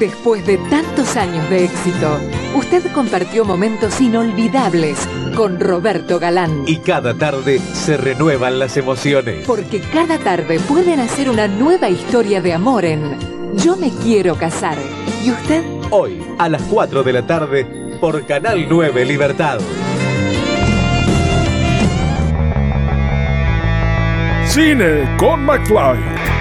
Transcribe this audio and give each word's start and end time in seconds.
Después 0.00 0.46
de 0.46 0.56
tantos 0.56 1.14
años 1.18 1.50
de 1.50 1.66
éxito, 1.66 2.18
usted 2.56 2.90
compartió 2.94 3.44
momentos 3.44 4.00
inolvidables 4.00 4.96
con 5.36 5.60
Roberto 5.60 6.18
Galán. 6.18 6.64
Y 6.66 6.78
cada 6.78 7.12
tarde 7.12 7.58
se 7.58 7.98
renuevan 7.98 8.58
las 8.58 8.78
emociones. 8.78 9.46
Porque 9.46 9.82
cada 9.92 10.16
tarde 10.16 10.58
pueden 10.60 11.00
hacer 11.00 11.28
una 11.28 11.48
nueva 11.48 11.90
historia 11.90 12.40
de 12.40 12.54
amor 12.54 12.86
en 12.86 13.18
Yo 13.58 13.76
me 13.76 13.90
quiero 13.90 14.36
casar. 14.36 14.78
¿Y 15.22 15.32
usted? 15.32 15.62
Hoy, 15.90 16.24
a 16.38 16.48
las 16.48 16.62
4 16.62 17.02
de 17.02 17.12
la 17.12 17.26
tarde, 17.26 17.66
por 18.00 18.24
Canal 18.24 18.66
9 18.70 19.04
Libertad. 19.04 19.60
Cine 24.46 25.14
con 25.18 25.44
McFly. 25.44 26.39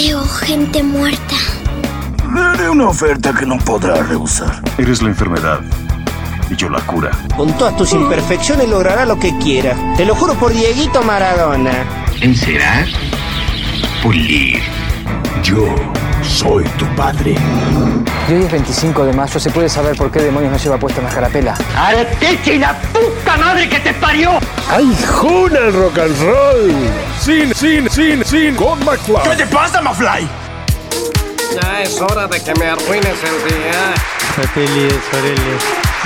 Veo 0.00 0.22
gente 0.22 0.80
muerta. 0.80 1.34
Le 2.32 2.40
haré 2.40 2.70
una 2.70 2.88
oferta 2.88 3.34
que 3.34 3.44
no 3.44 3.58
podrá 3.58 4.00
rehusar. 4.04 4.62
Eres 4.78 5.02
la 5.02 5.08
enfermedad 5.08 5.58
y 6.48 6.54
yo 6.54 6.68
la 6.68 6.78
cura. 6.82 7.10
Con 7.36 7.52
todas 7.58 7.76
tus 7.76 7.92
imperfecciones 7.94 8.68
logrará 8.68 9.04
lo 9.04 9.18
que 9.18 9.36
quiera. 9.38 9.74
Te 9.96 10.04
lo 10.04 10.14
juro 10.14 10.34
por 10.34 10.52
Dieguito 10.52 11.02
Maradona. 11.02 11.72
Encerar, 12.20 12.86
pulir. 14.00 14.60
Yo 15.42 15.66
soy 16.22 16.64
tu 16.78 16.86
padre. 16.94 17.34
Y 18.28 18.32
hoy 18.32 18.42
es 18.42 18.50
25 18.52 19.04
de 19.04 19.12
mayo, 19.12 19.40
¿se 19.40 19.50
puede 19.50 19.68
saber 19.68 19.96
por 19.96 20.10
qué 20.10 20.20
demonios 20.20 20.52
no 20.52 20.58
lleva 20.58 20.78
puesta 20.78 21.00
una 21.00 21.10
carapela? 21.10 21.56
¡Arteche 21.76 22.54
y 22.54 22.58
la 22.58 22.74
puta 22.92 23.36
madre 23.36 23.68
que 23.68 23.80
te 23.80 23.94
parió! 23.94 24.38
¡Ay, 24.70 24.96
juna 25.06 25.58
el 25.58 25.72
rock 25.72 25.98
and 25.98 26.22
roll! 26.22 26.74
Sin, 27.20 27.54
sin, 27.54 27.88
sin, 27.90 28.24
sin, 28.24 28.54
con 28.54 28.78
McFly. 28.84 29.22
¿Qué 29.30 29.36
te 29.36 29.46
pasa, 29.46 29.80
McFly? 29.80 30.28
Ya 31.54 31.82
es 31.82 32.00
hora 32.00 32.26
de 32.26 32.40
que 32.42 32.54
me 32.54 32.66
arruines 32.66 33.18
el 33.24 33.48
día. 33.48 33.94
Feliz, 34.54 34.94
Aurelio. 35.14 35.58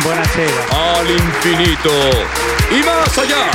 Buenasera. 0.05 0.99
Al 0.99 1.11
infinito 1.11 1.91
y 2.71 2.83
más 2.85 3.19
allá. 3.19 3.51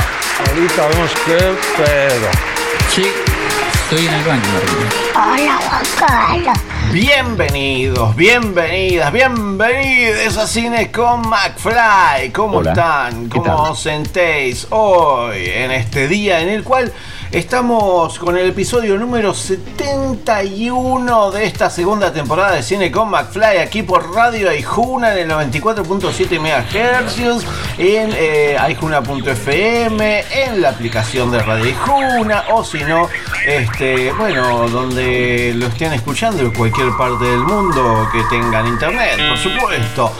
Ahorita 0.46 0.86
vemos 0.88 1.10
qué 1.24 1.56
pedo. 1.76 2.28
Sí, 2.94 3.12
estoy 3.90 4.06
en 4.06 4.12
el 4.12 4.24
baño, 4.24 4.42
Hola, 5.14 5.58
Juan 5.66 5.84
Carlos. 5.98 6.58
Bienvenidos, 6.92 8.14
bienvenidas, 8.16 9.10
bienvenidos 9.10 10.36
a 10.36 10.46
Cine 10.46 10.92
con 10.92 11.26
McFly. 11.26 12.30
¿Cómo 12.30 12.58
Hola. 12.58 12.72
están? 12.72 13.30
¿Qué 13.30 13.38
¿Cómo 13.38 13.70
os 13.70 13.80
sentéis 13.80 14.66
hoy 14.68 15.46
en 15.46 15.70
este 15.70 16.06
día 16.06 16.40
en 16.40 16.50
el 16.50 16.64
cual 16.64 16.92
estamos 17.30 18.18
con 18.18 18.36
el 18.38 18.48
episodio 18.48 18.96
número 18.96 19.34
71 19.34 21.30
de 21.30 21.44
esta 21.44 21.68
segunda 21.68 22.12
temporada 22.12 22.54
de 22.54 22.62
Cine 22.62 22.90
con 22.90 23.10
McFly 23.10 23.58
aquí 23.58 23.82
por 23.82 24.14
Radio 24.14 24.48
Aijuna 24.50 25.12
en 25.12 25.30
el 25.30 25.36
94.7 25.36 26.40
MHz, 26.40 27.44
en 27.78 28.10
eh, 28.14 28.56
aijuna.fm, 28.58 30.24
en 30.30 30.62
la 30.62 30.70
aplicación 30.70 31.30
de 31.30 31.42
Radio 31.42 31.64
Aijuna 31.64 32.44
o 32.52 32.64
si 32.64 32.78
no, 32.84 33.08
este, 33.46 34.12
bueno, 34.12 34.68
donde 34.68 35.52
lo 35.54 35.66
estén 35.66 35.92
escuchando 35.92 36.42
en 36.42 36.52
cualquier 36.52 36.96
parte 36.96 37.24
del 37.24 37.40
mundo 37.40 38.08
que 38.12 38.22
tengan 38.30 38.66
internet, 38.66 39.18
por 39.28 39.38
supuesto. 39.38 40.12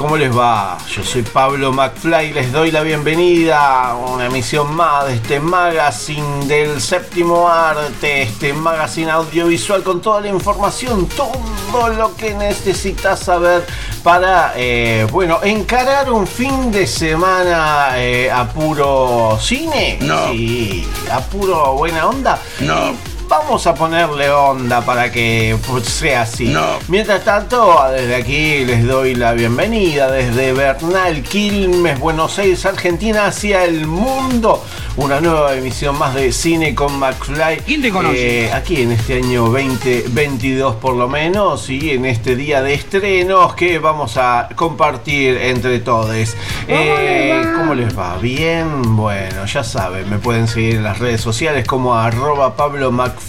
¿Cómo 0.00 0.16
les 0.16 0.34
va? 0.34 0.78
Yo 0.88 1.04
soy 1.04 1.20
Pablo 1.20 1.74
McFly, 1.74 2.32
les 2.32 2.50
doy 2.52 2.70
la 2.70 2.80
bienvenida 2.80 3.90
a 3.90 3.96
una 3.96 4.24
emisión 4.28 4.74
más 4.74 5.06
de 5.06 5.16
este 5.16 5.40
magazine 5.40 6.46
del 6.46 6.80
séptimo 6.80 7.46
arte, 7.46 8.22
este 8.22 8.54
magazine 8.54 9.10
audiovisual 9.10 9.82
con 9.82 10.00
toda 10.00 10.22
la 10.22 10.28
información, 10.28 11.06
todo 11.06 11.88
lo 11.90 12.16
que 12.16 12.32
necesitas 12.32 13.20
saber 13.20 13.66
para, 14.02 14.54
eh, 14.56 15.06
bueno, 15.12 15.40
encarar 15.42 16.10
un 16.10 16.26
fin 16.26 16.72
de 16.72 16.86
semana 16.86 17.90
eh, 17.96 18.30
a 18.30 18.48
puro 18.48 19.38
cine. 19.38 19.98
No. 20.00 20.28
Sí, 20.28 20.88
a 21.12 21.20
puro 21.20 21.74
buena 21.74 22.06
onda. 22.06 22.38
No. 22.60 23.09
Vamos 23.30 23.64
a 23.68 23.74
ponerle 23.76 24.28
onda 24.28 24.80
para 24.80 25.12
que 25.12 25.56
sea 25.84 26.22
así. 26.22 26.46
No. 26.46 26.66
Mientras 26.88 27.22
tanto, 27.22 27.80
desde 27.92 28.16
aquí 28.16 28.64
les 28.64 28.84
doy 28.84 29.14
la 29.14 29.34
bienvenida 29.34 30.10
desde 30.10 30.52
Bernal, 30.52 31.22
Quilmes, 31.22 32.00
Buenos 32.00 32.36
Aires, 32.40 32.66
Argentina, 32.66 33.26
hacia 33.26 33.64
el 33.64 33.86
mundo. 33.86 34.64
Una 34.96 35.20
nueva 35.20 35.54
emisión 35.54 35.96
más 35.96 36.14
de 36.16 36.32
Cine 36.32 36.74
con 36.74 36.98
McFly. 36.98 37.58
¿Quién 37.64 37.80
te 37.80 37.90
conoce? 37.90 38.46
Eh, 38.46 38.52
aquí 38.52 38.82
en 38.82 38.90
este 38.90 39.18
año 39.18 39.44
2022 39.44 40.74
por 40.76 40.96
lo 40.96 41.08
menos 41.08 41.70
y 41.70 41.92
en 41.92 42.06
este 42.06 42.34
día 42.34 42.60
de 42.60 42.74
estrenos 42.74 43.54
que 43.54 43.78
vamos 43.78 44.16
a 44.16 44.48
compartir 44.56 45.36
entre 45.36 45.78
todos. 45.78 46.34
Eh, 46.66 47.42
¿Cómo 47.56 47.74
les 47.74 47.96
va? 47.96 48.18
Bien, 48.18 48.96
bueno, 48.96 49.46
ya 49.46 49.62
saben, 49.62 50.10
me 50.10 50.18
pueden 50.18 50.48
seguir 50.48 50.76
en 50.76 50.82
las 50.82 50.98
redes 50.98 51.20
sociales 51.20 51.66
como 51.66 51.94
arroba 51.94 52.56
Pablo 52.56 52.90
McFly, 52.90 53.19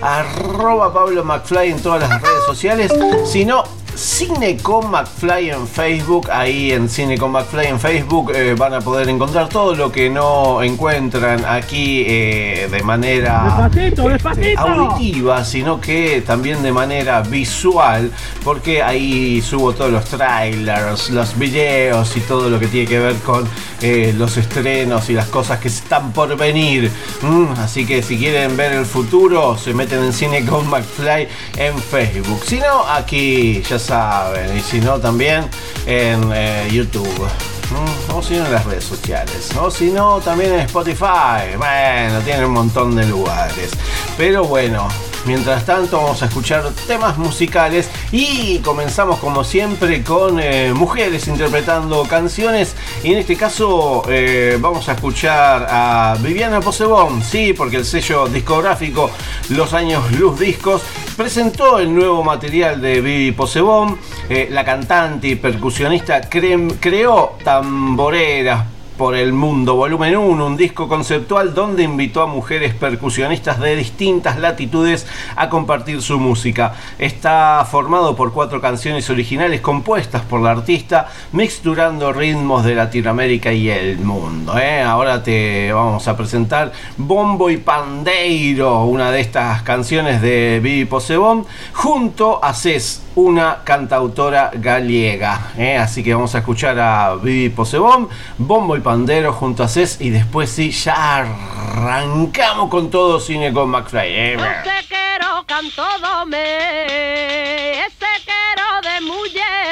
arroba 0.00 0.92
Pablo 0.92 1.24
McFly 1.24 1.70
en 1.70 1.82
todas 1.82 2.08
las 2.08 2.22
redes 2.22 2.44
sociales. 2.46 2.92
Si 3.26 3.44
no, 3.44 3.64
Cine 3.96 4.56
con 4.56 4.90
McFly 4.90 5.50
en 5.50 5.68
Facebook, 5.68 6.28
ahí 6.30 6.72
en 6.72 6.88
Cine 6.88 7.16
con 7.16 7.30
McFly 7.30 7.66
en 7.66 7.78
Facebook 7.78 8.32
eh, 8.34 8.54
van 8.54 8.74
a 8.74 8.80
poder 8.80 9.08
encontrar 9.08 9.48
todo 9.48 9.74
lo 9.74 9.92
que 9.92 10.10
no 10.10 10.62
encuentran 10.62 11.44
aquí 11.44 12.04
eh, 12.06 12.68
de 12.70 12.82
manera 12.82 13.44
Despacito, 13.44 14.02
este, 14.02 14.12
despacito. 14.12 14.60
auditiva, 14.60 15.44
sino 15.44 15.80
que 15.80 16.22
también 16.26 16.62
de 16.62 16.72
manera 16.72 17.22
visual, 17.22 18.10
porque 18.42 18.82
ahí 18.82 19.40
subo 19.42 19.72
todos 19.72 19.92
los 19.92 20.04
trailers, 20.06 21.10
los 21.10 21.38
videos 21.38 22.16
y 22.16 22.20
todo 22.20 22.50
lo 22.50 22.58
que 22.58 22.66
tiene 22.66 22.88
que 22.88 22.98
ver 22.98 23.14
con 23.16 23.48
eh, 23.80 24.12
los 24.16 24.36
estrenos 24.36 25.08
y 25.08 25.12
las 25.12 25.28
cosas 25.28 25.60
que 25.60 25.68
están 25.68 26.12
por 26.12 26.36
venir. 26.36 26.90
Mm, 27.22 27.52
así 27.58 27.86
que 27.86 28.02
si 28.02 28.18
quieren 28.18 28.56
ver 28.56 28.72
el 28.72 28.86
futuro, 28.86 29.56
se 29.56 29.72
meten 29.72 30.02
en 30.02 30.12
Cine 30.12 30.44
con 30.44 30.68
McFly 30.68 31.28
en 31.56 31.78
Facebook. 31.78 32.42
Si 32.44 32.58
no, 32.58 32.84
aquí 32.88 33.62
ya 33.62 33.78
saben, 33.84 34.56
y 34.56 34.60
si 34.60 34.80
no, 34.80 34.98
también 34.98 35.48
en 35.86 36.30
eh, 36.34 36.68
YouTube. 36.72 37.28
Mm, 37.70 38.14
O 38.14 38.22
si 38.22 38.34
no 38.34 38.46
en 38.46 38.52
las 38.52 38.64
redes 38.64 38.84
sociales. 38.84 39.50
O 39.60 39.70
si 39.70 39.90
no, 39.90 40.20
también 40.20 40.52
en 40.54 40.60
Spotify. 40.60 41.56
Bueno, 41.56 42.20
tienen 42.24 42.44
un 42.44 42.52
montón 42.52 42.94
de 42.94 43.06
lugares. 43.06 43.70
Pero 44.16 44.44
bueno, 44.44 44.88
mientras 45.26 45.64
tanto 45.64 45.98
vamos 45.98 46.22
a 46.22 46.26
escuchar 46.26 46.64
temas 46.86 47.16
musicales 47.18 47.88
y 48.12 48.58
comenzamos 48.58 49.18
como 49.18 49.44
siempre 49.44 50.02
con 50.02 50.38
eh, 50.40 50.72
mujeres 50.74 51.26
interpretando 51.28 52.02
canciones. 52.04 52.74
Y 53.02 53.12
en 53.12 53.18
este 53.18 53.36
caso 53.36 54.02
eh, 54.08 54.58
vamos 54.60 54.88
a 54.88 54.92
escuchar 54.92 55.66
a 55.70 56.16
Viviana 56.20 56.60
Posebón, 56.60 57.22
sí, 57.22 57.52
porque 57.52 57.76
el 57.76 57.84
sello 57.84 58.26
discográfico 58.26 59.10
Los 59.50 59.72
Años 59.72 60.10
Luz 60.12 60.38
Discos 60.38 60.82
presentó 61.16 61.78
el 61.78 61.94
nuevo 61.94 62.22
material 62.24 62.80
de 62.80 63.00
Vivi 63.00 63.32
Posebón. 63.32 63.98
Eh, 64.28 64.48
la 64.50 64.64
cantante 64.64 65.28
y 65.28 65.34
percusionista 65.36 66.20
cre- 66.30 66.76
creó 66.80 67.36
tamboreras 67.44 68.64
por 68.96 69.16
el 69.16 69.32
Mundo, 69.32 69.74
volumen 69.74 70.16
1, 70.16 70.46
un 70.46 70.56
disco 70.56 70.88
conceptual 70.88 71.54
donde 71.54 71.82
invitó 71.82 72.22
a 72.22 72.26
mujeres 72.26 72.74
percusionistas 72.74 73.58
de 73.58 73.76
distintas 73.76 74.38
latitudes 74.38 75.06
a 75.36 75.48
compartir 75.48 76.00
su 76.00 76.18
música. 76.18 76.74
Está 76.98 77.66
formado 77.68 78.14
por 78.14 78.32
cuatro 78.32 78.60
canciones 78.60 79.10
originales 79.10 79.60
compuestas 79.60 80.22
por 80.22 80.40
la 80.40 80.52
artista, 80.52 81.08
mixturando 81.32 82.12
ritmos 82.12 82.64
de 82.64 82.74
Latinoamérica 82.74 83.52
y 83.52 83.68
el 83.68 83.98
mundo. 83.98 84.56
¿eh? 84.58 84.82
Ahora 84.82 85.22
te 85.22 85.72
vamos 85.72 86.06
a 86.06 86.16
presentar 86.16 86.72
Bombo 86.96 87.50
y 87.50 87.56
Pandeiro, 87.56 88.84
una 88.84 89.10
de 89.10 89.20
estas 89.20 89.62
canciones 89.62 90.22
de 90.22 90.60
Vivi 90.62 90.84
Posebón, 90.84 91.46
junto 91.72 92.44
a 92.44 92.54
Cés, 92.54 93.02
una 93.16 93.58
cantautora 93.64 94.50
gallega. 94.54 95.52
¿eh? 95.56 95.76
Así 95.76 96.02
que 96.02 96.14
vamos 96.14 96.34
a 96.34 96.38
escuchar 96.38 96.78
a 96.78 97.16
Vivi 97.16 97.48
Posebón, 97.48 98.08
Bombo 98.38 98.76
y 98.76 98.80
Pandero 98.84 99.32
junto 99.32 99.64
a 99.64 99.68
Cés 99.68 99.96
y 100.00 100.10
después 100.10 100.50
sí, 100.50 100.70
ya 100.70 101.20
arrancamos 101.20 102.68
con 102.70 102.90
todo 102.90 103.18
cine 103.18 103.52
con 103.52 103.70
McFly. 103.70 104.08
¿eh? 104.08 104.34
Ese 104.34 104.86
quero 104.88 105.44
canto 105.46 105.82
dome, 106.00 107.78
ese 107.80 108.06
quero 108.24 108.80
de 108.82 109.00
mujer. 109.00 109.64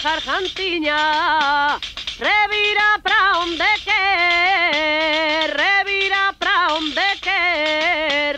sargentinha, 0.00 1.78
revira 2.18 2.98
pra 3.02 3.38
onde 3.42 3.70
quer, 3.84 5.56
revira 5.56 6.34
pra 6.38 6.74
onde 6.74 7.08
quer. 7.20 8.36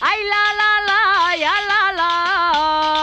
Ai 0.00 0.20
la 0.32 0.44
la 0.60 0.72
la, 0.88 1.00
ai 1.32 1.40
la 1.70 1.82
la. 1.98 2.97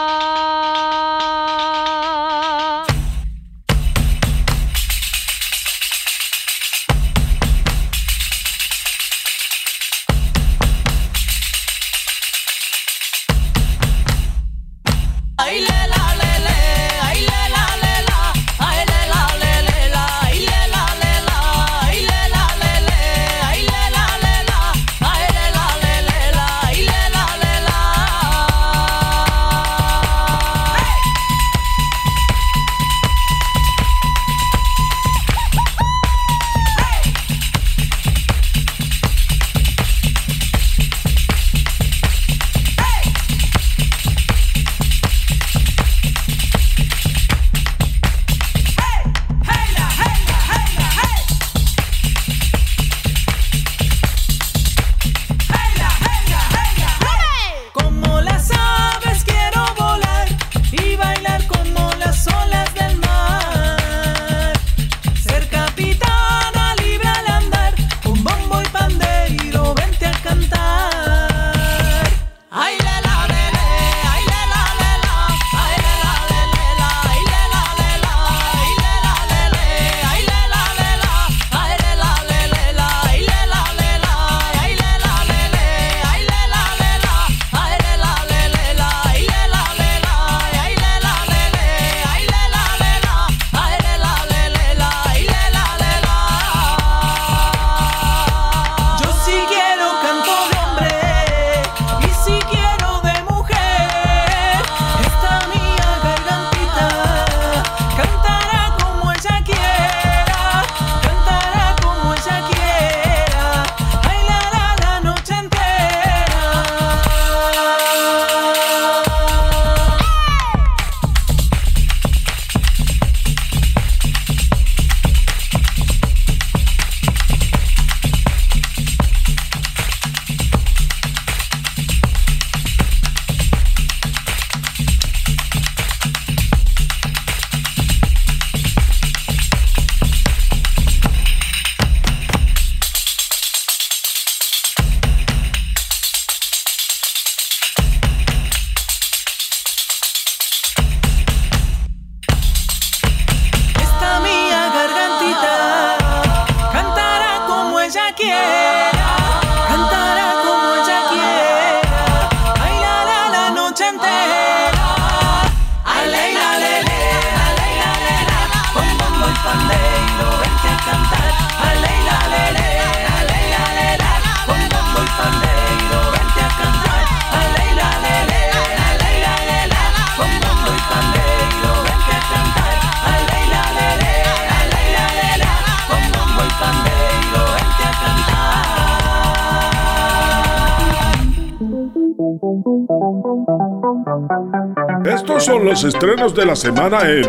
Los 195.76 195.84
estrenos 195.84 196.34
de 196.34 196.46
la 196.46 196.56
semana 196.56 197.02
en 197.02 197.26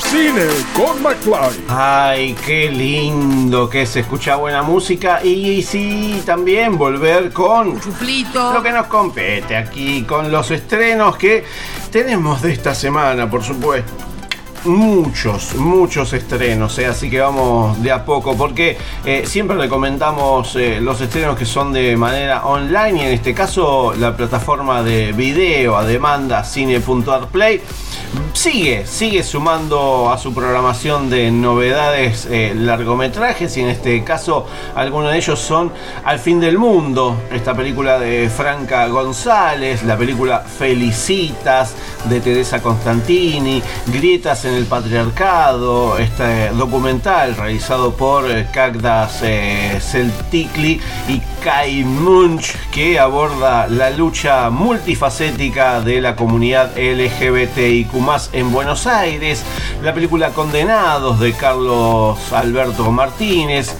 Cine 0.00 0.46
con 0.72 1.02
McFly. 1.02 1.64
Ay, 1.66 2.36
qué 2.46 2.70
lindo 2.70 3.68
que 3.68 3.86
se 3.86 4.00
escucha 4.00 4.36
buena 4.36 4.62
música 4.62 5.20
y, 5.24 5.64
sí, 5.64 6.22
también 6.24 6.78
volver 6.78 7.32
con 7.32 7.74
lo 7.74 8.62
que 8.62 8.70
nos 8.70 8.86
compete 8.86 9.56
aquí, 9.56 10.04
con 10.04 10.30
los 10.30 10.48
estrenos 10.52 11.16
que 11.16 11.42
tenemos 11.90 12.40
de 12.40 12.52
esta 12.52 12.72
semana, 12.72 13.28
por 13.28 13.42
supuesto. 13.42 13.92
Muchos, 14.64 15.54
muchos 15.54 16.12
estrenos, 16.12 16.78
eh, 16.78 16.86
así 16.86 17.08
que 17.08 17.20
vamos 17.20 17.80
de 17.82 17.90
a 17.90 18.04
poco, 18.04 18.36
porque 18.36 18.76
eh, 19.04 19.24
siempre 19.24 19.56
recomendamos 19.56 20.54
eh, 20.56 20.80
los 20.80 21.00
estrenos 21.00 21.36
que 21.36 21.46
son 21.46 21.72
de 21.72 21.96
manera 21.96 22.44
online 22.44 23.02
y 23.02 23.06
en 23.06 23.12
este 23.12 23.34
caso 23.34 23.94
la 23.96 24.16
plataforma 24.16 24.82
de 24.82 25.12
video 25.12 25.76
a 25.76 25.84
demanda 25.84 26.44
cine.arplay 26.44 27.62
sigue, 28.32 28.86
sigue 28.86 29.22
sumando 29.22 30.10
a 30.10 30.18
su 30.18 30.32
programación 30.32 31.10
de 31.10 31.30
novedades 31.30 32.26
eh, 32.30 32.52
largometrajes 32.54 33.56
y 33.56 33.62
en 33.62 33.68
este 33.68 34.02
caso 34.04 34.46
algunos 34.74 35.12
de 35.12 35.18
ellos 35.18 35.38
son 35.38 35.72
Al 36.04 36.18
fin 36.18 36.40
del 36.40 36.58
mundo, 36.58 37.16
esta 37.32 37.54
película 37.54 37.98
de 37.98 38.28
Franca 38.28 38.86
González, 38.88 39.82
la 39.84 39.96
película 39.96 40.40
Felicitas 40.40 41.74
de 42.04 42.20
Teresa 42.20 42.62
Constantini, 42.62 43.62
Grietas 43.86 44.44
en 44.44 44.54
el 44.54 44.66
Patriarcado, 44.66 45.98
este 45.98 46.50
documental 46.50 47.36
realizado 47.36 47.94
por 47.94 48.30
eh, 48.30 48.46
Cagdas 48.52 49.20
eh, 49.22 49.78
Celticli 49.80 50.80
y 51.08 51.20
Kai 51.48 51.82
Munch 51.82 52.54
que 52.70 52.98
aborda 52.98 53.68
la 53.68 53.88
lucha 53.88 54.50
multifacética 54.50 55.80
de 55.80 56.02
la 56.02 56.14
comunidad 56.14 56.76
LGBTIQ 56.76 57.88
en 58.34 58.52
Buenos 58.52 58.86
Aires, 58.86 59.42
la 59.82 59.94
película 59.94 60.28
Condenados 60.28 61.18
de 61.20 61.32
Carlos 61.32 62.18
Alberto 62.34 62.92
Martínez, 62.92 63.74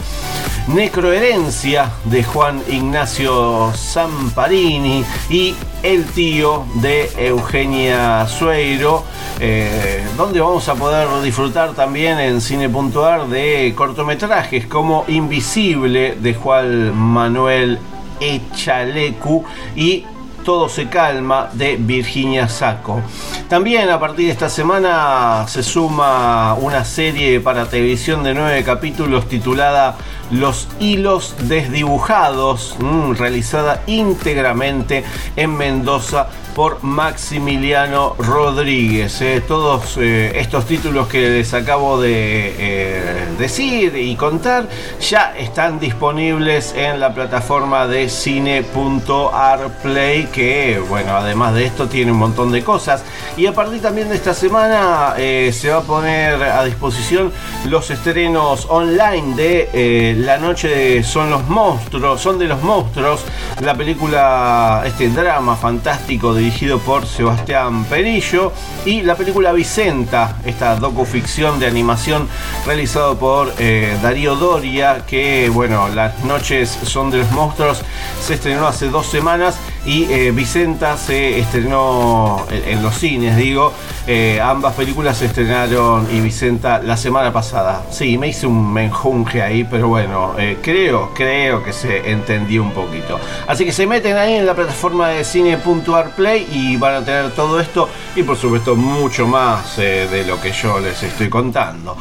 Necroherencia 0.68 1.90
de 2.04 2.24
Juan 2.24 2.62
Ignacio 2.68 3.70
Zamparini 3.76 5.04
y 5.28 5.54
El 5.82 6.06
tío 6.06 6.64
de 6.76 7.10
Eugenia 7.18 8.26
Sueiro, 8.28 9.04
eh, 9.40 10.04
donde 10.16 10.40
vamos 10.40 10.68
a 10.68 10.74
poder 10.74 11.06
disfrutar 11.22 11.72
también 11.72 12.18
en 12.18 12.40
cine.ar 12.40 13.28
de 13.28 13.72
cortometrajes 13.76 14.66
como 14.66 15.04
Invisible 15.06 16.16
de 16.20 16.34
Juan 16.34 16.92
Manuel 16.96 17.78
Echalecu 18.20 19.44
y 19.76 20.04
Todo 20.44 20.68
se 20.68 20.88
calma 20.88 21.50
de 21.52 21.76
Virginia 21.76 22.48
Sacco. 22.48 23.02
También 23.48 23.90
a 23.90 24.00
partir 24.00 24.26
de 24.26 24.32
esta 24.32 24.48
semana 24.48 25.44
se 25.46 25.62
suma 25.62 26.54
una 26.54 26.84
serie 26.84 27.38
para 27.38 27.66
televisión 27.66 28.24
de 28.24 28.34
nueve 28.34 28.64
capítulos 28.64 29.28
titulada 29.28 29.96
Los 30.30 30.68
hilos 30.80 31.34
desdibujados, 31.42 32.76
mm, 32.78 33.12
realizada 33.12 33.82
íntegramente 33.86 35.04
en 35.36 35.56
Mendoza 35.56 36.28
por 36.54 36.82
Maximiliano 36.82 38.14
Rodríguez. 38.18 39.20
eh. 39.20 39.42
Todos 39.46 39.98
eh, 39.98 40.32
estos 40.36 40.64
títulos 40.66 41.06
que 41.08 41.28
les 41.30 41.52
acabo 41.54 42.00
de 42.00 42.54
eh, 42.58 43.26
decir 43.38 43.96
y 43.96 44.16
contar 44.16 44.66
ya 45.00 45.36
están 45.38 45.78
disponibles 45.78 46.74
en 46.76 46.98
la 47.00 47.14
plataforma 47.14 47.86
de 47.86 48.08
cine.arplay 48.08 50.26
que 50.26 50.82
bueno, 50.88 51.16
además 51.16 51.54
de 51.54 51.66
esto 51.66 51.86
tiene 51.88 52.10
un 52.12 52.18
montón 52.18 52.52
de 52.52 52.62
cosas. 52.64 53.04
Y 53.36 53.46
a 53.46 53.52
partir 53.52 53.80
también 53.80 54.08
de 54.08 54.16
esta 54.16 54.34
semana 54.34 55.14
se 55.16 55.70
va 55.70 55.78
a 55.78 55.82
poner 55.82 56.42
a 56.42 56.64
disposición 56.64 57.32
los 57.66 57.88
estrenos 57.90 58.66
online 58.68 59.36
de 59.36 60.16
La 60.18 60.38
Noche 60.38 60.66
de 60.68 61.04
Son 61.04 61.30
los 61.30 61.46
Monstruos, 61.48 62.20
son 62.20 62.38
de 62.38 62.46
los 62.46 62.62
monstruos, 62.62 63.24
la 63.60 63.74
película, 63.74 64.82
este 64.86 65.08
drama 65.08 65.56
fantástico 65.56 66.34
dirigido 66.48 66.78
por 66.78 67.04
Sebastián 67.04 67.84
Perillo 67.84 68.54
y 68.86 69.02
la 69.02 69.16
película 69.16 69.52
Vicenta, 69.52 70.38
esta 70.46 70.76
docuficción 70.76 71.60
de 71.60 71.66
animación 71.66 72.26
realizado 72.64 73.18
por 73.18 73.52
eh, 73.58 73.98
Darío 74.02 74.34
Doria, 74.34 75.04
que 75.06 75.50
bueno, 75.52 75.88
Las 75.88 76.24
Noches 76.24 76.70
Son 76.70 77.10
de 77.10 77.18
los 77.18 77.30
Monstruos 77.32 77.82
se 78.24 78.32
estrenó 78.32 78.66
hace 78.66 78.88
dos 78.88 79.06
semanas 79.08 79.58
y 79.84 80.04
eh, 80.04 80.32
Vicenta 80.32 80.96
se 80.96 81.38
estrenó 81.38 82.44
en, 82.50 82.82
los 82.82 82.94
cines, 82.94 83.36
digo. 83.36 83.72
Eh, 84.06 84.40
ambas 84.40 84.74
películas 84.74 85.18
se 85.18 85.26
estrenaron 85.26 86.08
y 86.12 86.20
Vicenta 86.20 86.80
la 86.82 86.96
semana 86.96 87.32
pasada. 87.32 87.84
Sí, 87.90 88.18
me 88.18 88.28
hice 88.28 88.46
un 88.46 88.72
menjunje 88.72 89.42
ahí, 89.42 89.64
pero 89.64 89.88
bueno, 89.88 90.34
eh, 90.38 90.58
creo, 90.62 91.12
creo 91.14 91.62
que 91.62 91.72
se 91.72 92.10
entendió 92.10 92.62
un 92.62 92.72
poquito. 92.72 93.18
Así 93.46 93.64
que 93.64 93.72
se 93.72 93.86
meten 93.86 94.16
ahí 94.16 94.34
en 94.34 94.46
la 94.46 94.54
plataforma 94.54 95.08
de 95.08 95.24
cine.arplay 95.24 96.46
y 96.52 96.76
van 96.76 96.94
a 96.94 97.04
tener 97.04 97.30
todo 97.32 97.60
esto 97.60 97.88
y 98.16 98.22
por 98.22 98.36
supuesto 98.36 98.76
mucho 98.76 99.26
más 99.26 99.76
de 99.76 100.24
lo 100.26 100.40
que 100.40 100.52
yo 100.52 100.80
les 100.80 101.02
estoy 101.02 101.28
contando. 101.28 101.96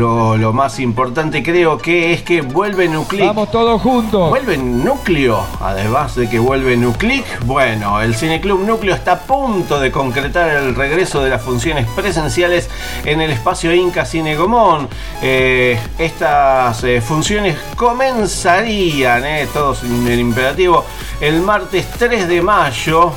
Lo 0.00 0.52
más 0.52 0.80
importante 0.80 1.42
creo 1.42 1.76
que 1.76 2.12
es 2.12 2.22
que 2.22 2.40
vuelve 2.40 2.88
Nuclic. 2.88 3.26
Vamos 3.26 3.50
todos 3.50 3.80
juntos. 3.82 4.30
Vuelve 4.30 4.56
Núcleo, 4.56 5.44
además 5.60 6.14
de 6.14 6.28
que 6.28 6.38
vuelve 6.38 6.76
Nuclic. 6.76 7.24
Bueno, 7.44 8.00
el 8.00 8.14
Cineclub 8.14 8.60
Núcleo 8.60 8.94
está 8.94 9.12
a 9.12 9.18
punto 9.20 9.78
de 9.78 9.92
concretar 9.92 10.48
el 10.50 10.74
regreso 10.74 11.22
de 11.22 11.30
las 11.30 11.42
funciones 11.42 11.86
presenciales 11.94 12.70
en 13.04 13.20
el 13.20 13.30
espacio 13.30 13.74
Inca 13.74 14.04
Cine 14.06 14.36
Gomón. 14.36 14.88
Eh, 15.22 15.78
estas 15.98 16.82
eh, 16.84 17.00
funciones 17.00 17.58
comenzarían, 17.76 19.24
eh, 19.26 19.48
todos 19.52 19.84
en 19.84 20.08
el 20.08 20.18
imperativo, 20.18 20.84
el 21.20 21.40
martes 21.42 21.86
3 21.98 22.26
de 22.26 22.40
mayo. 22.42 23.12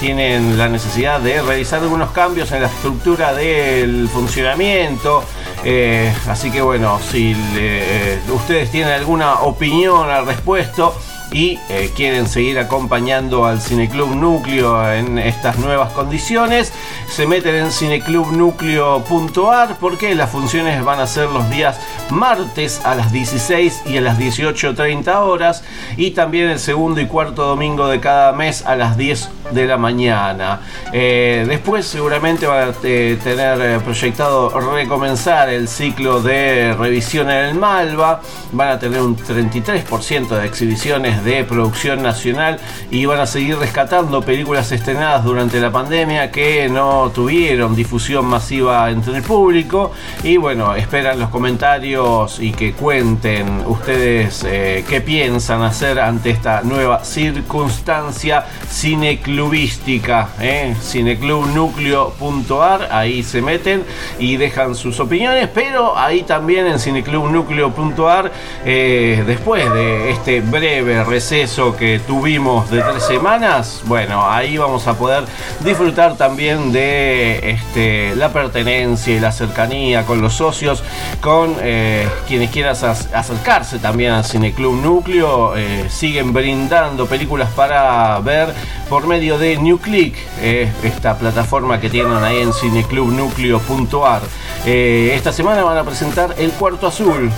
Tienen 0.00 0.56
la 0.56 0.68
necesidad 0.68 1.20
de 1.20 1.42
realizar 1.42 1.80
algunos 1.80 2.10
cambios 2.10 2.52
en 2.52 2.62
la 2.62 2.68
estructura 2.68 3.32
del 3.34 4.08
funcionamiento. 4.08 5.24
Eh, 5.64 6.14
así 6.28 6.50
que 6.50 6.62
bueno, 6.62 7.00
si 7.00 7.34
eh, 7.56 8.20
ustedes 8.32 8.70
tienen 8.70 8.92
alguna 8.92 9.40
opinión 9.40 10.08
al 10.08 10.26
respecto 10.26 10.94
y 11.32 11.58
eh, 11.68 11.90
quieren 11.94 12.26
seguir 12.26 12.58
acompañando 12.58 13.44
al 13.44 13.60
Cineclub 13.60 14.14
Núcleo 14.14 14.90
en 14.92 15.18
estas 15.18 15.58
nuevas 15.58 15.92
condiciones, 15.92 16.72
se 17.08 17.26
meten 17.26 17.54
en 17.54 17.70
cineclubnucleo.ar 17.70 19.76
porque 19.78 20.14
las 20.14 20.30
funciones 20.30 20.82
van 20.84 21.00
a 21.00 21.06
ser 21.06 21.28
los 21.28 21.48
días 21.50 21.78
martes 22.10 22.80
a 22.84 22.94
las 22.94 23.12
16 23.12 23.82
y 23.86 23.98
a 23.98 24.00
las 24.00 24.18
18.30 24.18 25.16
horas 25.16 25.62
y 25.96 26.12
también 26.12 26.48
el 26.48 26.58
segundo 26.58 27.00
y 27.00 27.06
cuarto 27.06 27.46
domingo 27.46 27.88
de 27.88 28.00
cada 28.00 28.32
mes 28.32 28.64
a 28.64 28.76
las 28.76 28.96
10 28.96 29.28
de 29.52 29.66
la 29.66 29.76
mañana. 29.76 30.60
Eh, 30.92 31.44
después 31.48 31.86
seguramente 31.86 32.46
van 32.46 32.70
a 32.70 32.72
tener 32.72 33.60
eh, 33.60 33.80
proyectado 33.82 34.50
recomenzar 34.60 35.48
el 35.48 35.68
ciclo 35.68 36.20
de 36.20 36.74
revisión 36.78 37.30
en 37.30 37.46
el 37.46 37.54
Malva, 37.54 38.20
van 38.52 38.70
a 38.70 38.78
tener 38.78 39.00
un 39.00 39.16
33% 39.16 40.28
de 40.28 40.46
exhibiciones 40.46 41.17
de 41.24 41.44
producción 41.44 42.02
nacional 42.02 42.58
y 42.90 43.06
van 43.06 43.20
a 43.20 43.26
seguir 43.26 43.58
rescatando 43.58 44.22
películas 44.22 44.70
estrenadas 44.72 45.24
durante 45.24 45.60
la 45.60 45.70
pandemia 45.70 46.30
que 46.30 46.68
no 46.68 47.10
tuvieron 47.14 47.74
difusión 47.74 48.26
masiva 48.26 48.90
entre 48.90 49.16
el 49.16 49.22
público 49.22 49.92
y 50.22 50.36
bueno, 50.36 50.74
esperan 50.74 51.18
los 51.18 51.30
comentarios 51.30 52.40
y 52.40 52.52
que 52.52 52.72
cuenten 52.72 53.62
ustedes 53.66 54.44
eh, 54.46 54.84
qué 54.88 55.00
piensan 55.00 55.62
hacer 55.62 55.98
ante 55.98 56.30
esta 56.30 56.62
nueva 56.62 57.04
circunstancia 57.04 58.44
cineclubística, 58.68 60.28
¿eh? 60.40 60.74
cineclubnucleo.ar, 60.80 62.88
ahí 62.90 63.22
se 63.22 63.42
meten 63.42 63.84
y 64.18 64.36
dejan 64.36 64.74
sus 64.74 64.98
opiniones, 65.00 65.48
pero 65.52 65.98
ahí 65.98 66.22
también 66.22 66.66
en 66.66 66.78
cineclubnucleo.ar, 66.78 68.32
eh, 68.64 69.22
después 69.26 69.70
de 69.72 70.10
este 70.10 70.40
breve 70.40 71.04
receso 71.08 71.76
que 71.76 71.98
tuvimos 72.00 72.70
de 72.70 72.82
tres 72.82 73.02
semanas, 73.04 73.82
bueno, 73.84 74.28
ahí 74.30 74.56
vamos 74.58 74.86
a 74.86 74.94
poder 74.94 75.24
disfrutar 75.60 76.16
también 76.16 76.72
de 76.72 77.50
este, 77.50 78.14
la 78.16 78.32
pertenencia 78.32 79.14
y 79.16 79.20
la 79.20 79.32
cercanía 79.32 80.04
con 80.04 80.20
los 80.20 80.34
socios, 80.34 80.82
con 81.20 81.56
eh, 81.60 82.08
quienes 82.26 82.50
quieran 82.50 82.74
ac- 82.74 83.12
acercarse 83.14 83.78
también 83.78 84.12
al 84.12 84.24
Cineclub 84.24 84.74
Núcleo, 84.82 85.56
eh, 85.56 85.86
siguen 85.88 86.32
brindando 86.32 87.06
películas 87.06 87.48
para 87.50 88.18
ver 88.20 88.52
por 88.88 89.06
medio 89.06 89.38
de 89.38 89.56
NewClick, 89.58 90.16
eh, 90.40 90.70
esta 90.82 91.16
plataforma 91.18 91.80
que 91.80 91.90
tienen 91.90 92.22
ahí 92.24 92.38
en 92.40 92.52
cineclubnucleo.ar. 92.52 94.22
Esta 94.64 95.32
semana 95.32 95.62
van 95.62 95.78
a 95.78 95.84
presentar 95.84 96.34
El 96.38 96.50
Cuarto 96.50 96.86
Azul, 96.88 97.30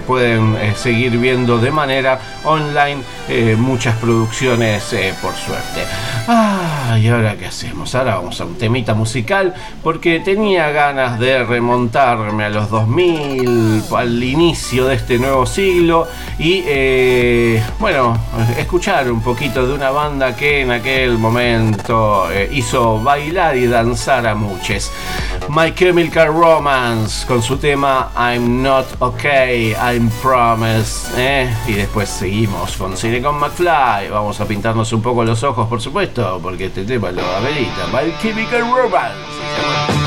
pueden 0.06 0.56
seguir 0.76 1.18
viendo 1.18 1.58
de 1.60 1.72
manera 1.72 2.20
online 2.44 3.02
eh, 3.30 3.56
muchas 3.58 3.96
producciones 3.98 4.94
eh, 4.94 5.14
por 5.22 5.34
suerte. 5.34 5.84
Ah, 6.28 6.98
¿y 7.00 7.08
ahora 7.08 7.36
qué 7.38 7.46
hacemos? 7.46 7.94
Ahora 7.96 8.16
vamos 8.16 8.40
a 8.42 8.46
un 8.46 8.56
temita 8.56 8.94
musical 8.94 9.54
porque 9.84 10.20
tenía 10.20 10.70
ganas 10.72 11.20
de 11.20 11.44
remontarme 11.44 12.46
a 12.46 12.50
los 12.50 12.70
2000, 12.70 13.84
al 13.96 14.24
inicio 14.24 14.86
de 14.86 14.96
este 14.96 15.18
nuevo 15.18 15.46
siglo 15.46 16.08
y 16.40 16.64
eh, 16.66 17.64
bueno, 17.80 18.18
escuchar 18.58 19.12
un 19.12 19.22
poquito 19.22 19.66
de 19.66 19.74
una 19.74 19.92
banda 19.92 20.36
que 20.36 20.62
en 20.62 20.72
aquel 20.72 21.18
momento 21.18 22.30
eh, 22.32 22.50
hizo 22.54 23.02
bailar 23.02 23.56
y 23.58 23.68
danzar 23.68 24.28
a 24.28 24.36
muchos. 24.36 24.92
My 25.50 25.74
Chemical 25.74 26.28
Romance 26.28 27.26
con 27.26 27.42
su 27.42 27.58
tema 27.58 28.12
I'm 28.16 28.62
Not 28.62 28.86
Okay, 29.00 29.74
I'm 29.74 30.10
¿eh? 31.18 31.54
Y 31.68 31.74
después 31.74 32.08
seguimos 32.08 32.78
con 32.78 32.96
Cine 32.96 33.22
con 33.22 33.38
McFly. 33.38 34.10
Vamos 34.10 34.40
a 34.40 34.48
pintarnos 34.48 34.94
un 34.94 35.02
poco 35.02 35.26
los 35.26 35.44
ojos, 35.44 35.68
por 35.68 35.82
supuesto, 35.82 36.40
porque 36.42 36.68
este 36.68 36.86
tema 36.86 37.12
lo 37.12 37.22
amerita. 37.36 37.88
My 37.92 38.14
Chemical 38.22 38.62
Romance. 38.62 40.07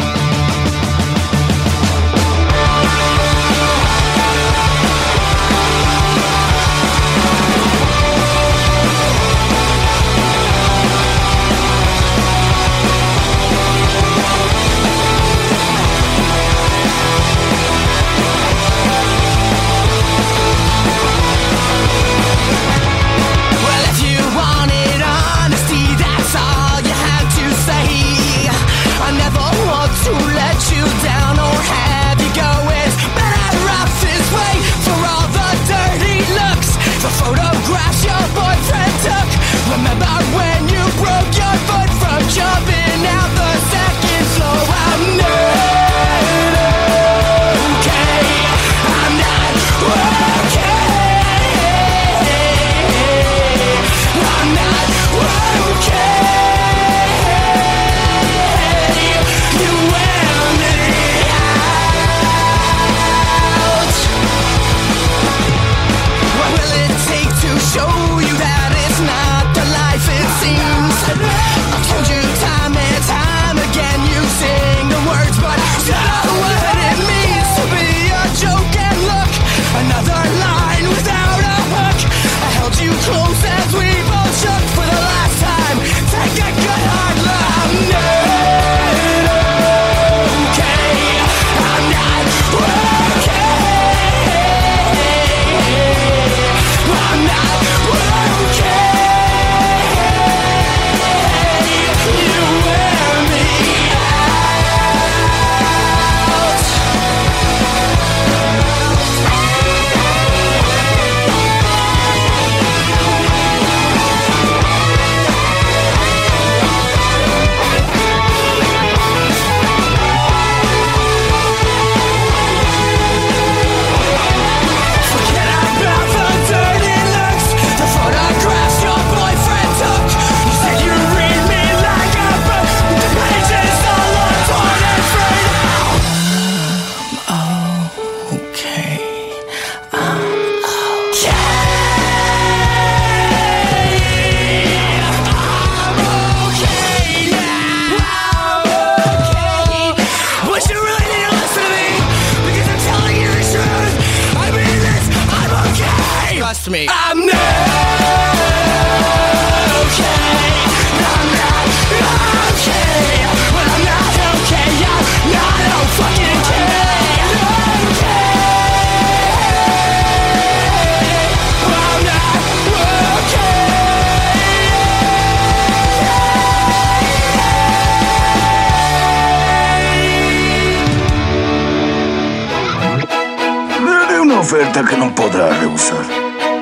Oferta 184.50 184.84
que 184.84 184.96
no 184.96 185.14
podrá 185.14 185.48
rehusar. 185.60 186.04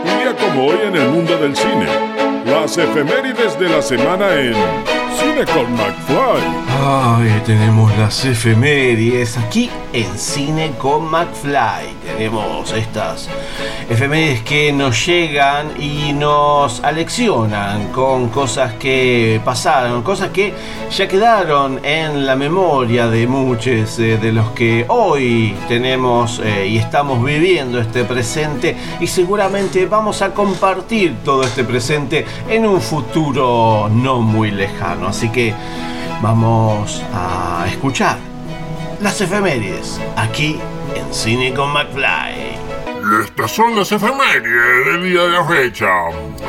Un 0.04 0.18
día 0.18 0.36
como 0.36 0.66
hoy 0.66 0.78
en 0.84 0.94
el 0.94 1.08
mundo 1.08 1.38
del 1.38 1.56
cine. 1.56 1.86
Las 2.44 2.76
efemérides 2.76 3.58
de 3.58 3.66
la 3.66 3.80
semana 3.80 4.34
en 4.34 4.52
Cine 5.16 5.46
con 5.46 5.72
McFly. 5.72 6.27
Tenemos 7.48 7.96
las 7.96 8.26
efemérides 8.26 9.38
aquí 9.38 9.70
en 9.94 10.18
Cine 10.18 10.72
con 10.76 11.10
McFly. 11.10 11.94
Tenemos 12.04 12.70
estas 12.74 13.26
efemérides 13.88 14.42
que 14.42 14.70
nos 14.70 15.06
llegan 15.06 15.68
y 15.80 16.12
nos 16.12 16.84
aleccionan 16.84 17.90
con 17.90 18.28
cosas 18.28 18.74
que 18.74 19.40
pasaron, 19.42 20.02
cosas 20.02 20.28
que 20.28 20.52
ya 20.94 21.08
quedaron 21.08 21.80
en 21.82 22.26
la 22.26 22.36
memoria 22.36 23.08
de 23.08 23.26
muchos 23.26 23.98
eh, 23.98 24.18
de 24.18 24.30
los 24.30 24.50
que 24.50 24.84
hoy 24.88 25.56
tenemos 25.68 26.42
eh, 26.44 26.66
y 26.66 26.76
estamos 26.76 27.24
viviendo 27.24 27.80
este 27.80 28.04
presente 28.04 28.76
y 29.00 29.06
seguramente 29.06 29.86
vamos 29.86 30.20
a 30.20 30.34
compartir 30.34 31.16
todo 31.24 31.44
este 31.44 31.64
presente 31.64 32.26
en 32.46 32.66
un 32.66 32.82
futuro 32.82 33.88
no 33.90 34.20
muy 34.20 34.50
lejano. 34.50 35.08
Así 35.08 35.30
que 35.30 35.54
vamos 36.22 37.02
a 37.12 37.66
escuchar 37.68 38.18
las 39.00 39.20
efemérides 39.20 40.00
aquí 40.16 40.58
en 40.94 41.14
Cine 41.14 41.54
con 41.54 41.72
McFly. 41.72 42.58
Estas 43.24 43.52
son 43.52 43.76
las 43.76 43.90
efemérides 43.92 44.86
del 44.86 45.04
día 45.04 45.22
de 45.22 45.28
la 45.30 45.44
fecha. 45.44 45.88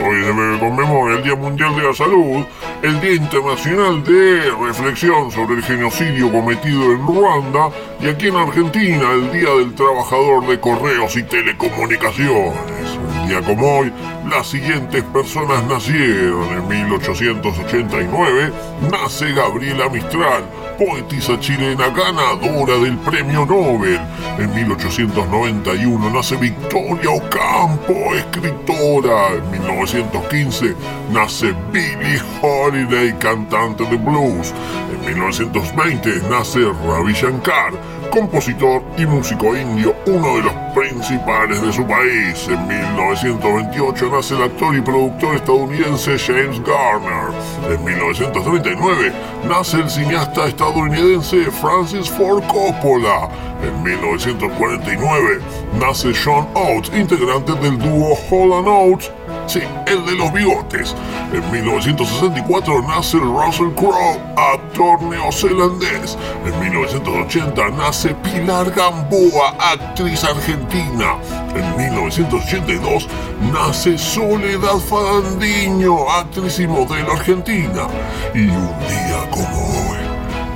Hoy 0.04 0.24
se 0.24 0.60
conmemora 0.60 1.16
el 1.16 1.24
Día 1.24 1.36
Mundial 1.36 1.76
de 1.76 1.84
la 1.84 1.94
Salud, 1.94 2.44
el 2.82 3.00
Día 3.00 3.14
Internacional 3.14 4.04
de 4.04 4.52
Reflexión 4.68 5.32
sobre 5.32 5.58
el 5.58 5.64
genocidio 5.64 6.32
cometido 6.32 6.92
en 6.92 7.06
Ruanda 7.06 7.70
y 8.02 8.10
aquí 8.10 8.28
en 8.28 8.36
Argentina 8.36 9.12
el 9.14 9.32
Día 9.32 9.50
del 9.52 9.74
Trabajador 9.76 10.48
de 10.48 10.60
Correos 10.60 11.16
y 11.16 11.24
Telecomunicaciones. 11.24 12.79
Un 12.98 13.28
día 13.28 13.42
como 13.42 13.80
hoy, 13.80 13.94
las 14.30 14.48
siguientes 14.48 15.04
personas 15.06 15.64
nacieron. 15.66 16.50
En 16.50 16.68
1889 16.68 18.52
nace 18.92 19.32
Gabriela 19.34 19.90
Mistral, 19.90 20.44
poetisa 20.78 21.40
chilena 21.40 21.90
ganadora 21.90 22.78
del 22.78 22.98
Premio 23.00 23.46
Nobel. 23.46 24.00
En 24.38 24.54
1891 24.54 26.10
nace 26.10 26.36
Victoria 26.38 27.12
Ocampo, 27.12 28.16
escritora. 28.16 29.34
En 29.34 29.52
1915 29.52 30.76
nace 31.12 31.54
Billie 31.72 32.22
Holiday, 32.42 33.14
cantante 33.20 33.84
de 33.86 33.98
blues. 33.98 34.54
En 34.94 35.06
1920 35.06 36.22
nace 36.30 36.60
Ravi 36.86 37.14
Shankar, 37.14 37.74
compositor 38.10 38.82
y 38.98 39.06
músico 39.06 39.56
indio, 39.56 39.96
uno 40.06 40.36
de 40.36 40.44
los 40.44 40.54
principales 40.76 41.62
de 41.62 41.72
su 41.72 41.86
país. 41.86 42.48
En 42.48 42.68
1928 42.68 44.10
nace 44.12 44.36
el 44.36 44.44
actor 44.44 44.76
y 44.76 44.82
productor 44.82 45.36
estadounidense 45.36 46.18
James 46.18 46.62
Garner. 46.64 47.34
En 47.72 47.84
1939 47.84 49.12
nace 49.48 49.78
el 49.78 49.90
cineasta 49.90 50.48
estadounidense 50.48 51.52
Francis 51.52 52.10
Ford 52.10 52.44
Coppola. 52.48 53.30
En 53.64 53.84
1949 53.84 55.40
nace 55.80 56.14
Sean 56.14 56.48
Oates, 56.54 56.92
integrante 56.96 57.54
del 57.56 57.78
dúo 57.78 58.16
Hall 58.30 58.52
Oates 58.52 59.12
Sí, 59.50 59.62
el 59.88 60.06
de 60.06 60.12
los 60.12 60.32
bigotes. 60.32 60.96
En 61.34 61.52
1964 61.52 62.84
nace 62.84 63.18
Russell 63.18 63.74
Crowe, 63.76 64.20
actor 64.38 65.02
neozelandés. 65.02 66.16
En 66.46 66.60
1980 66.60 67.70
nace 67.70 68.14
Pilar 68.14 68.70
Gamboa, 68.70 69.56
actriz 69.58 70.24
argentina. 70.24 71.16
En 71.56 71.78
1982 71.78 73.08
nace 73.52 73.98
Soledad 73.98 74.78
Farandiño, 74.88 76.08
actriz 76.12 76.60
y 76.60 76.68
modelo 76.68 77.14
argentina. 77.14 77.88
Y 78.36 78.42
un 78.42 78.68
día 78.88 79.28
como 79.32 79.66
hoy, 79.66 79.98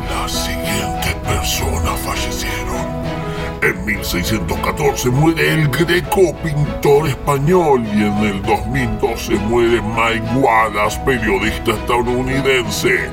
las 0.08 0.32
siguientes 0.32 1.16
personas 1.26 2.00
fallecieron. 2.02 2.63
En 3.64 3.86
1614 3.86 5.10
muere 5.10 5.54
el 5.54 5.70
Greco, 5.70 6.36
pintor 6.44 7.08
español, 7.08 7.82
y 7.86 8.04
en 8.04 8.18
el 8.18 8.42
2012 8.42 9.36
muere 9.36 9.82
Mike 9.82 10.36
Wallace, 10.36 11.00
periodista 11.06 11.72
estadounidense. 11.72 13.10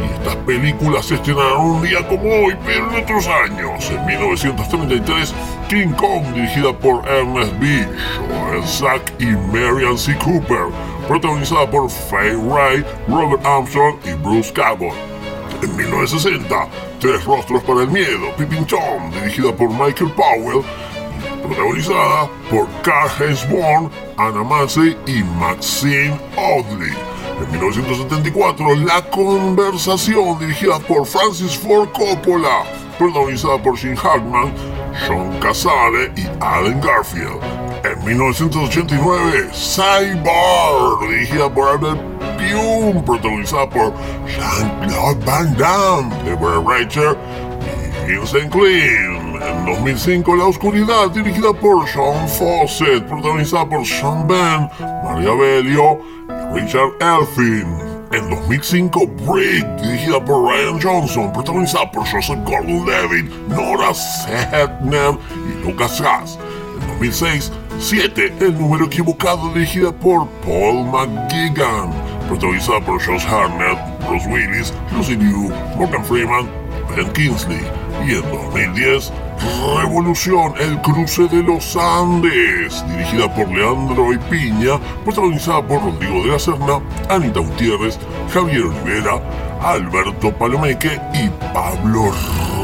Y 0.00 0.12
estas 0.14 0.36
películas 0.36 1.04
se 1.04 1.16
estrenaron 1.16 1.60
un 1.60 1.82
día 1.82 2.08
como 2.08 2.22
hoy, 2.22 2.56
pero 2.64 2.90
en 2.90 3.02
otros 3.02 3.28
años. 3.28 3.90
En 3.90 4.06
1933, 4.06 5.34
King 5.68 5.92
Kong, 5.98 6.24
dirigida 6.34 6.72
por 6.72 7.06
Ernest 7.06 7.52
B. 7.60 7.86
Joel 8.30 8.66
Zack 8.66 9.12
y 9.18 9.26
Marian 9.26 9.98
C. 9.98 10.16
Cooper, 10.16 10.68
protagonizada 11.08 11.70
por 11.70 11.90
Faye 11.90 12.36
Wright, 12.36 12.86
Robert 13.06 13.44
Armstrong 13.44 13.98
y 14.06 14.14
Bruce 14.14 14.50
Cabot. 14.50 15.09
En 15.62 15.76
1960, 15.76 16.68
Tres 17.00 17.24
Rostros 17.24 17.62
para 17.64 17.82
el 17.82 17.90
Miedo, 17.90 18.32
Tom, 18.66 19.10
dirigida 19.10 19.54
por 19.54 19.68
Michael 19.68 20.10
Powell, 20.12 20.64
protagonizada 21.42 22.30
por 22.50 22.66
Carl 22.82 23.10
Hensborn, 23.18 23.90
Anna 24.16 24.42
Massey 24.42 24.96
y 25.06 25.22
Maxine 25.22 26.18
Audley. 26.36 26.92
En 27.42 27.50
1974, 27.52 28.74
La 28.86 29.02
Conversación, 29.10 30.38
dirigida 30.38 30.78
por 30.78 31.06
Francis 31.06 31.58
Ford 31.58 31.90
Coppola, 31.92 32.64
protagonizada 32.98 33.62
por 33.62 33.76
Jim 33.76 33.96
Hackman, 33.96 34.52
Sean 35.06 35.38
Casale 35.40 36.12
y 36.16 36.26
Alan 36.40 36.80
Garfield. 36.80 37.40
En 37.84 38.04
1989, 38.04 39.50
Cyborg, 39.52 41.08
dirigida 41.08 41.52
por 41.52 41.68
Albert 41.68 42.00
Pyun, 42.38 43.04
protagonizada 43.04 43.68
por 43.68 43.92
Jean-Claude 44.26 45.24
Van 45.24 45.56
Damme, 45.56 46.14
Deborah 46.24 46.62
Reicher 46.66 47.16
y 48.06 48.12
Vincent 48.12 48.52
Clean. 48.52 49.40
En 49.42 49.64
2005, 49.66 50.36
La 50.36 50.44
Oscuridad, 50.44 51.10
dirigida 51.10 51.52
por 51.52 51.88
Sean 51.88 52.28
Fawcett, 52.28 53.04
protagonizada 53.06 53.68
por 53.68 53.86
Sean 53.86 54.26
Penn, 54.26 54.68
Maria 55.04 55.34
Bello 55.34 55.98
y 56.28 56.60
Richard 56.60 56.90
Elfin. 57.00 57.89
En 58.12 58.28
2005, 58.28 59.06
Brick, 59.24 59.64
dirigida 59.80 60.24
por 60.24 60.42
Ryan 60.42 60.80
Johnson, 60.82 61.32
protagonizada 61.32 61.88
por 61.92 62.04
Joseph 62.08 62.40
Gordon-Levitt, 62.44 63.30
Nora 63.48 63.94
Setner 63.94 65.16
y 65.48 65.64
Lucas 65.64 66.00
Haas. 66.00 66.36
En 66.80 66.88
2006, 66.88 67.52
7, 67.78 68.34
El 68.40 68.58
número 68.58 68.86
equivocado, 68.86 69.52
dirigida 69.54 69.92
por 69.92 70.26
Paul 70.44 70.86
McGuigan, 70.86 71.92
protagonizada 72.26 72.80
por 72.80 73.00
Josh 73.00 73.24
Hartnett, 73.24 73.78
Bruce 74.08 74.26
Willis, 74.28 74.74
Lucy 74.92 75.14
Liu, 75.14 75.52
Morgan 75.76 76.04
Freeman, 76.04 76.50
Ben 76.96 77.12
Kingsley. 77.12 77.79
Y 78.06 78.14
en 78.14 78.22
2010, 78.22 79.12
Revolución, 79.76 80.54
el 80.58 80.80
cruce 80.82 81.28
de 81.28 81.42
los 81.42 81.76
Andes, 81.76 82.84
dirigida 82.88 83.32
por 83.34 83.48
Leandro 83.48 84.12
y 84.12 84.18
Piña, 84.18 84.78
protagonizada 85.04 85.66
por 85.66 85.82
Rodrigo 85.82 86.22
de 86.22 86.28
la 86.28 86.38
Serna, 86.38 86.80
Anita 87.08 87.40
Gutiérrez, 87.40 87.98
Javier 88.32 88.64
Olivera, 88.64 89.20
Alberto 89.62 90.32
Palomeque 90.32 91.00
y 91.14 91.28
Pablo 91.52 92.12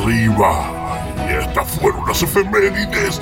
Riva. 0.05 0.70
Y 1.29 1.33
estas 1.42 1.68
fueron 1.68 2.07
las 2.07 2.22
efemérides 2.22 3.20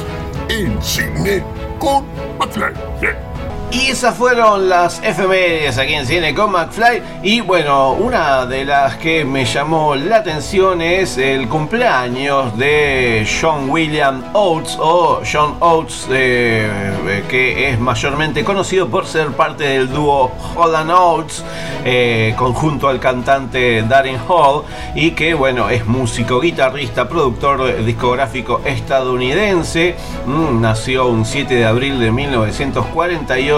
en 0.48 0.80
cine 0.82 1.42
con 1.78 2.04
McFly. 2.38 3.33
Y 3.70 3.88
esas 3.88 4.14
fueron 4.16 4.68
las 4.68 5.02
efemérides 5.02 5.78
aquí 5.78 5.94
en 5.94 6.06
Cine 6.06 6.32
con 6.34 6.52
McFly. 6.52 7.02
Y 7.22 7.40
bueno, 7.40 7.92
una 7.92 8.46
de 8.46 8.64
las 8.64 8.96
que 8.96 9.24
me 9.24 9.44
llamó 9.44 9.96
la 9.96 10.16
atención 10.16 10.80
es 10.80 11.18
el 11.18 11.48
cumpleaños 11.48 12.56
de 12.56 13.26
John 13.40 13.68
William 13.70 14.22
Oates 14.32 14.76
o 14.78 15.22
John 15.30 15.56
Oates, 15.60 16.06
eh, 16.10 16.70
eh, 17.06 17.24
que 17.28 17.70
es 17.70 17.80
mayormente 17.80 18.44
conocido 18.44 18.88
por 18.88 19.06
ser 19.06 19.28
parte 19.32 19.64
del 19.64 19.90
dúo 19.90 20.30
Hall 20.54 20.90
Oates, 20.90 21.44
eh, 21.84 22.34
conjunto 22.38 22.88
al 22.88 23.00
cantante 23.00 23.82
Darren 23.82 24.20
Hall, 24.28 24.62
y 24.94 25.12
que 25.12 25.34
bueno, 25.34 25.68
es 25.68 25.84
músico, 25.84 26.40
guitarrista, 26.40 27.08
productor 27.08 27.84
discográfico 27.84 28.60
estadounidense. 28.64 29.96
Mm, 30.26 30.60
nació 30.60 31.06
un 31.06 31.24
7 31.24 31.54
de 31.54 31.64
abril 31.64 31.98
de 31.98 32.12
1948 32.12 33.53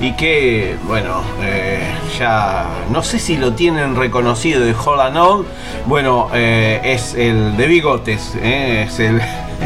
y 0.00 0.12
que, 0.12 0.76
bueno, 0.86 1.22
eh, 1.40 1.80
ya 2.18 2.66
no 2.90 3.02
sé 3.02 3.18
si 3.18 3.38
lo 3.38 3.54
tienen 3.54 3.96
reconocido 3.96 4.60
de 4.60 4.74
Holland 4.74 5.16
On. 5.16 5.46
Bueno, 5.86 6.28
eh, 6.34 6.80
es 6.84 7.14
el 7.14 7.56
de 7.56 7.66
bigotes, 7.66 8.36
eh, 8.42 8.84
es 8.86 9.00
el, 9.00 9.22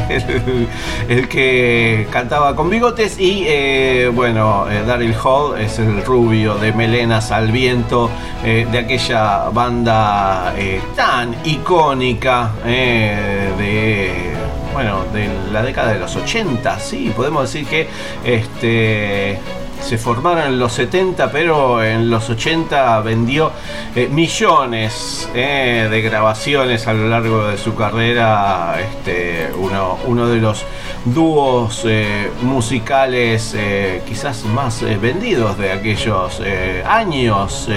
el, 1.08 1.28
que 1.28 2.06
cantaba 2.12 2.54
con 2.54 2.70
bigotes 2.70 3.18
y 3.18 4.06
bueno, 4.14 4.66
Daryl 4.86 5.14
Hall 5.24 5.60
es 5.60 5.80
el 5.80 6.04
rubio 6.04 6.54
de 6.54 6.72
melenas 6.72 7.32
al 7.32 7.50
viento 7.50 8.10
de 8.44 8.78
aquella 8.78 9.48
banda 9.50 10.54
tan 10.94 11.34
icónica 11.44 12.52
de 12.64 14.37
bueno, 14.78 15.06
de 15.12 15.28
la 15.50 15.64
década 15.64 15.92
de 15.92 15.98
los 15.98 16.14
80, 16.14 16.78
sí, 16.78 17.12
podemos 17.16 17.52
decir 17.52 17.66
que 17.66 17.88
este 18.24 19.36
se 19.80 19.98
formaron 19.98 20.46
en 20.46 20.58
los 20.58 20.72
70, 20.72 21.30
pero 21.32 21.82
en 21.82 22.10
los 22.10 22.28
80 22.28 23.00
vendió 23.00 23.52
eh, 23.94 24.08
millones 24.08 25.28
eh, 25.34 25.88
de 25.90 26.02
grabaciones 26.02 26.86
a 26.86 26.92
lo 26.92 27.08
largo 27.08 27.48
de 27.48 27.58
su 27.58 27.74
carrera. 27.74 28.76
Este, 28.80 29.50
uno, 29.58 29.98
uno 30.06 30.28
de 30.28 30.36
los 30.36 30.64
dúos 31.04 31.82
eh, 31.86 32.30
musicales 32.42 33.56
quizás 34.06 34.44
más 34.44 34.82
vendidos 35.00 35.58
de 35.58 35.72
aquellos 35.72 36.40
años. 36.86 37.68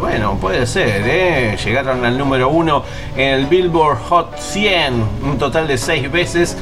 Bueno, 0.00 0.38
puede 0.40 0.66
ser, 0.66 1.56
llegaron 1.58 2.04
al 2.04 2.16
número 2.16 2.48
uno 2.48 2.84
en 3.16 3.34
el 3.34 3.46
Billboard 3.46 3.98
Hot 4.08 4.38
100, 4.38 4.94
un 5.24 5.38
total 5.38 5.66
de 5.66 5.78
seis 5.78 6.10
veces, 6.10 6.56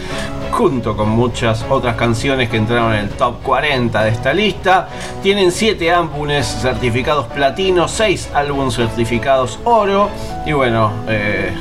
junto 0.51 0.97
con 0.97 1.11
muchas 1.11 1.65
otras 1.69 1.97
canciones 1.97 2.49
que 2.49 2.57
entraron 2.57 2.93
en 2.95 3.01
el 3.01 3.09
top 3.11 3.43
40 3.43 4.05
de 4.05 4.11
esta 4.11 4.33
lista. 4.33 4.89
Tienen 5.23 5.53
7 5.53 5.91
álbumes 5.91 6.47
certificados 6.47 7.27
platino, 7.27 7.89
6 7.89 8.31
álbumes 8.35 8.75
certificados 8.75 9.59
oro. 9.65 10.09
Y 10.47 10.53
bueno, 10.53 10.93
eh, 11.09 11.53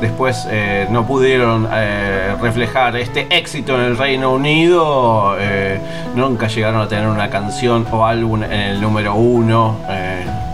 después 0.00 0.46
eh, 0.50 0.86
no 0.90 1.06
pudieron 1.06 1.68
eh, 1.72 2.34
reflejar 2.40 2.96
este 2.96 3.26
éxito 3.30 3.74
en 3.76 3.82
el 3.82 3.98
Reino 3.98 4.32
Unido. 4.32 5.36
nunca 6.14 6.48
llegaron 6.48 6.80
a 6.80 6.88
tener 6.88 7.08
una 7.08 7.30
canción 7.30 7.86
o 7.90 8.04
álbum 8.04 8.42
en 8.42 8.52
el 8.52 8.80
número 8.80 9.14
1 9.14 9.76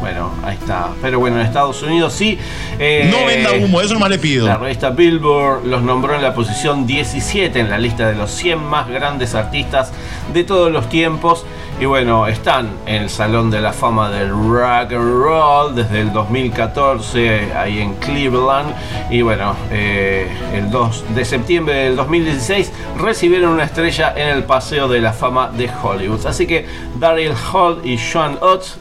bueno, 0.06 0.30
ahí 0.44 0.54
está. 0.54 0.90
Pero 1.02 1.18
bueno, 1.18 1.40
en 1.40 1.46
Estados 1.46 1.82
Unidos 1.82 2.12
sí. 2.12 2.38
eh, 2.78 3.08
No 3.10 3.26
venda 3.26 3.50
humo, 3.52 3.80
eso 3.80 3.94
nomás 3.94 4.10
le 4.10 4.18
pido. 4.18 4.46
La 4.46 4.56
revista 4.56 4.90
Billboard 4.90 5.64
los 5.66 5.82
nombró 5.82 6.14
en 6.14 6.22
la 6.22 6.32
posición 6.32 6.86
17 6.86 7.58
en 7.58 7.68
la 7.68 7.76
lista 7.76 8.06
de 8.06 8.14
los 8.14 8.30
100 8.30 8.62
más 8.64 8.88
grandes 8.88 9.34
artistas 9.34 9.90
de 10.32 10.44
todos 10.44 10.70
los 10.70 10.88
tiempos. 10.88 11.44
Y 11.80 11.86
bueno, 11.86 12.26
están 12.28 12.70
en 12.86 13.02
el 13.02 13.10
Salón 13.10 13.50
de 13.50 13.60
la 13.60 13.72
Fama 13.72 14.08
del 14.10 14.30
Rock 14.30 14.92
and 14.92 15.22
Roll 15.22 15.74
desde 15.74 16.02
el 16.02 16.12
2014 16.12 17.52
ahí 17.54 17.80
en 17.80 17.94
Cleveland. 17.96 18.72
Y 19.10 19.22
bueno, 19.22 19.56
eh, 19.72 20.28
el 20.54 20.70
2 20.70 21.04
de 21.16 21.24
septiembre 21.24 21.74
del 21.74 21.96
2016 21.96 22.72
recibieron 22.98 23.50
una 23.50 23.64
estrella 23.64 24.14
en 24.16 24.28
el 24.28 24.44
Paseo 24.44 24.86
de 24.88 25.00
la 25.00 25.12
Fama 25.12 25.50
de 25.50 25.68
Hollywood. 25.82 26.24
Así 26.26 26.46
que 26.46 26.64
Daryl 26.98 27.34
Hall 27.52 27.80
y 27.84 27.98
Sean 27.98 28.38
Oates 28.40 28.78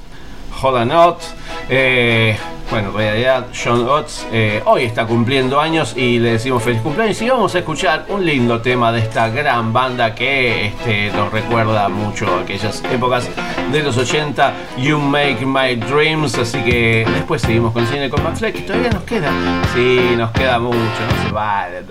Hold 0.62 0.88
Not. 0.88 1.22
Eh, 1.70 2.38
bueno, 2.70 2.90
en 2.90 2.96
realidad 2.96 3.48
John 3.54 3.88
Oates 3.88 4.26
eh, 4.32 4.62
hoy 4.66 4.84
está 4.84 5.06
cumpliendo 5.06 5.60
años 5.60 5.94
y 5.96 6.20
le 6.20 6.34
decimos 6.34 6.64
feliz 6.64 6.82
cumpleaños 6.82 7.22
y 7.22 7.30
vamos 7.30 7.54
a 7.54 7.60
escuchar 7.60 8.06
un 8.10 8.26
lindo 8.26 8.60
tema 8.62 8.92
de 8.92 9.00
esta 9.00 9.30
gran 9.30 9.72
banda 9.72 10.16
que 10.16 10.68
este, 10.68 11.12
nos 11.12 11.32
recuerda 11.32 11.88
mucho 11.90 12.28
a 12.28 12.42
aquellas 12.42 12.84
épocas 12.92 13.30
de 13.72 13.84
los 13.84 13.98
80, 13.98 14.54
You 14.78 15.00
Make 15.00 15.46
My 15.46 15.76
Dreams, 15.76 16.38
así 16.40 16.58
que 16.64 17.06
después 17.14 17.42
seguimos 17.44 17.72
con 17.72 17.86
Cine 17.88 18.10
con 18.10 18.24
Max 18.24 18.40
Fleck, 18.40 18.56
que 18.56 18.62
todavía 18.62 18.90
nos 18.90 19.04
queda, 19.04 19.32
sí, 19.74 20.16
nos 20.18 20.32
queda 20.32 20.60
mucho, 20.60 20.78
no 20.78 21.24
se 21.24 21.32
vale. 21.32 21.84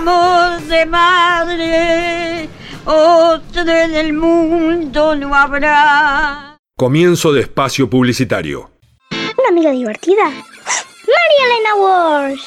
Amor 0.00 0.62
de 0.62 0.86
madre, 0.86 2.48
otro 2.86 3.60
en 3.60 3.94
el 3.94 4.14
mundo 4.14 5.14
no 5.14 5.34
habrá. 5.34 6.56
Comienzo 6.76 7.34
de 7.34 7.42
espacio 7.42 7.90
publicitario. 7.90 8.70
¿Una 9.10 9.48
amiga 9.50 9.72
divertida? 9.72 10.24
María 10.24 11.42
Elena 11.44 11.74
Wars. 11.78 12.42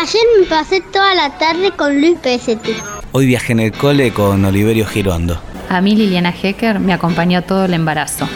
Ayer 0.00 0.22
me 0.40 0.46
pasé 0.46 0.80
toda 0.92 1.14
la 1.14 1.38
tarde 1.38 1.70
con 1.70 2.00
Luis 2.00 2.18
PST. 2.18 2.66
Hoy 3.12 3.26
viajé 3.26 3.52
en 3.52 3.60
el 3.60 3.72
cole 3.72 4.12
con 4.12 4.44
Oliverio 4.44 4.84
Girondo. 4.84 5.40
A 5.68 5.80
mí 5.80 5.94
Liliana 5.94 6.34
Hecker 6.34 6.80
me 6.80 6.92
acompañó 6.92 7.42
todo 7.42 7.66
el 7.66 7.74
embarazo. 7.74 8.28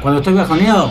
Cuando 0.00 0.18
estoy 0.18 0.34
bajoneado, 0.34 0.90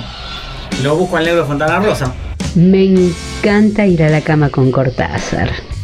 lo 0.82 0.96
busco 0.96 1.18
en 1.18 1.26
Negro 1.26 1.46
Fontana 1.46 1.80
Rosa. 1.80 2.14
Me 2.56 2.86
encanta 2.86 3.86
ir 3.86 4.02
a 4.04 4.10
la 4.10 4.22
cama 4.22 4.50
con 4.50 4.72
Cortázar. 4.72 5.52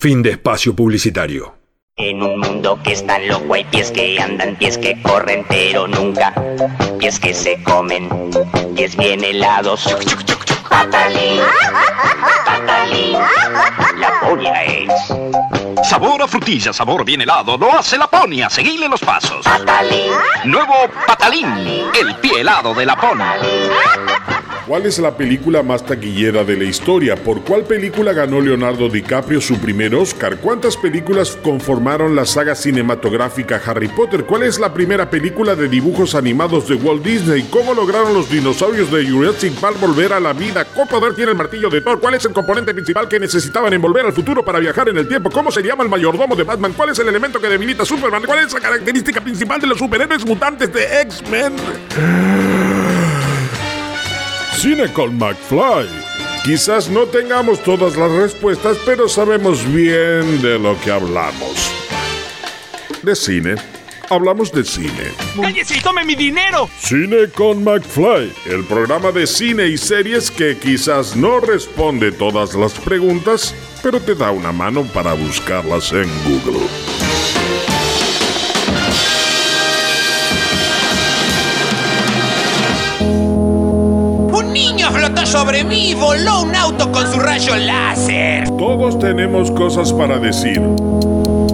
Fin 0.00 0.22
de 0.22 0.30
espacio 0.30 0.76
publicitario. 0.76 1.56
En 1.96 2.22
un 2.22 2.38
mundo 2.38 2.80
que 2.84 2.92
está 2.92 3.18
loco 3.18 3.54
hay 3.54 3.64
pies 3.64 3.90
que 3.90 4.20
andan, 4.20 4.54
pies 4.54 4.78
que 4.78 5.02
corren, 5.02 5.44
pero 5.48 5.88
nunca 5.88 6.32
pies 7.00 7.18
que 7.18 7.34
se 7.34 7.60
comen, 7.64 8.08
pies 8.76 8.96
bien 8.96 9.24
helados. 9.24 9.88
Patalín, 10.68 11.40
patalín, 12.44 13.18
la 13.98 14.20
ponia 14.20 14.64
es. 14.64 15.88
Sabor 15.88 16.22
a 16.22 16.28
frutilla, 16.28 16.72
sabor 16.72 17.04
bien 17.04 17.22
helado, 17.22 17.56
lo 17.56 17.72
hace 17.78 17.96
la 17.96 18.06
ponia, 18.06 18.50
seguile 18.50 18.88
los 18.88 19.00
pasos. 19.00 19.44
Patalín. 19.44 20.12
Nuevo 20.44 20.74
Patalín, 21.06 21.46
el 21.94 22.14
pie 22.16 22.40
helado 22.40 22.74
de 22.74 22.86
la 22.86 22.96
ponia. 22.96 23.36
¿Cuál 24.68 24.84
es 24.84 24.98
la 24.98 25.16
película 25.16 25.62
más 25.62 25.82
taquillera 25.82 26.44
de 26.44 26.54
la 26.54 26.64
historia? 26.64 27.16
¿Por 27.16 27.40
cuál 27.40 27.62
película 27.62 28.12
ganó 28.12 28.38
Leonardo 28.38 28.90
DiCaprio 28.90 29.40
su 29.40 29.58
primer 29.58 29.94
Oscar? 29.94 30.36
¿Cuántas 30.36 30.76
películas 30.76 31.38
conformaron 31.42 32.14
la 32.14 32.26
saga 32.26 32.54
cinematográfica 32.54 33.62
Harry 33.64 33.88
Potter? 33.88 34.26
¿Cuál 34.26 34.42
es 34.42 34.58
la 34.58 34.74
primera 34.74 35.08
película 35.08 35.54
de 35.54 35.70
dibujos 35.70 36.14
animados 36.14 36.68
de 36.68 36.74
Walt 36.74 37.02
Disney? 37.02 37.44
¿Cómo 37.44 37.72
lograron 37.72 38.12
los 38.12 38.28
dinosaurios 38.28 38.90
de 38.90 39.08
Jurassic 39.08 39.54
Park 39.54 39.80
volver 39.80 40.12
a 40.12 40.20
la 40.20 40.34
vida? 40.34 40.57
¿Qué 40.64 40.86
poder 40.86 41.14
tiene 41.14 41.32
el 41.32 41.36
martillo 41.36 41.70
de 41.70 41.80
Thor? 41.80 42.00
¿Cuál 42.00 42.14
es 42.14 42.24
el 42.24 42.32
componente 42.32 42.74
principal 42.74 43.08
que 43.08 43.20
necesitaban 43.20 43.72
en 43.72 43.80
volver 43.80 44.06
al 44.06 44.12
futuro 44.12 44.44
para 44.44 44.58
viajar 44.58 44.88
en 44.88 44.98
el 44.98 45.06
tiempo? 45.06 45.30
¿Cómo 45.30 45.50
se 45.50 45.62
llama 45.62 45.84
el 45.84 45.90
mayordomo 45.90 46.34
de 46.34 46.42
Batman? 46.42 46.72
¿Cuál 46.72 46.90
es 46.90 46.98
el 46.98 47.08
elemento 47.08 47.40
que 47.40 47.48
debilita 47.48 47.84
Superman? 47.84 48.24
¿Cuál 48.24 48.40
es 48.40 48.52
la 48.52 48.60
característica 48.60 49.20
principal 49.20 49.60
de 49.60 49.68
los 49.68 49.78
superhéroes 49.78 50.26
mutantes 50.26 50.72
de 50.72 51.02
X-Men? 51.02 51.54
Cine 54.56 54.92
con 54.92 55.16
McFly. 55.16 55.88
Quizás 56.44 56.88
no 56.88 57.06
tengamos 57.06 57.62
todas 57.62 57.96
las 57.96 58.10
respuestas, 58.10 58.76
pero 58.84 59.08
sabemos 59.08 59.64
bien 59.72 60.42
de 60.42 60.58
lo 60.58 60.80
que 60.80 60.90
hablamos. 60.90 61.70
De 63.02 63.14
cine. 63.14 63.77
Hablamos 64.10 64.50
de 64.52 64.64
cine. 64.64 65.12
¡Cállese 65.38 65.76
y 65.76 65.80
tome 65.80 66.02
mi 66.02 66.14
dinero! 66.14 66.70
Cine 66.80 67.28
con 67.34 67.62
McFly, 67.62 68.32
el 68.46 68.64
programa 68.64 69.12
de 69.12 69.26
cine 69.26 69.66
y 69.66 69.76
series 69.76 70.30
que 70.30 70.56
quizás 70.56 71.14
no 71.14 71.40
responde 71.40 72.10
todas 72.12 72.54
las 72.54 72.72
preguntas, 72.72 73.54
pero 73.82 74.00
te 74.00 74.14
da 74.14 74.30
una 74.30 74.50
mano 74.50 74.84
para 74.94 75.12
buscarlas 75.12 75.92
en 75.92 76.08
Google. 76.24 76.66
¡Un 84.32 84.52
niño 84.54 84.90
flotó 84.90 85.26
sobre 85.26 85.64
mí 85.64 85.90
y 85.90 85.94
voló 85.94 86.42
un 86.44 86.56
auto 86.56 86.90
con 86.90 87.12
su 87.12 87.20
rayo 87.20 87.54
láser! 87.56 88.48
Todos 88.56 88.98
tenemos 88.98 89.50
cosas 89.50 89.92
para 89.92 90.18
decir. 90.18 90.62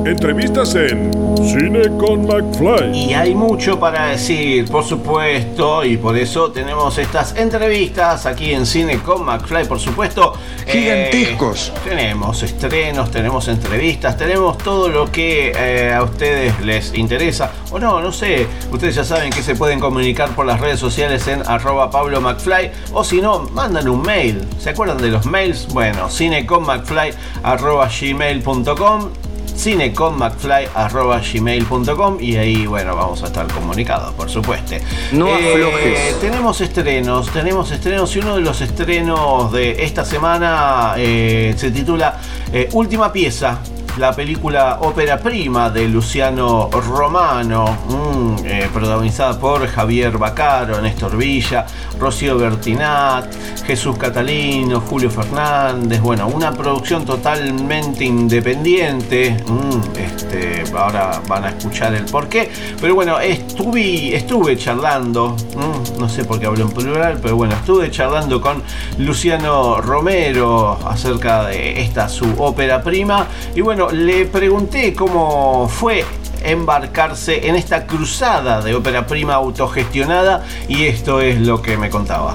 Entrevistas 0.06 0.74
en 0.74 1.10
Cine 1.38 1.88
con 1.96 2.26
McFly. 2.26 2.94
Y 2.94 3.14
hay 3.14 3.34
mucho 3.34 3.80
para 3.80 4.08
decir, 4.08 4.70
por 4.70 4.84
supuesto, 4.84 5.82
y 5.82 5.96
por 5.96 6.14
eso 6.18 6.52
tenemos 6.52 6.98
estas 6.98 7.34
entrevistas 7.36 8.26
aquí 8.26 8.52
en 8.52 8.66
Cine 8.66 8.98
con 8.98 9.24
McFly, 9.24 9.66
por 9.66 9.80
supuesto. 9.80 10.34
Gigantescos. 10.66 11.68
Eh, 11.68 11.88
tenemos 11.88 12.42
estrenos, 12.42 13.10
tenemos 13.10 13.48
entrevistas, 13.48 14.18
tenemos 14.18 14.58
todo 14.58 14.90
lo 14.90 15.10
que 15.10 15.52
eh, 15.56 15.94
a 15.94 16.02
ustedes 16.02 16.60
les 16.60 16.92
interesa. 16.92 17.50
O 17.70 17.78
no, 17.78 18.02
no 18.02 18.12
sé, 18.12 18.46
ustedes 18.70 18.94
ya 18.96 19.04
saben 19.04 19.30
que 19.30 19.42
se 19.42 19.54
pueden 19.54 19.80
comunicar 19.80 20.28
por 20.34 20.44
las 20.44 20.60
redes 20.60 20.80
sociales 20.80 21.26
en 21.28 21.42
arroba 21.46 21.90
Pablo 21.90 22.20
McFly, 22.20 22.70
o 22.92 23.04
si 23.04 23.22
no, 23.22 23.48
mandan 23.54 23.88
un 23.88 24.02
mail. 24.02 24.46
¿Se 24.58 24.70
acuerdan 24.70 24.98
de 24.98 25.08
los 25.08 25.24
mails? 25.24 25.66
Bueno, 25.72 26.10
cineconmcfly 26.10 27.14
arroba 27.42 27.88
gmail.com 27.88 29.23
cineconmcfly.gmail.com 29.56 32.20
y 32.20 32.36
ahí, 32.36 32.66
bueno, 32.66 32.94
vamos 32.96 33.22
a 33.22 33.26
estar 33.26 33.46
comunicados, 33.48 34.12
por 34.14 34.30
supuesto. 34.30 34.76
No 35.12 35.34
aflojes. 35.34 36.18
Tenemos 36.20 36.60
estrenos, 36.60 37.30
tenemos 37.30 37.70
estrenos 37.70 38.16
y 38.16 38.18
uno 38.20 38.36
de 38.36 38.42
los 38.42 38.60
estrenos 38.60 39.50
de 39.52 39.84
esta 39.84 40.04
semana 40.04 40.94
eh, 40.96 41.54
se 41.56 41.70
titula 41.70 42.18
eh, 42.52 42.68
Última 42.72 43.12
pieza. 43.12 43.60
La 43.96 44.12
película 44.12 44.78
ópera 44.80 45.18
prima 45.18 45.70
de 45.70 45.86
Luciano 45.86 46.68
Romano, 46.68 47.78
mm, 47.88 48.36
eh, 48.44 48.68
protagonizada 48.72 49.38
por 49.38 49.64
Javier 49.68 50.18
Bacaro, 50.18 50.80
Néstor 50.80 51.16
Villa, 51.16 51.64
Rocío 52.00 52.36
Bertinat, 52.36 53.32
Jesús 53.64 53.96
Catalino, 53.96 54.80
Julio 54.80 55.08
Fernández. 55.08 56.00
Bueno, 56.00 56.26
una 56.26 56.50
producción 56.50 57.04
totalmente 57.04 58.04
independiente. 58.04 59.36
Mm, 59.46 59.96
este, 59.96 60.64
ahora 60.76 61.22
van 61.28 61.44
a 61.44 61.48
escuchar 61.50 61.94
el 61.94 62.04
porqué. 62.04 62.50
Pero 62.80 62.96
bueno, 62.96 63.20
estuve, 63.20 64.16
estuve 64.16 64.56
charlando, 64.56 65.36
mm, 65.54 66.00
no 66.00 66.08
sé 66.08 66.24
por 66.24 66.40
qué 66.40 66.46
hablo 66.46 66.64
en 66.64 66.70
plural, 66.72 67.20
pero 67.22 67.36
bueno, 67.36 67.54
estuve 67.54 67.92
charlando 67.92 68.40
con 68.40 68.60
Luciano 68.98 69.80
Romero 69.80 70.80
acerca 70.84 71.44
de 71.44 71.80
esta 71.80 72.08
su 72.08 72.26
ópera 72.38 72.82
prima. 72.82 73.28
Y 73.54 73.60
bueno, 73.60 73.83
le 73.90 74.26
pregunté 74.26 74.94
cómo 74.94 75.68
fue 75.68 76.04
embarcarse 76.44 77.48
en 77.48 77.56
esta 77.56 77.86
cruzada 77.86 78.60
de 78.60 78.74
ópera 78.74 79.06
prima 79.06 79.34
autogestionada 79.34 80.44
y 80.68 80.84
esto 80.84 81.20
es 81.20 81.40
lo 81.40 81.62
que 81.62 81.76
me 81.76 81.90
contaba. 81.90 82.34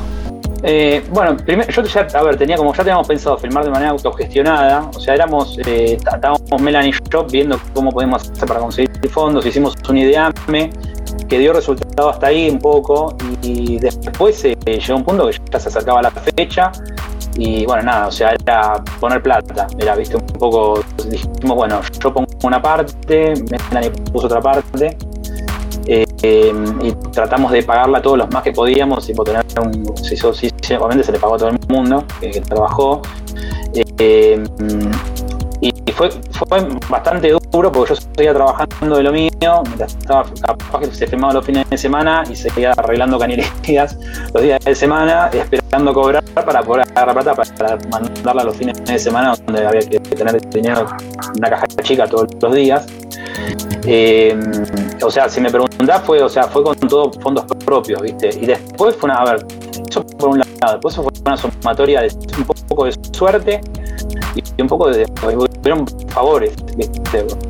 Eh, 0.63 1.05
bueno, 1.11 1.37
primero, 1.37 1.71
yo 1.71 1.83
ya, 1.83 2.07
a 2.13 2.23
ver, 2.23 2.35
tenía 2.35 2.57
como 2.57 2.73
ya 2.73 2.83
teníamos 2.83 3.07
pensado 3.07 3.37
filmar 3.37 3.63
de 3.63 3.71
manera 3.71 3.91
autogestionada, 3.91 4.89
o 4.93 4.99
sea, 4.99 5.13
éramos, 5.13 5.57
eh, 5.65 5.97
estábamos 5.97 6.41
Melanie 6.59 6.91
y 6.91 7.09
yo 7.09 7.23
viendo 7.23 7.57
cómo 7.73 7.91
podemos 7.91 8.29
hacer 8.29 8.45
para 8.45 8.59
conseguir 8.59 8.89
fondos, 9.09 9.45
hicimos 9.45 9.75
un 9.87 9.97
ideame 9.97 10.69
que 11.29 11.39
dio 11.39 11.53
resultado 11.53 12.09
hasta 12.09 12.27
ahí 12.27 12.49
un 12.49 12.59
poco 12.59 13.15
y 13.41 13.77
después 13.79 14.43
eh, 14.43 14.57
llegó 14.65 14.97
un 14.97 15.05
punto 15.05 15.27
que 15.27 15.37
ya 15.49 15.59
se 15.59 15.69
acercaba 15.69 16.01
la 16.01 16.11
fecha 16.11 16.71
y 17.39 17.65
bueno, 17.65 17.83
nada, 17.83 18.07
o 18.07 18.11
sea, 18.11 18.31
era 18.31 18.83
poner 18.99 19.23
plata, 19.23 19.65
era, 19.77 19.95
viste, 19.95 20.17
un 20.17 20.25
poco, 20.25 20.83
dijimos, 21.09 21.55
bueno, 21.55 21.79
yo 22.03 22.13
pongo 22.13 22.27
una 22.43 22.61
parte, 22.61 23.33
Melanie 23.49 23.91
puso 24.11 24.27
otra 24.27 24.41
parte, 24.41 24.97
eh, 25.87 26.05
eh, 26.21 26.53
y 26.81 26.91
tratamos 27.11 27.53
de 27.53 27.63
pagarla 27.63 28.01
todos 28.01 28.17
los 28.17 28.29
más 28.31 28.43
que 28.43 28.51
podíamos 28.51 29.09
y 29.09 29.13
por 29.13 29.25
tener 29.25 29.45
un, 29.63 29.95
se 29.95 30.15
hizo, 30.15 30.33
sí, 30.33 30.51
obviamente 30.77 31.05
se 31.05 31.13
le 31.13 31.19
pagó 31.19 31.35
a 31.35 31.37
todo 31.37 31.49
el 31.49 31.59
mundo 31.69 32.03
que, 32.19 32.29
que 32.29 32.41
trabajó. 32.41 33.01
Eh, 33.73 34.43
y 35.89 35.91
fue, 35.91 36.11
fue 36.31 36.67
bastante 36.87 37.31
duro 37.51 37.71
porque 37.71 37.95
yo 37.95 38.01
seguía 38.15 38.31
trabajando 38.31 38.97
de 38.97 39.03
lo 39.03 39.11
mío, 39.11 39.63
estaba 39.79 40.23
capaz 40.45 40.79
que 40.81 40.85
se 40.93 41.07
filmaba 41.07 41.33
los 41.33 41.45
fines 41.45 41.67
de 41.67 41.77
semana 41.79 42.23
y 42.29 42.35
seguía 42.35 42.73
arreglando 42.73 43.17
cañerías 43.17 43.97
los 44.33 44.43
días 44.43 44.63
de 44.63 44.75
semana, 44.75 45.31
esperando 45.33 45.91
cobrar 45.91 46.23
para 46.45 46.61
poder 46.61 46.87
agarrar 46.93 47.23
plata 47.23 47.43
para 47.57 47.77
mandarla 47.89 48.43
los 48.43 48.55
fines 48.55 48.83
de 48.85 48.99
semana 48.99 49.33
donde 49.47 49.65
había 49.65 49.81
que 49.81 49.99
tener 49.99 50.39
dinero 50.49 50.85
una 51.35 51.49
caja 51.49 51.65
chica 51.81 52.07
todos 52.07 52.27
los 52.39 52.53
días. 52.53 52.85
Eh, 53.85 54.37
o 55.01 55.09
sea, 55.09 55.27
si 55.27 55.41
me 55.41 55.49
preguntás, 55.49 56.03
fue, 56.03 56.21
o 56.21 56.29
sea, 56.29 56.43
fue 56.43 56.63
con 56.63 56.75
todos 56.77 57.17
fondos 57.19 57.45
propios, 57.65 57.99
¿viste? 58.03 58.29
Y 58.39 58.45
después 58.45 58.95
fue 58.95 59.09
una, 59.09 59.21
a 59.21 59.33
ver, 59.33 59.45
eso 59.89 60.05
por 60.05 60.29
un 60.29 60.39
lado, 60.39 60.73
después 60.73 60.95
fue 60.95 61.05
una 61.25 61.37
sumatoria 61.37 62.01
de 62.01 62.13
un 62.37 62.67
poco 62.67 62.85
de 62.85 62.93
suerte 63.11 63.61
y 64.35 64.61
un 64.61 64.67
poco 64.67 64.89
de, 64.89 65.05
hubieron 65.61 65.85
favores, 66.09 66.53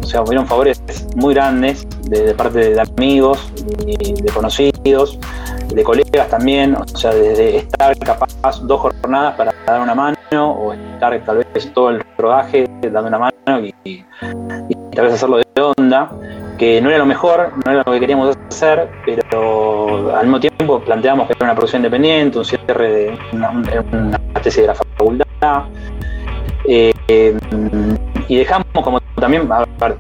o 0.02 0.06
sea, 0.06 0.22
hubieron 0.22 0.48
favores 0.48 0.82
muy 1.16 1.34
grandes 1.34 1.88
de, 2.04 2.34
parte 2.34 2.72
de 2.72 2.82
amigos 2.82 3.52
y 3.86 4.22
de 4.22 4.32
conocidos 4.34 5.20
de 5.74 5.84
colegas 5.84 6.28
también, 6.30 6.76
o 6.76 6.88
sea, 6.88 7.14
desde 7.14 7.58
estar 7.58 7.98
capaz 8.00 8.60
dos 8.64 8.82
jornadas 8.82 9.36
para 9.36 9.54
dar 9.66 9.82
una 9.82 9.94
mano 9.94 10.16
o 10.52 10.74
estar 10.74 11.24
tal 11.26 11.38
vez 11.38 11.72
todo 11.74 11.92
el 11.92 12.04
rodaje 12.18 12.68
dando 12.82 13.08
una 13.08 13.20
mano 13.20 13.68
y, 13.84 14.06
tal 14.96 15.06
vez 15.06 15.14
hacerlo 15.14 15.38
de 15.38 15.46
onda, 15.78 16.12
que 16.58 16.82
no 16.82 16.90
era 16.90 16.98
lo 16.98 17.06
mejor, 17.06 17.54
no 17.66 17.72
era 17.72 17.84
lo 17.86 17.94
que 17.94 18.00
queríamos 18.00 18.36
hacer, 18.50 18.90
pero 19.06 20.16
al 20.16 20.24
mismo 20.24 20.40
tiempo 20.40 20.80
planteamos 20.82 21.28
que 21.28 21.34
era 21.34 21.46
una 21.46 21.54
producción 21.54 21.82
independiente, 21.82 22.40
un 22.40 22.46
cierre 22.46 22.92
de 22.92 23.20
una 23.32 24.20
tesis 24.42 24.62
de 24.62 24.68
la 24.68 24.76
facultad. 24.76 25.64
Eh, 26.72 26.94
eh, 27.08 27.36
y 28.28 28.38
dejamos 28.38 28.68
como 28.72 29.02
también, 29.16 29.52
a 29.52 29.66
ver, 29.80 29.98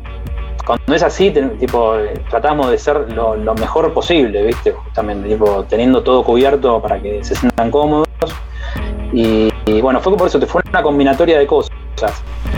cuando 0.63 0.93
es 0.93 1.01
así, 1.01 1.33
tipo, 1.59 1.97
eh, 1.97 2.13
tratamos 2.29 2.69
de 2.69 2.77
ser 2.77 3.11
lo, 3.11 3.55
mejor 3.55 3.91
posible, 3.91 4.43
¿viste? 4.43 4.71
Justamente, 4.73 5.29
tipo, 5.29 5.65
teniendo 5.67 6.03
todo 6.03 6.23
cubierto 6.23 6.79
para 6.79 7.01
que 7.01 7.23
se 7.23 7.33
sientan 7.33 7.71
cómodos. 7.71 8.07
Y, 9.11 9.49
bueno, 9.81 9.99
fue 9.99 10.15
por 10.15 10.27
eso, 10.27 10.39
fue 10.45 10.61
una 10.69 10.83
combinatoria 10.83 11.39
de 11.39 11.47
cosas. 11.47 11.71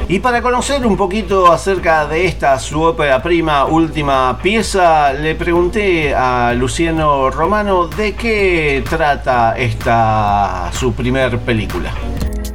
Y 0.10 0.20
para 0.20 0.42
conocer 0.42 0.86
un 0.86 0.98
poquito 0.98 1.50
acerca 1.50 2.06
de 2.06 2.26
esta, 2.26 2.60
su 2.60 2.82
ópera 2.82 3.24
prima, 3.24 3.64
última 3.64 4.38
pieza, 4.44 5.14
le 5.14 5.36
pregunté 5.36 6.14
a 6.14 6.54
Luciano 6.54 7.30
Romano 7.30 7.88
de 7.88 8.14
qué 8.14 8.84
trata 8.90 9.56
esta, 9.58 10.70
su 10.74 10.92
primer 10.94 11.40
película. 11.40 11.94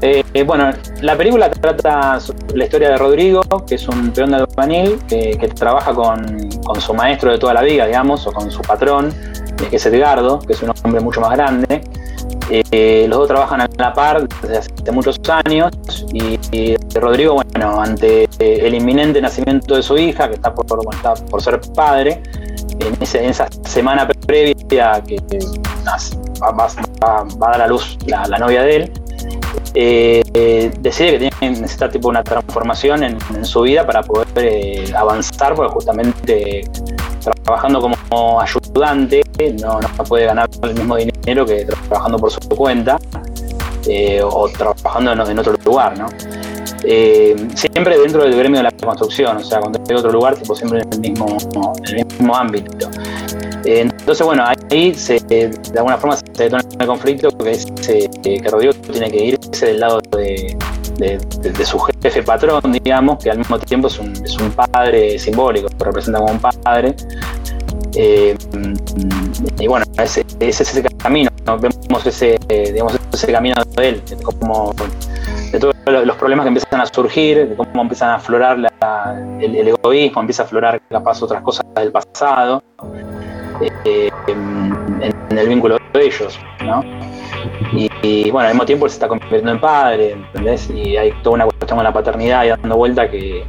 Eh, 0.02 0.22
eh, 0.34 0.42
bueno, 0.42 0.70
la 1.00 1.16
película 1.16 1.50
trata 1.50 2.18
la 2.54 2.64
historia 2.64 2.90
de 2.90 2.96
Rodrigo, 2.98 3.40
que 3.66 3.76
es 3.76 3.88
un 3.88 4.10
peón 4.10 4.30
de 4.30 4.36
albañil 4.36 4.98
que, 5.08 5.36
trabaja 5.54 5.94
con, 5.94 6.48
con 6.64 6.80
su 6.80 6.92
maestro 6.92 7.32
de 7.32 7.38
toda 7.38 7.54
la 7.54 7.62
vida, 7.62 7.86
digamos, 7.86 8.26
o 8.26 8.32
con 8.32 8.50
su 8.50 8.60
patrón, 8.60 9.12
que 9.70 9.76
es 9.76 9.86
Edgardo, 9.86 10.38
que 10.40 10.52
es 10.52 10.62
un 10.62 10.70
hombre 10.84 11.00
mucho 11.00 11.20
más 11.20 11.32
grande. 11.32 11.82
Eh, 12.50 13.06
los 13.08 13.20
dos 13.20 13.28
trabajan 13.28 13.62
a 13.62 13.68
la 13.78 13.92
par 13.92 14.28
desde 14.42 14.58
hace 14.58 14.92
muchos 14.92 15.18
años 15.44 15.70
y, 16.12 16.76
Rodrigo, 16.94 17.42
bueno, 17.52 17.80
ante 17.80 18.28
el 18.38 18.74
inminente 18.74 19.20
nacimiento 19.20 19.76
de 19.76 19.82
su 19.82 19.96
hija, 19.96 20.28
que 20.28 20.34
está 20.34 20.54
por, 20.54 20.66
por 20.66 21.42
ser 21.42 21.60
padre, 21.74 22.22
en, 22.78 22.94
ese- 23.00 23.24
en 23.24 23.30
esa 23.30 23.48
semana 23.64 24.06
previa 24.26 25.02
que, 25.02 25.16
va, 26.42 26.68
a 27.00 27.24
dar 27.50 27.62
a 27.62 27.66
luz 27.66 27.96
la 28.06 28.38
novia 28.38 28.62
de 28.62 28.76
él, 28.76 28.92
eh, 29.74 30.72
decide 30.80 31.18
que 31.18 31.30
tiene, 31.30 31.60
necesita 31.60 31.88
tipo 31.88 32.08
una 32.08 32.22
transformación 32.22 33.02
en, 33.02 33.44
su 33.44 33.62
vida 33.62 33.86
para 33.86 34.02
poder 34.02 34.26
eh, 34.36 34.92
avanzar, 34.96 35.54
porque 35.54 35.72
justamente 35.72 36.64
trabajando 37.44 37.80
como 37.80 38.40
ayudante 38.40 39.22
no, 39.60 39.80
no 39.80 39.88
puede 40.04 40.26
ganar 40.26 40.48
el 40.62 40.74
mismo 40.74 40.96
dinero 40.96 41.44
que 41.44 41.64
trabajando 41.88 42.18
por 42.18 42.30
su 42.30 42.40
cuenta 42.48 42.98
eh, 43.88 44.20
o 44.22 44.48
trabajando 44.48 45.12
en, 45.12 45.20
en 45.20 45.38
otro 45.38 45.54
lugar, 45.64 45.98
¿no? 45.98 46.06
Eh, 46.88 47.34
siempre 47.54 47.98
dentro 47.98 48.22
del 48.22 48.36
gremio 48.36 48.58
de 48.58 48.64
la 48.64 48.70
construcción, 48.70 49.38
o 49.38 49.44
sea, 49.44 49.58
cuando 49.58 49.80
hay 49.88 49.96
otro 49.96 50.12
lugar, 50.12 50.36
tipo 50.36 50.54
siempre 50.54 50.80
en 50.82 50.92
el 50.92 51.00
mismo, 51.00 51.36
el 51.84 51.94
mismo 52.06 52.36
ámbito. 52.36 52.88
Eh, 53.64 53.80
entonces, 53.80 54.24
bueno, 54.24 54.44
ahí 54.46 54.94
se, 54.94 55.18
de 55.18 55.50
alguna 55.76 55.96
forma 55.96 56.16
se 56.16 56.44
detona 56.44 56.62
el 56.78 56.86
conflicto 56.86 57.28
que 57.38 57.50
es 57.50 57.66
eh, 57.88 58.08
que 58.22 58.40
Rodrigo 58.48 58.72
tiene 58.74 59.10
que 59.10 59.24
irse 59.24 59.66
del 59.66 59.80
lado 59.80 60.00
de, 60.12 60.56
de- 60.98 61.66
su 61.66 61.76
jefe 61.80 62.22
patrón, 62.22 62.60
digamos, 62.70 63.22
que 63.22 63.30
al 63.32 63.38
mismo 63.38 63.58
tiempo 63.58 63.88
es 63.88 63.98
un, 63.98 64.14
padre 64.54 65.18
simbólico, 65.18 65.68
que 65.68 65.84
representa 65.84 66.20
como 66.20 66.32
un 66.34 66.38
padre. 66.38 66.94
Eh, 67.96 68.36
y 69.58 69.66
bueno, 69.66 69.84
ese, 70.00 70.24
ese 70.38 70.62
es 70.62 70.70
ese 70.70 70.82
camino, 70.82 71.30
¿no? 71.46 71.58
vemos 71.58 72.06
ese, 72.06 72.38
digamos, 72.48 72.94
ese 73.12 73.32
camino 73.32 73.56
de 73.76 73.88
él, 73.88 74.02
de 74.08 74.16
cómo- 74.22 74.72
de 75.52 75.58
todos 75.58 75.74
lo- 75.86 76.04
los 76.04 76.16
problemas 76.16 76.44
que 76.44 76.48
empiezan 76.48 76.80
a 76.80 76.86
surgir, 76.86 77.48
de 77.48 77.56
cómo 77.56 77.82
empiezan 77.82 78.10
a 78.10 78.14
aflorar 78.16 78.58
la- 78.58 79.16
el, 79.40 79.68
egoísmo, 79.68 80.20
empieza 80.20 80.42
a 80.42 80.46
aflorar 80.46 80.80
capaz 80.90 81.22
otras 81.22 81.42
cosas 81.42 81.64
del 81.74 81.92
pasado, 81.92 82.62
eh, 83.84 84.10
en, 84.26 85.12
en 85.30 85.38
el 85.38 85.48
vínculo 85.48 85.78
de 85.92 86.04
ellos, 86.04 86.38
¿no? 86.64 86.82
Y, 87.72 88.30
bueno, 88.30 88.48
al 88.48 88.54
mismo 88.54 88.66
tiempo 88.66 88.86
él 88.86 88.90
se 88.90 88.96
está 88.96 89.08
convirtiendo 89.08 89.50
en 89.52 89.60
padre, 89.60 90.12
¿entendés? 90.12 90.68
Y 90.70 90.96
hay 90.96 91.12
toda 91.22 91.34
una 91.34 91.44
cuestión 91.44 91.76
con 91.76 91.84
la 91.84 91.92
paternidad 91.92 92.44
y 92.44 92.48
dando 92.48 92.76
vuelta 92.76 93.10
que, 93.10 93.44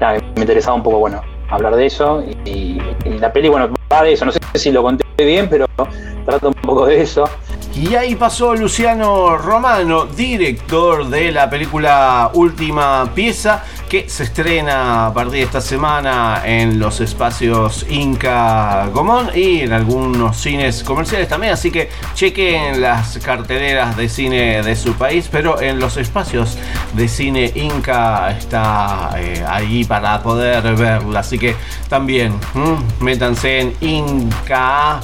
me 0.00 0.40
interesaba 0.40 0.76
un 0.76 0.82
poco, 0.82 0.98
bueno, 0.98 1.22
hablar 1.50 1.76
de 1.76 1.86
eso. 1.86 2.22
Y, 2.44 2.80
y 3.04 3.18
la 3.18 3.32
peli, 3.32 3.48
bueno, 3.48 3.70
va 3.92 4.02
de 4.02 4.12
eso. 4.12 4.24
No 4.24 4.32
sé 4.32 4.38
si 4.54 4.70
lo 4.70 4.82
conté 4.82 5.04
bien, 5.18 5.48
pero 5.48 5.66
trata 6.28 6.48
un 6.48 6.54
poco 6.54 6.84
de 6.84 7.00
eso. 7.00 7.24
Y 7.74 7.94
ahí 7.94 8.16
pasó 8.16 8.54
Luciano 8.54 9.38
Romano, 9.38 10.04
director 10.04 11.08
de 11.08 11.32
la 11.32 11.48
película 11.48 12.30
Última 12.34 13.10
Pieza, 13.14 13.62
que 13.88 14.10
se 14.10 14.24
estrena 14.24 15.06
a 15.06 15.14
partir 15.14 15.34
de 15.34 15.42
esta 15.42 15.60
semana 15.62 16.42
en 16.44 16.78
los 16.78 17.00
espacios 17.00 17.86
Inca 17.88 18.88
Gomón 18.88 19.30
y 19.34 19.60
en 19.60 19.72
algunos 19.72 20.36
cines 20.36 20.82
comerciales 20.82 21.28
también. 21.28 21.54
Así 21.54 21.70
que 21.70 21.88
chequen 22.14 22.80
las 22.80 23.16
carteleras 23.18 23.96
de 23.96 24.08
cine 24.10 24.62
de 24.62 24.76
su 24.76 24.94
país, 24.94 25.28
pero 25.30 25.60
en 25.60 25.78
los 25.78 25.96
espacios 25.96 26.58
de 26.94 27.08
cine 27.08 27.52
Inca 27.54 28.36
está 28.36 29.12
eh, 29.16 29.42
ahí 29.48 29.84
para 29.84 30.22
poder 30.22 30.74
verla. 30.74 31.20
Así 31.20 31.38
que 31.38 31.56
también 31.88 32.34
métanse 33.00 33.60
en 33.60 33.74
Inca 33.80 35.00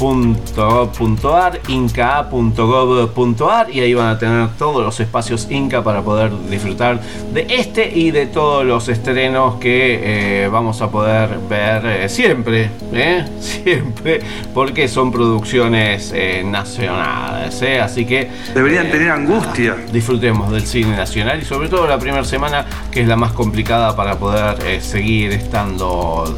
inca.gov.ar, 0.00 1.60
inca.gov.ar 1.68 3.70
y 3.70 3.80
ahí 3.80 3.94
van 3.94 4.08
a 4.08 4.18
tener 4.18 4.48
todos 4.58 4.84
los 4.84 5.00
espacios 5.00 5.48
Inca 5.50 5.82
para 5.82 6.02
poder 6.02 6.30
disfrutar 6.48 7.00
de 7.32 7.46
este 7.48 7.90
y 7.92 8.10
de 8.10 8.26
todos 8.26 8.64
los 8.64 8.88
estrenos 8.88 9.56
que 9.56 10.44
eh, 10.44 10.48
vamos 10.48 10.80
a 10.82 10.90
poder 10.90 11.38
ver 11.48 11.86
eh, 11.86 12.08
siempre, 12.08 12.70
¿eh? 12.92 13.24
siempre, 13.40 14.20
porque 14.54 14.88
son 14.88 15.10
producciones 15.10 16.12
eh, 16.14 16.42
nacionales, 16.44 17.62
así 17.82 18.04
que 18.04 18.28
Deberían 18.54 18.90
tener 18.90 19.10
angustia. 19.10 19.76
disfrutemos 19.92 20.50
del 20.50 20.66
cine 20.66 20.96
nacional 20.96 21.40
y 21.42 21.44
sobre 21.44 21.68
todo 21.68 21.86
la 21.86 21.98
primera 21.98 22.24
semana 22.24 22.66
que 22.90 23.02
es 23.02 23.08
la 23.08 23.16
más 23.16 23.32
complicada 23.32 23.96
para 23.96 24.18
poder 24.18 24.82
seguir 24.82 25.32
estando 25.32 26.36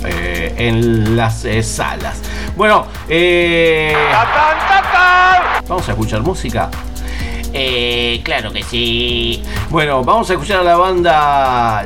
en 0.56 1.16
las 1.16 1.46
salas. 1.62 2.20
Bueno, 2.56 2.86
eh, 3.08 3.49
vamos 5.68 5.88
a 5.88 5.92
escuchar 5.92 6.22
música. 6.22 6.70
Eh, 7.52 8.20
claro 8.22 8.52
que 8.52 8.62
sí. 8.62 9.42
Bueno, 9.70 10.04
vamos 10.04 10.30
a 10.30 10.34
escuchar 10.34 10.60
a 10.60 10.62
la 10.62 10.76
banda 10.76 11.84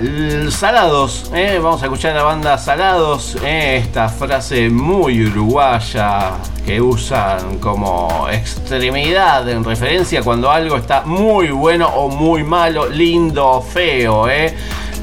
Salados, 0.51 1.31
¿eh? 1.35 1.59
vamos 1.63 1.83
a 1.83 1.87
escuchar 1.87 2.13
a 2.13 2.17
la 2.17 2.23
banda 2.23 2.59
Salados, 2.59 3.37
¿eh? 3.43 3.79
esta 3.83 4.09
frase 4.09 4.69
muy 4.69 5.27
uruguaya 5.27 6.33
que 6.67 6.81
usan 6.81 7.59
como 7.59 8.27
extremidad 8.31 9.49
en 9.49 9.65
referencia 9.65 10.23
cuando 10.23 10.51
algo 10.51 10.77
está 10.77 11.03
muy 11.03 11.49
bueno 11.49 11.89
o 11.89 12.09
muy 12.09 12.43
malo, 12.43 12.87
lindo 12.89 13.47
o 13.47 13.63
feo. 13.63 14.29
¿eh? 14.29 14.55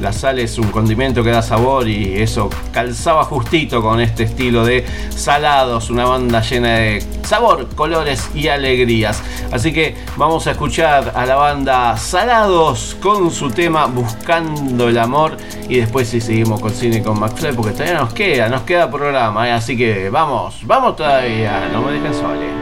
La 0.01 0.11
sal 0.11 0.39
es 0.39 0.57
un 0.57 0.71
condimento 0.71 1.23
que 1.23 1.29
da 1.29 1.43
sabor 1.43 1.87
y 1.87 2.19
eso 2.19 2.49
calzaba 2.71 3.23
justito 3.23 3.83
con 3.83 4.01
este 4.01 4.23
estilo 4.23 4.65
de 4.65 4.83
Salados, 5.09 5.91
una 5.91 6.05
banda 6.05 6.41
llena 6.41 6.69
de 6.69 7.05
sabor, 7.23 7.67
colores 7.75 8.31
y 8.33 8.47
alegrías. 8.47 9.21
Así 9.51 9.71
que 9.71 9.95
vamos 10.17 10.47
a 10.47 10.51
escuchar 10.51 11.13
a 11.15 11.25
la 11.27 11.35
banda 11.35 11.95
Salados 11.97 12.97
con 12.99 13.29
su 13.29 13.51
tema 13.51 13.85
Buscando 13.85 14.89
el 14.89 14.97
Amor 14.97 15.37
y 15.69 15.77
después 15.77 16.09
si 16.09 16.19
seguimos 16.19 16.59
con 16.59 16.71
cine 16.71 17.03
con 17.03 17.19
McFly 17.19 17.53
porque 17.53 17.73
todavía 17.73 17.99
nos 17.99 18.13
queda, 18.13 18.49
nos 18.49 18.63
queda 18.63 18.89
programa, 18.89 19.47
¿eh? 19.47 19.51
así 19.51 19.77
que 19.77 20.09
vamos, 20.09 20.61
vamos 20.63 20.95
todavía, 20.95 21.69
no 21.71 21.83
me 21.83 21.91
dejen 21.91 22.13
sole. 22.15 22.60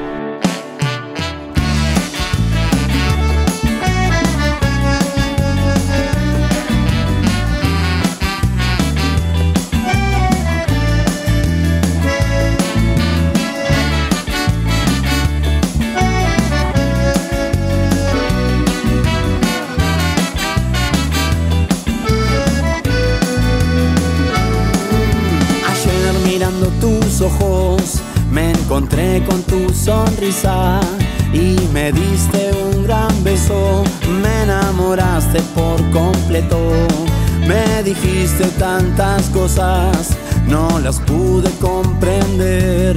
Me 38.30 38.38
dijiste 38.38 38.60
tantas 38.60 39.30
cosas, 39.30 40.10
no 40.48 40.80
las 40.80 41.00
pude 41.02 41.50
comprender. 41.60 42.96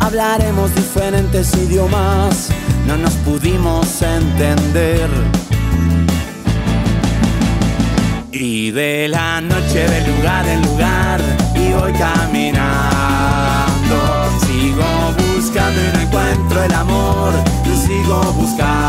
Hablaremos 0.00 0.74
diferentes 0.74 1.54
idiomas, 1.54 2.48
no 2.86 2.96
nos 2.96 3.12
pudimos 3.24 4.02
entender. 4.02 5.08
Y 8.32 8.70
de 8.70 9.08
la 9.08 9.40
noche 9.40 9.88
de 9.88 10.06
lugar 10.12 10.46
en 10.46 10.62
lugar 10.62 11.20
y 11.54 11.72
voy 11.72 11.92
caminando. 11.92 12.78
Sigo 14.46 15.14
buscando 15.34 15.80
y 15.80 15.92
no 15.94 16.00
encuentro 16.00 16.62
el 16.62 16.74
amor, 16.74 17.32
y 17.64 17.76
sigo 17.76 18.20
buscando. 18.34 18.80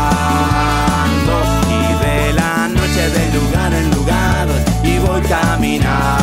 Y 1.68 2.04
de 2.04 2.32
la 2.34 2.68
noche 2.68 3.10
de 3.10 3.32
lugar 3.38 3.72
en 3.72 3.90
lugar 3.90 4.29
voy 5.06 5.20
caminando. 5.22 6.20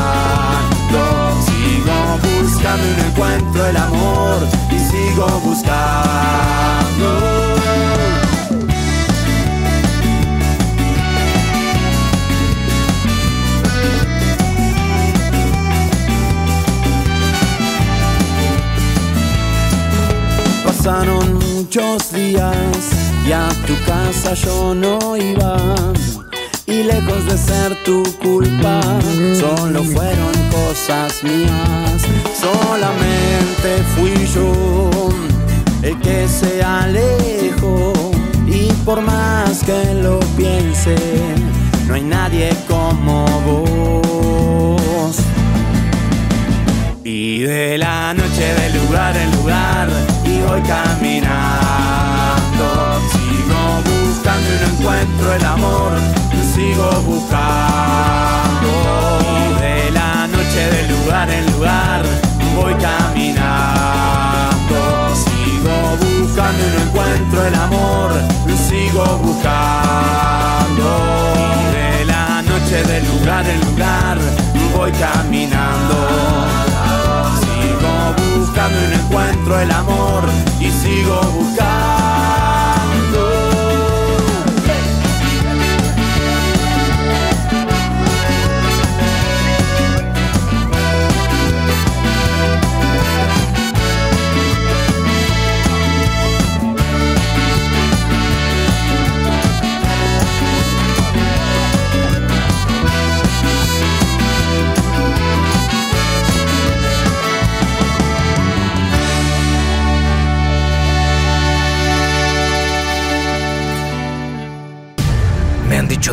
Sigo 1.46 1.98
buscando 2.24 2.86
y 2.88 2.96
no 2.98 3.04
encuentro 3.08 3.66
el 3.66 3.78
amor 3.78 4.40
y 4.72 4.80
sigo 4.80 5.28
buscando. 5.44 7.10
Pasaron 20.66 21.34
muchos 21.34 22.12
días 22.12 22.56
y 23.28 23.32
a 23.32 23.48
tu 23.66 23.76
casa 23.86 24.34
yo 24.34 24.74
no 24.74 25.18
iba. 25.18 25.58
Y 26.78 26.84
lejos 26.84 27.26
de 27.26 27.36
ser 27.36 27.76
tu 27.84 28.04
culpa, 28.20 28.80
solo 29.34 29.84
fueron 29.84 30.32
cosas 30.52 31.24
mías. 31.24 32.04
Solamente 32.40 33.84
fui 33.96 34.14
yo 34.28 35.10
el 35.82 36.00
que 36.02 36.28
se 36.28 36.62
alejó. 36.62 37.94
Y 38.46 38.72
por 38.86 39.02
más 39.02 39.64
que 39.64 39.96
lo 39.96 40.20
piense, 40.38 40.96
no 41.88 41.96
hay 41.96 42.04
nadie 42.04 42.56
como 42.68 43.26
vos. 43.42 45.18
Y 47.04 47.40
de 47.40 47.80
la 47.80 48.14
noche 48.14 48.54
de 48.54 48.80
lugar 48.80 49.18
en 49.18 49.32
lugar 49.32 49.90
y 50.26 50.42
voy 50.42 50.62
caminando. 50.62 51.67
Encuentro 54.88 55.34
el 55.34 55.44
amor, 55.46 55.92
sigo 56.56 56.90
buscando. 57.02 58.72
De 59.60 59.92
la 59.92 60.28
noche 60.28 60.70
de 60.72 60.88
lugar 60.88 61.30
en 61.30 61.46
lugar 61.52 62.04
voy 62.56 62.74
caminando. 62.76 64.16
Sigo 65.14 65.98
buscando 66.00 66.64
y 66.64 66.70
no 66.72 66.80
encuentro 66.84 67.46
el 67.46 67.56
amor, 67.56 68.12
sigo 68.70 69.04
buscando. 69.18 70.88
De 71.74 72.06
la 72.06 72.42
noche 72.44 72.84
de 72.84 73.02
lugar 73.02 73.46
en 73.46 73.60
lugar 73.70 74.18
voy 74.74 74.92
caminando. 74.94 75.96
Sigo 77.42 78.14
buscando 78.40 78.78
y 78.80 78.88
no 78.88 78.96
encuentro 79.04 79.60
el 79.60 79.72
amor 79.72 80.24
y 80.62 80.72
sigo 80.72 81.20
buscando. 81.38 81.77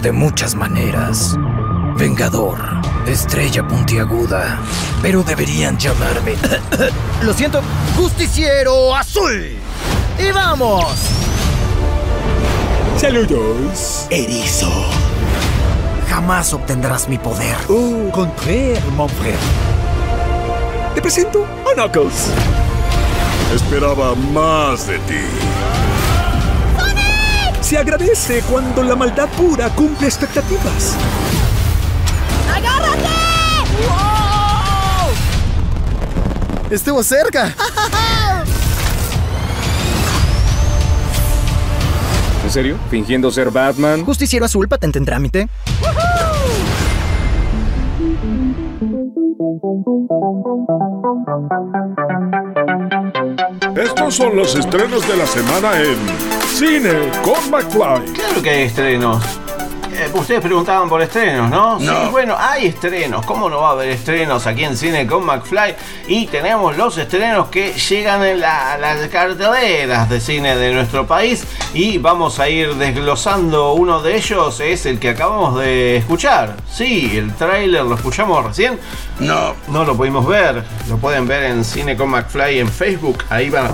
De 0.03 0.13
muchas 0.13 0.55
maneras. 0.55 1.35
Vengador, 1.97 2.59
estrella 3.07 3.67
puntiaguda. 3.67 4.59
Pero 5.01 5.23
deberían 5.23 5.79
llamarme. 5.79 6.35
Lo 7.23 7.33
siento, 7.33 7.63
justiciero 7.97 8.95
azul. 8.95 9.57
¡Y 10.19 10.31
vamos! 10.31 10.85
Saludos. 12.99 14.07
Erizo. 14.11 14.71
Jamás 16.11 16.53
obtendrás 16.53 17.09
mi 17.09 17.17
poder. 17.17 17.57
Oh, 17.71 18.11
contraire, 18.13 18.83
mon 18.95 19.09
frère. 19.09 19.39
Te 20.95 21.01
presento 21.01 21.47
a 21.71 21.75
Knuckles. 21.75 22.29
Esperaba 23.55 24.15
más 24.15 24.87
de 24.87 24.99
ti. 24.99 25.44
Se 27.75 27.81
agradece 27.81 28.41
cuando 28.49 28.85
la 28.85 28.95
maldad 28.95 29.29
pura 29.31 29.68
cumple 29.70 30.07
expectativas. 30.07 30.95
¡Agárrate! 32.49 33.09
Estuvo 36.70 37.03
cerca. 37.03 37.53
¿En 42.45 42.51
serio? 42.53 42.79
¿Fingiendo 42.91 43.33
ser 43.33 43.51
Batman? 43.51 44.05
Justiciero 44.05 44.45
azul, 44.45 44.68
patente 44.68 45.01
en 45.01 45.05
trámite. 45.05 45.49
Estos 54.05 54.17
son 54.17 54.37
los 54.37 54.55
estrenos 54.55 55.09
de 55.09 55.17
la 55.17 55.27
semana 55.27 55.81
en 55.81 55.97
Cine 56.55 57.11
con 57.23 57.51
McFly. 57.51 58.13
Claro 58.13 58.43
que 58.43 58.51
hay 58.51 58.63
estrenos. 58.65 59.25
Eh, 59.97 60.11
ustedes 60.13 60.41
preguntaban 60.41 60.89
por 60.89 61.01
estrenos, 61.03 61.49
¿no? 61.51 61.79
Sí, 61.79 61.87
No. 61.87 62.11
bueno, 62.11 62.35
hay 62.37 62.67
estrenos. 62.67 63.25
¿Cómo 63.25 63.49
no 63.49 63.61
va 63.61 63.69
a 63.69 63.73
haber 63.73 63.91
estrenos 63.91 64.45
aquí 64.47 64.65
en 64.65 64.77
Cine 64.77 65.07
con 65.07 65.25
McFly? 65.25 65.77
Y 66.09 66.27
tenemos 66.27 66.77
los 66.77 66.99
estrenos 66.99 67.47
que 67.49 67.73
llegan 67.75 68.25
en 68.25 68.41
la- 68.41 68.77
las 68.79 69.07
carteleras 69.09 70.09
de 70.11 70.21
cine 70.21 70.57
de 70.57 70.73
nuestro 70.73 71.07
país. 71.07 71.45
Y 71.75 71.99
vamos 71.99 72.41
a 72.41 72.49
ir 72.49 72.75
desglosando 72.75 73.75
uno 73.75 74.03
de 74.03 74.17
ellos. 74.17 74.59
Es 74.59 74.85
el 74.87 74.99
que 74.99 75.11
acabamos 75.11 75.61
de 75.61 75.99
escuchar. 75.99 76.57
Sí, 76.69 77.13
el 77.17 77.33
tráiler 77.35 77.85
lo 77.85 77.95
escuchamos 77.95 78.45
recién. 78.45 78.81
No. 79.21 79.55
No 79.69 79.85
lo 79.85 79.97
pudimos 79.97 80.27
ver. 80.27 80.65
Lo 80.89 80.97
pueden 80.97 81.29
ver 81.29 81.45
en 81.45 81.65
Cine 81.65 81.97
con 81.97 82.09
McFly 82.11 82.59
en 82.59 82.69
Facebook. 82.69 83.23
Ahí 83.31 83.49
van 83.49 83.67
a 83.67 83.71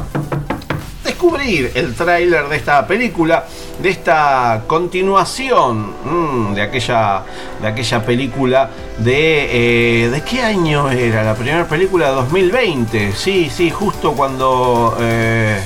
descubrir 1.04 1.72
el 1.74 1.94
tráiler 1.94 2.48
de 2.48 2.56
esta 2.56 2.86
película, 2.86 3.44
de 3.82 3.88
esta 3.88 4.62
continuación 4.66 5.94
mm, 6.04 6.54
de, 6.54 6.62
aquella, 6.62 7.22
de 7.60 7.68
aquella 7.68 8.04
película 8.04 8.70
de... 8.98 10.04
eh, 10.04 10.08
¿De 10.10 10.22
qué 10.22 10.42
año 10.42 10.90
era? 10.90 11.22
La 11.22 11.34
primera 11.34 11.66
película 11.66 12.08
2020. 12.10 13.12
Sí, 13.12 13.50
sí, 13.54 13.70
justo 13.70 14.12
cuando... 14.12 14.96
eh, 15.00 15.60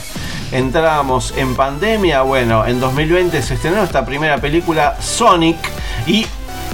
Entramos 0.52 1.34
en 1.36 1.56
pandemia, 1.56 2.22
bueno, 2.22 2.64
en 2.64 2.78
2020 2.78 3.42
se 3.42 3.54
estrenó 3.54 3.82
esta 3.82 4.06
primera 4.06 4.38
película 4.38 4.96
Sonic 5.00 5.56
y 6.06 6.24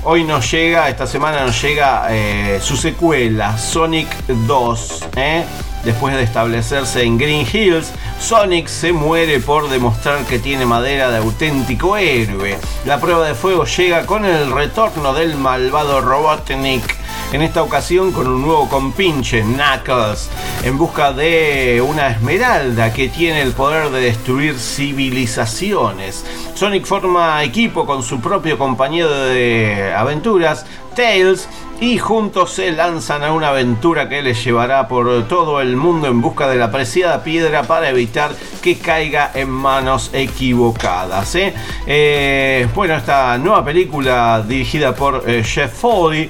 Hoy 0.02 0.24
nos 0.24 0.50
llega, 0.50 0.88
esta 0.88 1.06
semana 1.06 1.44
nos 1.44 1.60
llega 1.62 2.06
eh, 2.10 2.58
su 2.62 2.74
secuela, 2.76 3.58
Sonic 3.58 4.08
2. 4.28 5.04
¿eh? 5.16 5.44
Después 5.84 6.14
de 6.16 6.22
establecerse 6.22 7.02
en 7.02 7.18
Green 7.18 7.46
Hills, 7.50 7.92
Sonic 8.20 8.68
se 8.68 8.92
muere 8.92 9.40
por 9.40 9.70
demostrar 9.70 10.24
que 10.26 10.38
tiene 10.38 10.66
madera 10.66 11.10
de 11.10 11.16
auténtico 11.16 11.96
héroe. 11.96 12.58
La 12.84 13.00
prueba 13.00 13.26
de 13.26 13.34
fuego 13.34 13.64
llega 13.64 14.04
con 14.04 14.26
el 14.26 14.52
retorno 14.52 15.14
del 15.14 15.36
malvado 15.36 16.02
Robotnik. 16.02 16.96
En 17.32 17.42
esta 17.42 17.62
ocasión 17.62 18.12
con 18.12 18.28
un 18.28 18.42
nuevo 18.42 18.68
compinche, 18.68 19.42
Knuckles, 19.42 20.28
en 20.64 20.76
busca 20.76 21.12
de 21.12 21.82
una 21.84 22.08
esmeralda 22.08 22.92
que 22.92 23.08
tiene 23.08 23.40
el 23.40 23.52
poder 23.52 23.90
de 23.90 24.00
destruir 24.00 24.58
civilizaciones. 24.58 26.24
Sonic 26.54 26.84
forma 26.84 27.42
equipo 27.42 27.86
con 27.86 28.02
su 28.02 28.20
propio 28.20 28.58
compañero 28.58 29.10
de 29.10 29.94
aventuras, 29.96 30.66
Tails, 30.94 31.48
y 31.80 31.96
juntos 31.96 32.52
se 32.52 32.72
lanzan 32.72 33.24
a 33.24 33.32
una 33.32 33.48
aventura 33.48 34.06
que 34.08 34.20
les 34.20 34.44
llevará 34.44 34.86
por 34.86 35.26
todo 35.28 35.62
el 35.62 35.76
mundo 35.76 36.08
en 36.08 36.20
busca 36.20 36.46
de 36.46 36.56
la 36.56 36.70
preciada 36.70 37.24
piedra 37.24 37.62
para 37.62 37.88
evitar 37.88 38.32
que 38.60 38.76
caiga 38.76 39.30
en 39.34 39.48
manos 39.48 40.10
equivocadas. 40.12 41.34
¿eh? 41.36 41.54
Eh, 41.86 42.68
bueno, 42.74 42.96
esta 42.96 43.38
nueva 43.38 43.64
película 43.64 44.44
dirigida 44.46 44.94
por 44.94 45.24
eh, 45.26 45.42
Jeff 45.42 45.72
Foley, 45.72 46.28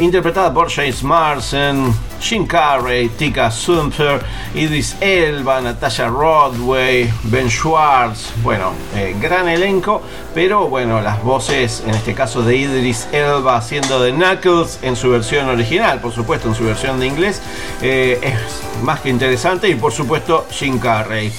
interpretada 0.00 0.54
por 0.54 0.70
James 0.70 1.02
Marsden, 1.02 1.92
Jim 2.20 2.46
Carrey, 2.46 3.08
Tika 3.08 3.50
Sumpter, 3.50 4.22
Idris 4.54 4.96
Elba, 5.00 5.60
Natasha 5.60 6.06
Rodway, 6.06 7.12
Ben 7.24 7.50
Schwartz. 7.50 8.32
Bueno, 8.42 8.72
gran 9.20 9.48
elenco, 9.48 10.00
pero 10.32 10.68
bueno, 10.68 11.00
las 11.00 11.22
voces, 11.22 11.82
en 11.84 11.90
este 11.94 12.14
caso 12.14 12.42
de 12.42 12.56
Idris 12.56 13.08
Elba 13.12 13.56
haciendo 13.56 14.00
de 14.00 14.12
Knuckles 14.12 14.78
en 14.84 14.96
su 14.96 15.10
versión 15.10 15.48
original, 15.48 16.00
por 16.00 16.12
supuesto 16.12 16.48
en 16.48 16.54
su 16.54 16.64
versión 16.64 17.00
de 17.00 17.06
inglés, 17.06 17.40
eh, 17.82 18.18
es 18.22 18.82
más 18.82 19.00
que 19.00 19.08
interesante 19.08 19.68
y 19.68 19.74
por 19.74 19.92
supuesto 19.92 20.46
Jim 20.50 20.78
Carrey. 20.78 21.32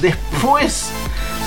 Después 0.00 0.90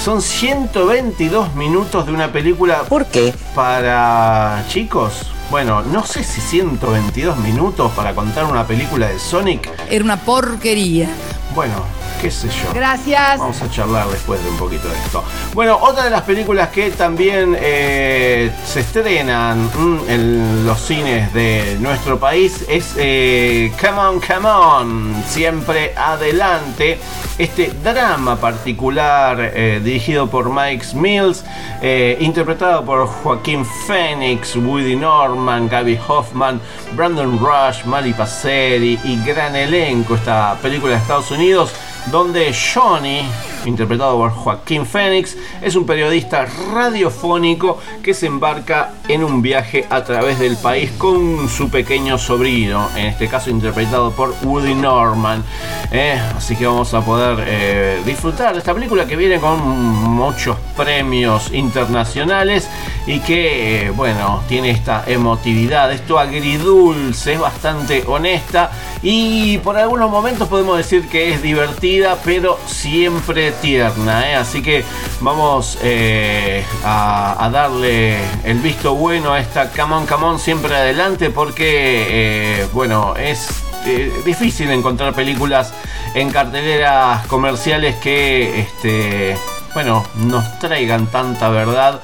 son 0.04 0.22
122 0.22 1.56
minutos 1.56 2.06
de 2.06 2.12
una 2.12 2.32
película. 2.32 2.84
¿Por 2.84 3.06
qué? 3.06 3.34
Para 3.56 4.64
chicos. 4.70 5.32
Bueno, 5.50 5.82
no 5.82 6.06
sé 6.06 6.24
si 6.24 6.42
122 6.42 7.38
minutos 7.38 7.92
para 7.94 8.14
contar 8.14 8.46
una 8.46 8.68
película 8.68 9.08
de 9.08 9.18
Sonic. 9.18 9.70
Era 9.90 10.04
una 10.04 10.18
porquería. 10.18 11.10
Bueno, 11.56 11.76
qué 12.22 12.32
sé 12.32 12.50
yo. 12.50 12.74
Gracias. 12.74 13.40
Vamos 13.40 13.62
a 13.62 13.70
charlar 13.70 14.08
después 14.08 14.44
de 14.44 14.50
un 14.50 14.58
poquito 14.58 14.88
de 14.88 14.96
esto. 14.98 15.24
Bueno, 15.54 15.78
otra 15.82 16.04
de 16.04 16.10
las 16.10 16.24
películas 16.24 16.70
que 16.70 16.92
también 16.92 17.58
eh, 17.60 18.52
se 18.66 18.82
estrenan 18.82 19.66
mm, 19.66 20.10
en 20.10 20.66
los 20.66 20.80
cines 20.80 21.34
de 21.34 21.78
nuestro 21.80 22.20
país 22.20 22.66
es 22.68 22.94
eh, 22.98 23.72
Come 23.80 24.00
On, 24.00 24.20
Come 24.20 24.50
On, 24.50 25.24
siempre 25.28 25.94
adelante. 25.96 27.00
Este 27.38 27.72
drama 27.84 28.36
particular 28.36 29.52
eh, 29.54 29.80
dirigido 29.84 30.28
por 30.28 30.50
Mike 30.50 30.88
Mills, 30.96 31.44
eh, 31.82 32.18
interpretado 32.20 32.84
por 32.84 33.06
Joaquín 33.08 33.64
Phoenix, 33.86 34.56
Woody 34.56 34.96
Norman, 34.96 35.70
Gaby 35.70 36.00
Hoffman, 36.08 36.60
Brandon 36.94 37.38
Rush, 37.40 37.86
Mali 37.86 38.14
Passeri 38.14 39.00
y 39.04 39.24
gran 39.24 39.56
elenco. 39.56 40.16
Esta 40.16 40.58
película 40.62 40.94
de 40.94 41.00
Estados 41.00 41.30
Unidos 41.30 41.72
donde 42.12 42.54
Johnny, 42.54 43.22
interpretado 43.66 44.18
por 44.18 44.32
Joaquín 44.32 44.86
Phoenix, 44.86 45.36
es 45.62 45.76
un 45.76 45.86
periodista 45.86 46.48
radiofónico 46.74 47.80
que 48.02 48.14
se 48.14 48.28
embarca 48.28 48.94
en 49.08 49.24
un 49.24 49.42
viaje 49.42 49.86
a 49.90 50.04
través 50.04 50.40
del 50.40 50.58
país 50.58 50.92
con 50.98 51.50
su 51.50 51.70
pequeño 51.70 52.18
sobrino, 52.18 52.90
en 52.96 53.08
este 53.08 53.28
caso 53.28 53.50
interpretado 53.50 54.12
por 54.12 54.34
Woody 54.44 54.74
Norman. 54.74 55.44
Eh, 55.92 56.20
así 56.36 56.56
que 56.56 56.66
vamos 56.66 56.94
a 56.94 57.02
poder 57.02 57.44
eh, 57.48 58.02
disfrutar 58.06 58.54
de 58.54 58.60
esta 58.60 58.74
película 58.74 59.06
que 59.06 59.16
viene 59.16 59.40
con 59.40 59.60
muchos 59.60 60.58
premios 60.76 61.52
internacionales 61.52 62.70
y 63.06 63.20
que, 63.20 63.88
eh, 63.88 63.90
bueno, 63.92 64.44
tiene 64.48 64.70
esta 64.70 65.04
emotividad, 65.08 65.92
esto 65.92 66.20
agridulce, 66.20 67.34
es 67.34 67.40
bastante 67.40 68.04
honesta 68.08 68.72
y 69.02 69.58
por 69.60 69.78
algunos 69.78 70.10
momentos 70.10 70.48
podemos 70.48 70.78
decir 70.78 71.08
que 71.08 71.34
es 71.34 71.42
pero 72.24 72.60
siempre 72.66 73.52
tierna. 73.52 74.30
¿eh? 74.30 74.36
Así 74.36 74.62
que 74.62 74.84
vamos 75.22 75.78
eh, 75.82 76.64
a, 76.84 77.50
darle 77.52 78.18
el 78.44 78.60
visto 78.60 78.94
bueno 78.94 79.34
a 79.34 79.40
esta 79.40 79.70
Come 79.70 80.06
On 80.26 80.40
siempre 80.40 80.76
adelante 80.76 81.30
porque, 81.30 82.06
eh, 82.10 82.68
bueno, 82.74 83.16
es 83.16 83.48
difícil 84.26 84.70
encontrar 84.70 85.14
películas 85.14 85.74
en 86.14 86.30
carteleras 86.30 87.26
comerciales 87.28 87.96
que, 87.96 88.60
este, 88.60 89.38
bueno, 89.74 90.06
nos 90.16 90.60
traigan 90.60 91.08
tanta 91.08 91.50
verdad 91.50 92.02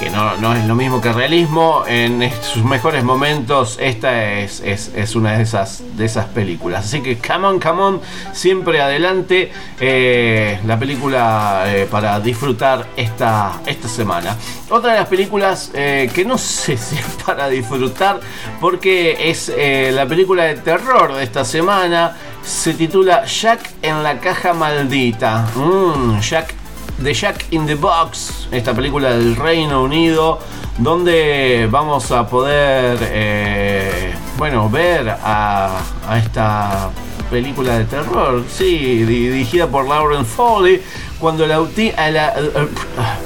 que 0.00 0.08
no, 0.08 0.34
no 0.38 0.54
es 0.54 0.64
lo 0.64 0.74
mismo 0.74 0.98
que 1.00 1.12
realismo. 1.12 1.84
En 1.86 2.30
sus 2.40 2.64
mejores 2.64 3.04
momentos, 3.04 3.76
esta 3.80 4.38
es, 4.40 4.60
es, 4.60 4.90
es 4.96 5.14
una 5.14 5.36
de 5.36 5.42
esas, 5.42 5.82
de 5.96 6.06
esas 6.06 6.24
películas. 6.26 6.86
Así 6.86 7.02
que, 7.02 7.18
come 7.18 7.46
on, 7.46 7.60
come 7.60 7.82
on, 7.82 8.00
siempre 8.32 8.80
adelante. 8.80 9.52
eh, 9.78 10.58
la 10.66 10.78
película 10.78 11.64
eh, 11.66 11.86
para 11.90 12.18
disfrutar 12.18 12.86
esta, 12.96 13.60
esta 13.66 13.88
semana. 13.88 14.36
Otra 14.70 14.92
de 14.92 15.00
las 15.00 15.08
películas 15.08 15.70
eh, 15.74 16.10
que 16.14 16.24
no 16.24 16.38
sé 16.38 16.78
si 16.78 16.96
es 16.96 17.04
para 17.26 17.48
disfrutar, 17.48 18.20
porque 18.58 19.30
es 19.30 19.52
la 19.92 20.06
película 20.06 20.44
de 20.44 20.54
terror 20.54 21.14
de 21.14 21.24
esta 21.24 21.44
semana. 21.44 22.16
Se 22.42 22.72
titula 22.72 23.26
Jack 23.26 23.60
en 23.82 24.02
la 24.02 24.18
caja 24.18 24.54
maldita. 24.54 25.46
Mm, 25.54 26.20
Jack 26.20 26.54
The 27.02 27.14
Jack 27.14 27.46
in 27.52 27.66
the 27.66 27.76
Box, 27.76 28.46
esta 28.50 28.74
película 28.74 29.12
del 29.12 29.34
Reino 29.34 29.82
Unido, 29.82 30.38
donde 30.76 31.66
vamos 31.70 32.10
a 32.10 32.26
poder, 32.26 32.98
eh, 33.00 34.12
bueno, 34.36 34.68
ver 34.68 35.08
a, 35.08 35.80
a 36.06 36.18
esta 36.18 36.90
película 37.30 37.78
de 37.78 37.84
terror, 37.86 38.44
sí, 38.50 39.04
dirigida 39.04 39.66
por 39.66 39.88
Lauren 39.88 40.26
Foley, 40.26 40.82
cuando 41.20 41.44
el 41.44 41.50
la- 41.50 42.28
eh, 42.36 42.50
eh, 42.56 42.66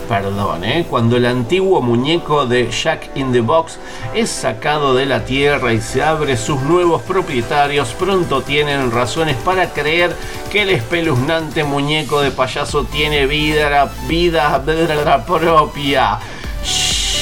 perdón, 0.08 0.64
eh, 0.64 0.84
cuando 0.90 1.16
el 1.16 1.26
antiguo 1.26 1.80
muñeco 1.80 2.44
de 2.44 2.68
Jack 2.70 3.10
in 3.14 3.32
the 3.32 3.40
Box 3.40 3.78
es 4.14 4.28
sacado 4.30 4.94
de 4.94 5.06
la 5.06 5.24
tierra 5.24 5.72
y 5.72 5.80
se 5.80 6.02
abre 6.02 6.36
sus 6.36 6.60
nuevos 6.62 7.02
propietarios, 7.02 7.88
pronto 7.98 8.42
tienen 8.42 8.90
razones 8.90 9.36
para 9.36 9.68
creer 9.70 10.14
que 10.50 10.62
el 10.62 10.70
espeluznante 10.70 11.62
muñeco 11.64 12.20
de 12.20 12.30
payaso 12.32 12.84
tiene 12.84 13.26
vida, 13.26 13.90
vida, 14.08 14.58
vida 14.58 15.24
propia. 15.26 16.18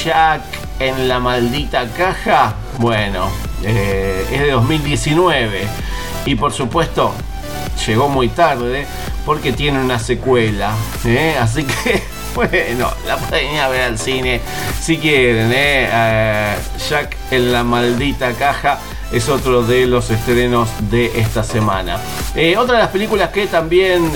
Jack 0.03 0.41
en 0.79 1.07
la 1.07 1.19
maldita 1.19 1.87
caja, 1.95 2.55
bueno, 2.79 3.29
eh, 3.63 4.25
es 4.31 4.39
de 4.41 4.51
2019 4.51 5.61
y 6.25 6.35
por 6.35 6.51
supuesto 6.51 7.13
llegó 7.85 8.09
muy 8.09 8.27
tarde 8.29 8.85
porque 9.25 9.53
tiene 9.53 9.79
una 9.79 9.99
secuela, 9.99 10.73
¿eh? 11.05 11.35
así 11.39 11.63
que 11.63 12.03
bueno, 12.35 12.89
la 13.07 13.17
pueden 13.17 13.53
ir 13.53 13.59
a 13.59 13.69
ver 13.69 13.81
al 13.83 13.97
cine 13.97 14.41
si 14.81 14.97
quieren, 14.97 15.51
¿eh? 15.51 15.87
Eh, 15.91 16.55
Jack 16.89 17.17
en 17.31 17.51
la 17.51 17.63
maldita 17.63 18.33
caja 18.33 18.79
es 19.11 19.29
otro 19.29 19.63
de 19.63 19.85
los 19.85 20.09
estrenos 20.09 20.69
de 20.89 21.19
esta 21.19 21.43
semana. 21.43 21.99
Eh, 22.35 22.57
otra 22.57 22.77
de 22.77 22.81
las 22.81 22.91
películas 22.91 23.29
que 23.29 23.45
también 23.45 24.11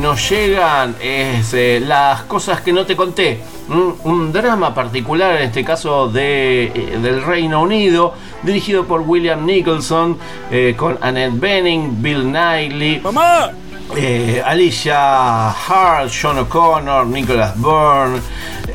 nos 0.00 0.30
llegan 0.30 0.96
es 1.02 1.54
Las 1.82 2.22
cosas 2.22 2.62
que 2.62 2.72
no 2.72 2.86
te 2.86 2.96
conté. 2.96 3.40
Un, 3.68 4.32
drama 4.32 4.74
particular, 4.74 5.36
en 5.36 5.42
este 5.42 5.62
caso 5.64 6.08
de, 6.08 6.98
del 7.02 7.22
Reino 7.22 7.60
Unido, 7.60 8.14
dirigido 8.42 8.86
por 8.86 9.02
William 9.02 9.44
Nicholson, 9.44 10.16
con 10.78 10.96
Annette 11.02 11.38
Bening, 11.38 12.02
Bill 12.02 12.32
Nighy. 12.32 13.00
¡Mamá! 13.00 13.50
Eh, 13.96 14.42
Alicia 14.44 15.50
Hart, 15.50 16.10
John 16.10 16.38
O'Connor, 16.38 17.06
Nicholas 17.06 17.54
Byrne. 17.56 18.20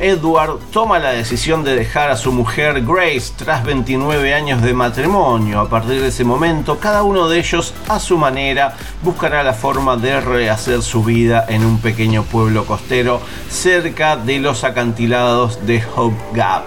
Edward 0.00 0.58
toma 0.72 0.98
la 0.98 1.12
decisión 1.12 1.62
de 1.62 1.76
dejar 1.76 2.10
a 2.10 2.16
su 2.16 2.32
mujer 2.32 2.82
Grace 2.84 3.32
tras 3.36 3.64
29 3.64 4.34
años 4.34 4.60
de 4.60 4.74
matrimonio. 4.74 5.60
A 5.60 5.68
partir 5.68 6.00
de 6.00 6.08
ese 6.08 6.24
momento, 6.24 6.78
cada 6.78 7.04
uno 7.04 7.28
de 7.28 7.38
ellos, 7.38 7.72
a 7.88 8.00
su 8.00 8.18
manera, 8.18 8.74
buscará 9.02 9.42
la 9.44 9.54
forma 9.54 9.96
de 9.96 10.20
rehacer 10.20 10.82
su 10.82 11.04
vida 11.04 11.46
en 11.48 11.64
un 11.64 11.78
pequeño 11.80 12.24
pueblo 12.24 12.66
costero 12.66 13.20
cerca 13.48 14.16
de 14.16 14.40
los 14.40 14.64
acantilados 14.64 15.64
de 15.64 15.82
Hope 15.94 16.16
Gap. 16.32 16.64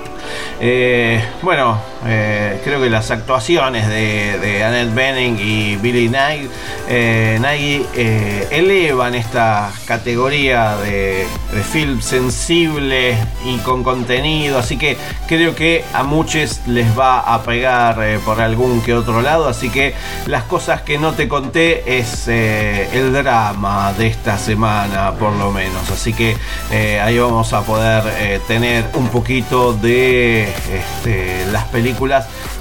Eh, 0.59 1.23
bueno, 1.41 1.79
eh, 2.05 2.61
creo 2.63 2.79
que 2.79 2.89
las 2.89 3.09
actuaciones 3.09 3.87
de, 3.87 4.37
de 4.39 4.63
Annette 4.63 4.93
Bening 4.93 5.39
y 5.39 5.75
Billy 5.77 6.11
eh, 6.87 7.37
Nagy, 7.41 7.85
eh, 7.95 8.47
elevan 8.51 9.15
esta 9.15 9.71
categoría 9.85 10.77
de, 10.77 11.25
de 11.51 11.63
film 11.63 12.01
sensible 12.01 13.17
y 13.45 13.57
con 13.59 13.83
contenido, 13.83 14.59
así 14.59 14.77
que 14.77 14.97
creo 15.27 15.55
que 15.55 15.83
a 15.93 16.03
muchos 16.03 16.61
les 16.67 16.97
va 16.97 17.19
a 17.19 17.41
pegar 17.43 18.01
eh, 18.03 18.19
por 18.23 18.41
algún 18.41 18.81
que 18.81 18.93
otro 18.93 19.21
lado, 19.21 19.47
así 19.47 19.69
que 19.69 19.93
las 20.27 20.43
cosas 20.43 20.81
que 20.81 20.97
no 20.97 21.13
te 21.13 21.27
conté 21.27 21.97
es 21.97 22.27
el 22.27 23.13
drama 23.13 23.93
de 23.93 24.07
esta 24.07 24.37
semana 24.37 25.13
por 25.13 25.33
lo 25.33 25.51
menos, 25.51 25.89
así 25.89 26.13
que 26.13 26.37
ahí 27.01 27.17
vamos 27.17 27.53
a 27.53 27.61
poder 27.61 28.41
tener 28.47 28.85
un 28.93 29.07
poquito 29.09 29.73
de 29.73 30.43
este, 30.43 31.45
las 31.51 31.65
películas 31.65 31.86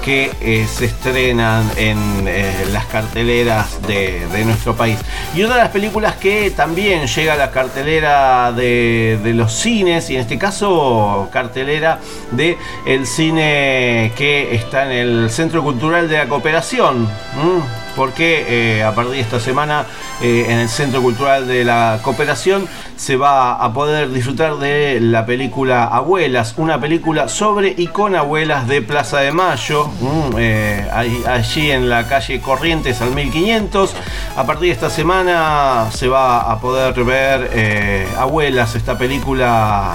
que 0.03 0.31
eh, 0.41 0.67
se 0.71 0.85
estrenan 0.85 1.69
en 1.75 1.97
eh, 2.27 2.65
las 2.71 2.85
carteleras 2.85 3.81
de, 3.81 4.25
nuestro 4.45 4.75
país. 4.75 4.97
Y 5.35 5.43
otra 5.43 5.57
de 5.57 5.63
las 5.63 5.71
películas 5.71 6.15
que 6.15 6.51
también 6.51 7.07
llega 7.07 7.33
a 7.33 7.37
la 7.37 7.51
cartelera 7.51 8.51
de, 8.51 9.19
los 9.35 9.51
cines, 9.53 10.09
y 10.09 10.15
en 10.15 10.21
este 10.21 10.37
caso 10.37 11.29
cartelera 11.31 11.99
de 12.31 12.57
cine 13.05 14.13
que 14.15 14.55
está 14.55 14.85
en 14.85 14.91
el 14.91 15.29
Centro 15.29 15.63
Cultural 15.63 16.07
de 16.07 16.17
la 16.17 16.27
Cooperación. 16.27 17.07
Porque 17.97 18.45
eh, 18.77 18.83
a 18.83 18.93
partir 18.93 19.15
de 19.15 19.21
esta 19.21 19.39
semana 19.39 19.87
eh, 20.21 20.45
en 20.49 20.59
el 20.59 20.69
Centro 20.69 21.01
Cultural 21.01 21.47
de 21.47 21.63
la 21.63 21.99
Cooperación 22.03 22.67
se 22.95 23.17
va 23.17 23.55
a 23.55 23.73
poder 23.73 24.11
disfrutar 24.11 24.57
de 24.57 24.99
la 25.01 25.25
película 25.25 25.85
Abuelas, 25.85 26.53
una 26.57 26.79
película 26.79 27.27
sobre 27.27 27.73
y 27.75 27.87
con 27.87 28.15
abuelas 28.15 28.67
de 28.67 28.83
Plaza 28.83 29.19
de 29.19 29.31
Mayo, 29.31 29.87
mm, 29.87 30.35
eh, 30.37 30.87
allí 31.27 31.71
en 31.71 31.89
la 31.89 32.07
calle 32.07 32.39
Corrientes 32.39 33.01
al 33.01 33.15
1500. 33.15 33.95
A 34.35 34.45
partir 34.45 34.67
de 34.67 34.73
esta 34.73 34.91
semana 34.91 35.87
se 35.91 36.07
va 36.07 36.51
a 36.51 36.59
poder 36.59 37.03
ver 37.03 38.07
Abuelas, 38.17 38.75
esta 38.75 38.97
película 38.97 39.93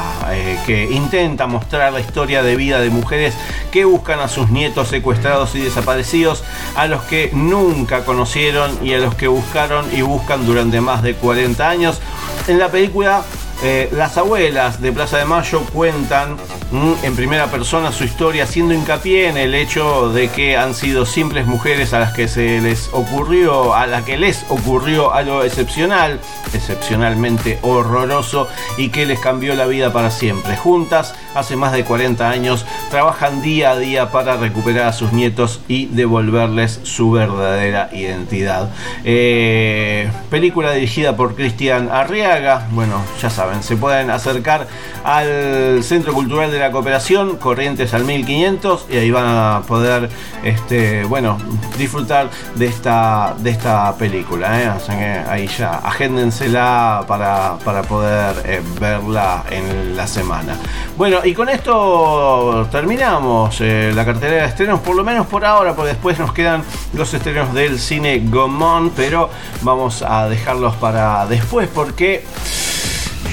que 0.67 0.91
intenta 0.91 1.47
mostrar 1.47 1.93
la 1.93 2.01
historia 2.01 2.43
de 2.43 2.57
vida 2.57 2.81
de 2.81 2.91
mujeres 2.91 3.35
que 3.71 3.85
buscan 3.85 4.21
a 4.21 4.29
sus 4.29 4.51
nietos 4.51 4.89
secuestrados 4.89 5.55
y 5.55 5.61
desaparecidos, 5.61 6.43
a 6.77 6.87
los 6.87 7.03
que 7.03 7.31
nunca 7.33 7.92
conocieron 8.01 8.85
y 8.85 8.95
a 8.95 8.99
los 8.99 9.15
que 9.15 9.29
buscaron 9.29 9.87
y 9.95 10.03
buscan 10.03 10.47
durante 10.47 10.81
más 10.81 11.03
de 11.03 11.15
40 11.15 11.69
años. 11.69 12.01
En 12.49 12.59
la 12.59 12.71
película 12.71 13.23
eh, 13.63 13.89
las 13.93 14.17
abuelas 14.19 14.81
de 14.81 14.93
Plaza 14.93 15.19
de 15.19 15.25
Mayo 15.25 15.63
cuentan 15.73 16.37
mm, 16.73 16.93
en 17.05 17.17
primera 17.17 17.47
persona 17.47 17.93
su 17.93 18.05
historia, 18.05 18.45
haciendo 18.45 18.75
hincapié 18.75 19.29
en 19.29 19.37
el 19.37 19.55
hecho 19.55 20.13
de 20.13 20.29
que 20.29 20.57
han 20.57 20.75
sido 20.75 21.07
simples 21.07 21.47
mujeres 21.47 21.93
a 21.93 22.01
las 22.01 22.13
que 22.13 22.27
se 22.27 22.61
les 22.61 22.89
ocurrió, 22.93 23.75
a 23.75 23.87
la 23.87 24.05
que 24.05 24.17
les 24.17 24.45
ocurrió 24.49 25.13
algo 25.13 25.45
excepcional, 25.45 26.21
excepcionalmente 26.53 27.59
horroroso 27.63 28.49
y 28.77 28.89
que 28.89 29.07
les 29.07 29.21
cambió 29.21 29.55
la 29.55 29.67
vida 29.67 29.93
para 29.93 30.11
siempre. 30.11 30.57
Juntas, 30.57 31.15
hace 31.35 31.57
más 31.57 31.73
de 31.73 31.85
40 31.85 32.29
años, 32.29 32.67
trabajan 32.91 33.43
día 33.43 33.71
a 33.71 33.79
día 33.79 34.11
para 34.11 34.37
recuperar 34.37 34.89
a 34.89 34.93
sus 34.93 35.13
nietos 35.13 35.61
y 35.69 35.87
devolverles 35.87 36.81
su 36.83 37.11
verdadera 37.11 37.91
identidad. 37.93 38.71
Eh, 39.05 40.11
película 40.31 40.73
dirigida 40.73 41.17
por 41.17 41.35
Cristian 41.35 41.91
Arriaga. 41.91 42.67
Bueno, 42.71 43.03
ya 43.21 43.31
saben, 43.31 43.52
se 43.61 43.77
pueden 43.77 44.11
acercar 44.11 44.67
al 45.05 45.83
Centro 45.83 46.13
Cultural 46.13 46.51
de 46.51 46.59
la 46.59 46.71
Cooperación, 46.71 47.37
Corrientes 47.37 47.95
al 47.95 48.05
1500, 48.05 48.87
y 48.91 48.97
ahí 48.97 49.11
van 49.11 49.27
a 49.27 49.63
poder, 49.67 50.09
este, 50.43 51.05
bueno, 51.05 51.39
disfrutar 51.77 52.31
de 52.55 52.67
esta, 52.67 53.35
de 53.39 53.51
esta 53.51 53.95
película. 53.97 54.61
¿eh? 54.61 54.71
Sea 54.85 54.99
que 54.99 55.31
ahí 55.31 55.47
ya, 55.47 55.79
agéndensela 55.79 57.05
para, 57.07 57.59
para 57.65 57.83
poder 57.83 58.35
eh, 58.45 58.63
verla 58.81 59.45
en 59.51 59.97
la 59.97 60.07
semana. 60.07 60.57
Bueno, 60.97 61.19
y 61.25 61.35
con 61.35 61.49
esto 61.49 62.69
terminamos 62.71 63.61
eh, 63.61 63.93
la 63.95 64.05
cartelera 64.05 64.43
de 64.43 64.49
estrenos, 64.49 64.81
por 64.81 64.97
lo 64.97 65.05
menos 65.05 65.27
por 65.27 65.45
ahora, 65.45 65.75
porque 65.75 65.93
después 65.93 66.19
nos 66.19 66.33
quedan 66.33 66.63
los 66.95 67.13
estrenos 67.15 67.53
del 67.55 67.79
cine 67.79 68.23
Gomón, 68.25 68.93
pero 68.95 69.31
vamos 69.63 70.03
a 70.03 70.29
dejarlos 70.29 70.77
para 70.77 71.27
después 71.27 71.69
porque 71.73 72.25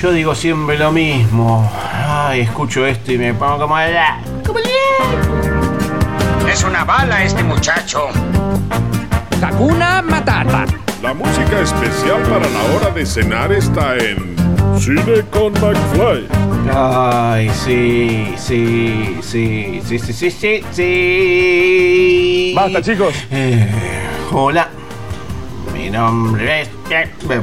yo 0.01 0.11
digo 0.13 0.33
siempre 0.33 0.77
lo 0.77 0.91
mismo. 0.91 1.69
Ay, 2.07 2.41
escucho 2.41 2.85
esto 2.85 3.11
y 3.11 3.17
me 3.17 3.33
pongo 3.33 3.59
como 3.59 3.75
la... 3.77 4.19
Es 6.49 6.63
una 6.63 6.85
bala 6.85 7.23
este 7.23 7.43
muchacho. 7.43 8.07
Hakuna 9.41 10.01
Matata. 10.01 10.65
La 11.01 11.13
música 11.13 11.59
especial 11.61 12.21
para 12.23 12.47
la 12.49 12.63
hora 12.75 12.91
de 12.91 13.05
cenar 13.05 13.51
está 13.51 13.97
en 13.97 14.35
Cine 14.79 15.23
con 15.31 15.51
McFly. 15.53 16.27
Ay, 16.73 17.49
sí, 17.49 18.33
sí, 18.37 19.17
sí, 19.21 19.81
sí, 19.85 19.99
sí, 19.99 20.13
sí, 20.13 20.31
sí, 20.31 20.63
sí. 20.71 22.53
Basta, 22.55 22.81
chicos. 22.81 23.13
Eh, 23.31 23.67
hola. 24.31 24.78
Mi 25.79 25.89
nombre 25.89 26.61
es. 26.63 26.69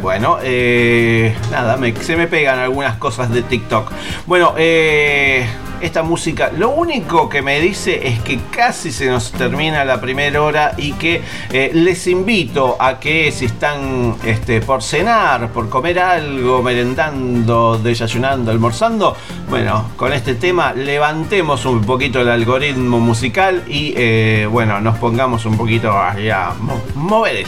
Bueno, 0.03 0.37
eh, 0.43 1.35
nada, 1.51 1.79
me- 1.79 1.95
se 1.97 2.17
me 2.17 2.27
pegan 2.27 2.59
algunas 2.59 2.97
cosas 2.97 3.31
de 3.33 3.43
TikTok. 3.43 3.91
Bueno, 4.27 4.53
eh, 4.59 5.47
esta 5.81 6.03
música, 6.03 6.51
lo 6.55 6.69
único 6.71 7.31
que 7.31 7.41
me 7.41 7.59
dice 7.61 8.07
es 8.09 8.19
que 8.21 8.39
casi 8.55 8.93
se 8.93 9.07
nos 9.07 9.33
termina 9.33 9.87
la 9.87 10.03
primera 10.03 10.43
hora 10.43 10.75
y 10.77 10.93
que 10.93 11.23
eh, 11.51 11.71
les 11.73 12.07
invito 12.09 12.77
a 12.79 13.01
que 13.01 13.33
si 13.33 13.47
están 13.47 14.17
este, 14.25 14.61
por 14.61 14.83
cenar, 14.83 15.49
por 15.51 15.71
comer 15.71 15.99
algo, 16.01 16.63
merendando, 16.63 17.79
desayunando, 17.79 18.51
almorzando, 18.51 19.17
bueno, 19.49 19.93
con 19.97 20.13
este 20.13 20.35
tema 20.35 20.75
levantemos 20.75 21.65
un 21.65 21.81
poquito 21.83 22.21
el 22.21 22.29
algoritmo 22.29 22.99
musical 23.01 23.63
y 23.67 24.45
bueno, 24.47 24.79
nos 24.81 24.99
pongamos 24.99 25.47
un 25.47 25.57
poquito 25.57 25.91
allá, 25.99 26.51
mo- 26.61 26.83
mover 26.97 27.47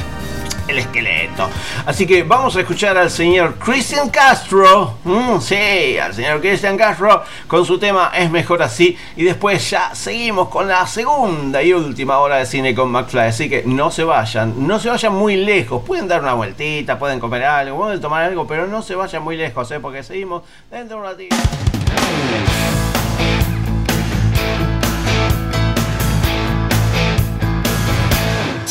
el 0.68 0.78
el 0.78 0.78
esqueleto. 0.78 1.48
Así 1.86 2.06
que 2.06 2.22
vamos 2.22 2.56
a 2.56 2.60
escuchar 2.60 2.96
al 2.96 3.10
señor 3.10 3.56
Cristian 3.56 4.10
Castro. 4.10 4.94
Mm, 5.04 5.40
sí, 5.40 5.98
al 5.98 6.14
señor 6.14 6.40
Cristian 6.40 6.76
Castro 6.76 7.22
con 7.46 7.64
su 7.64 7.78
tema 7.78 8.12
Es 8.14 8.30
mejor 8.30 8.62
así. 8.62 8.96
Y 9.16 9.24
después 9.24 9.70
ya 9.70 9.94
seguimos 9.94 10.48
con 10.48 10.68
la 10.68 10.86
segunda 10.86 11.62
y 11.62 11.72
última 11.72 12.18
hora 12.18 12.36
de 12.36 12.46
cine 12.46 12.74
con 12.74 12.90
McFly. 12.90 13.28
Así 13.28 13.48
que 13.48 13.62
no 13.64 13.90
se 13.90 14.04
vayan, 14.04 14.66
no 14.66 14.78
se 14.78 14.88
vayan 14.88 15.14
muy 15.14 15.36
lejos. 15.36 15.82
Pueden 15.84 16.08
dar 16.08 16.22
una 16.22 16.34
vueltita, 16.34 16.98
pueden 16.98 17.20
comer 17.20 17.44
algo, 17.44 17.76
pueden 17.78 18.00
tomar 18.00 18.24
algo, 18.24 18.46
pero 18.46 18.66
no 18.66 18.82
se 18.82 18.94
vayan 18.94 19.22
muy 19.22 19.36
lejos, 19.36 19.70
¿eh? 19.70 19.80
porque 19.80 20.02
seguimos 20.02 20.42
dentro 20.70 20.96
de 20.96 21.02
un 21.02 21.08
ratito. 21.08 21.36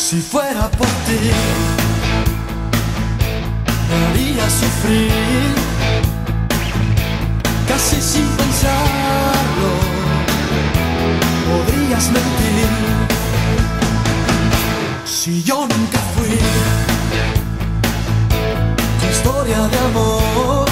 Si 0.08 0.22
fuera 0.22 0.70
por 0.70 0.88
ti, 0.88 1.20
haría 4.38 4.50
sufrir, 4.50 5.56
casi 7.68 8.02
sin 8.02 8.28
pensarlo, 8.38 9.72
podrías 11.48 12.06
mentir. 12.06 12.70
Si 15.06 15.44
yo 15.44 15.68
nunca 15.68 16.00
fui 16.16 16.38
tu 19.00 19.08
historia 19.12 19.68
de 19.68 19.78
amor, 19.90 20.68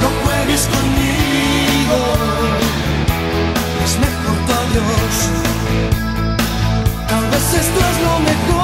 no 0.00 0.08
juegues 0.24 0.62
conmigo, 0.74 1.98
es 3.84 3.98
mejor 3.98 4.36
tu 4.46 4.52
adiós. 4.62 5.14
Tal 7.08 7.24
vez 7.30 7.54
esto 7.54 7.80
es 7.90 7.96
lo 8.02 8.18
mejor 8.20 8.59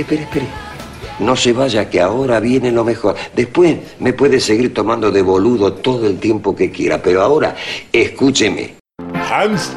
espere, 0.00 0.22
espere, 0.22 0.22
espere. 0.22 0.46
No 1.20 1.36
se 1.36 1.52
vaya, 1.52 1.88
que 1.88 2.00
ahora 2.00 2.40
viene 2.40 2.72
lo 2.72 2.82
mejor. 2.84 3.14
Después 3.34 3.76
me 4.00 4.12
puede 4.12 4.40
seguir 4.40 4.74
tomando 4.74 5.12
de 5.12 5.22
boludo 5.22 5.72
todo 5.74 6.06
el 6.06 6.18
tiempo 6.18 6.56
que 6.56 6.70
quiera, 6.72 7.00
pero 7.00 7.22
ahora 7.22 7.54
escúcheme. 7.92 8.74
Hans, 9.30 9.72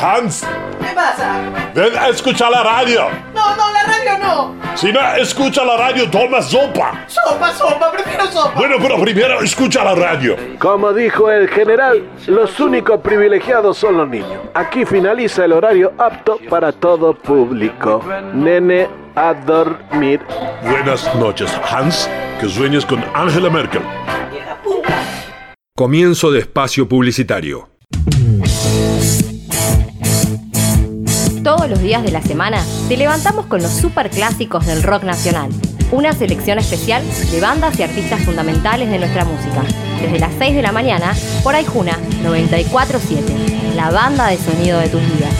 Hans, 0.00 0.42
¿Qué 0.80 0.94
pasa? 0.94 1.70
ven 1.74 1.96
a 1.98 2.08
escuchar 2.08 2.50
la 2.50 2.62
radio. 2.62 3.08
No, 3.34 3.56
no, 3.56 3.72
la 3.72 3.82
radio 3.82 4.18
no. 4.18 4.63
Si 4.74 4.92
no 4.92 5.00
escucha 5.16 5.64
la 5.64 5.76
radio, 5.76 6.10
toma 6.10 6.42
sopa. 6.42 7.04
Sopa, 7.06 7.52
sopa, 7.52 7.92
prefiero 7.92 8.26
sopa. 8.26 8.52
Bueno, 8.56 8.76
pero 8.80 9.00
primero 9.00 9.40
escucha 9.40 9.84
la 9.84 9.94
radio. 9.94 10.36
Como 10.58 10.92
dijo 10.92 11.30
el 11.30 11.48
general, 11.48 12.02
los 12.26 12.58
únicos 12.58 13.00
privilegiados 13.00 13.78
son 13.78 13.98
los 13.98 14.08
niños. 14.08 14.40
Aquí 14.52 14.84
finaliza 14.84 15.44
el 15.44 15.52
horario 15.52 15.92
apto 15.96 16.38
para 16.50 16.72
todo 16.72 17.14
público. 17.14 18.02
Nene, 18.32 18.88
a 19.14 19.32
dormir. 19.32 20.20
Buenas 20.68 21.14
noches, 21.14 21.52
Hans. 21.70 22.10
Que 22.40 22.48
sueñes 22.48 22.84
con 22.84 23.04
Angela 23.14 23.50
Merkel. 23.50 23.82
Comienzo 25.76 26.30
de 26.32 26.40
espacio 26.40 26.88
publicitario. 26.88 27.68
Todos 31.44 31.68
los 31.68 31.82
días 31.82 32.02
de 32.02 32.10
la 32.10 32.22
semana 32.22 32.64
te 32.88 32.96
levantamos 32.96 33.44
con 33.44 33.60
los 33.60 33.70
superclásicos 33.70 34.64
del 34.64 34.82
rock 34.82 35.02
nacional. 35.04 35.50
Una 35.92 36.14
selección 36.14 36.58
especial 36.58 37.02
de 37.30 37.38
bandas 37.38 37.78
y 37.78 37.82
artistas 37.82 38.24
fundamentales 38.24 38.88
de 38.88 38.98
nuestra 38.98 39.26
música. 39.26 39.62
Desde 40.00 40.18
las 40.18 40.32
6 40.38 40.56
de 40.56 40.62
la 40.62 40.72
mañana 40.72 41.14
por 41.42 41.54
Aijuna 41.54 41.98
947, 42.22 43.74
la 43.76 43.90
banda 43.90 44.28
de 44.28 44.38
sonido 44.38 44.80
de 44.80 44.88
tus 44.88 45.02
días. 45.02 45.34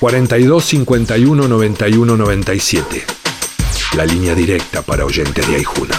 ...42 0.00 0.62
51 0.62 1.48
91 1.48 2.16
97... 2.16 3.04
...la 3.96 4.04
línea 4.04 4.34
directa 4.34 4.82
para 4.82 5.06
oyentes 5.06 5.48
de 5.48 5.56
Aijuna. 5.56 5.98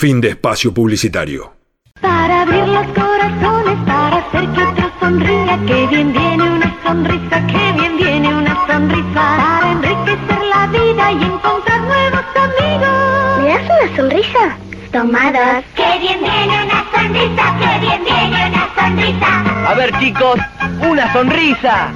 Fin 0.00 0.20
de 0.20 0.28
espacio 0.28 0.72
publicitario. 0.72 1.54
Para 2.00 2.42
abrir 2.42 2.68
los 2.68 2.86
corazones, 2.86 3.76
para 3.84 4.18
hacer 4.18 4.48
que 4.52 4.62
otro 4.62 4.92
sonría, 5.00 5.58
que 5.66 5.86
bien 5.88 6.12
viene 6.12 6.42
una 6.44 6.72
sonrisa, 6.84 7.44
que 7.48 7.72
bien 7.72 7.96
viene 7.96 8.32
una 8.32 8.64
sonrisa. 8.68 9.12
Para 9.12 9.72
enriquecer 9.72 10.44
la 10.54 10.66
vida 10.68 11.10
y 11.10 11.24
encontrar 11.24 11.80
nuevos 11.80 12.24
amigos. 12.36 13.38
¿Me 13.40 13.48
das 13.48 13.64
una 13.64 13.96
sonrisa? 13.96 14.56
Tomadas. 14.92 15.64
Que 15.74 15.98
bien 15.98 16.20
viene 16.20 16.64
una 16.64 16.84
sonrisa, 16.94 17.56
que 17.58 17.80
bien 17.80 18.04
viene 18.04 18.50
una 18.50 18.74
sonrisa. 18.76 19.68
A 19.68 19.74
ver 19.74 19.98
chicos, 19.98 20.38
una 20.80 21.12
sonrisa. 21.12 21.92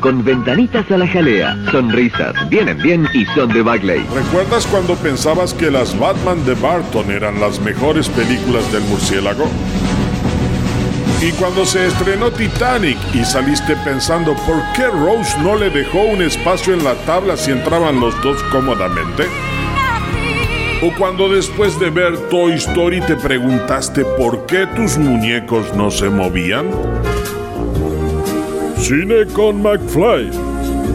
Con 0.00 0.24
ventanitas 0.24 0.90
a 0.90 0.96
la 0.96 1.06
jalea, 1.06 1.56
sonrisas, 1.70 2.34
vienen 2.48 2.78
bien 2.78 3.06
y 3.12 3.26
son 3.26 3.52
de 3.52 3.60
Bagley. 3.60 4.02
¿Recuerdas 4.14 4.66
cuando 4.66 4.94
pensabas 4.96 5.52
que 5.52 5.70
las 5.70 5.98
Batman 5.98 6.42
de 6.46 6.54
Barton 6.54 7.10
eran 7.10 7.38
las 7.38 7.60
mejores 7.60 8.08
películas 8.08 8.72
del 8.72 8.82
murciélago? 8.84 9.44
Y 11.20 11.32
cuando 11.32 11.66
se 11.66 11.86
estrenó 11.86 12.30
Titanic 12.30 12.96
y 13.12 13.24
saliste 13.26 13.76
pensando 13.84 14.34
por 14.46 14.62
qué 14.74 14.86
Rose 14.86 15.38
no 15.42 15.56
le 15.56 15.68
dejó 15.68 16.00
un 16.00 16.22
espacio 16.22 16.72
en 16.72 16.82
la 16.82 16.94
tabla 17.04 17.36
si 17.36 17.50
entraban 17.50 18.00
los 18.00 18.18
dos 18.22 18.42
cómodamente? 18.44 19.24
¿O 20.82 20.96
cuando 20.96 21.28
después 21.28 21.78
de 21.78 21.90
ver 21.90 22.16
Toy 22.30 22.54
Story 22.54 23.02
te 23.02 23.16
preguntaste 23.16 24.06
por 24.16 24.46
qué 24.46 24.66
tus 24.66 24.96
muñecos 24.96 25.74
no 25.74 25.90
se 25.90 26.08
movían? 26.08 26.70
Cine 28.80 29.26
con 29.34 29.62
McFly. 29.62 30.30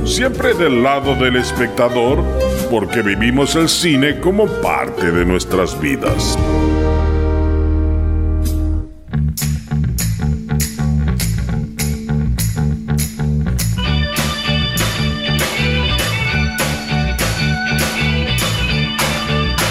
Siempre 0.05 0.55
del 0.55 0.81
lado 0.81 1.13
del 1.15 1.35
espectador, 1.35 2.23
porque 2.71 3.03
vivimos 3.03 3.55
el 3.55 3.69
cine 3.69 4.19
como 4.19 4.47
parte 4.61 5.11
de 5.11 5.23
nuestras 5.23 5.79
vidas. 5.79 6.37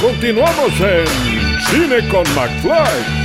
Continuamos 0.01 0.73
en 0.81 1.07
Cine 1.67 2.09
con 2.09 2.23
McFly. 2.35 3.24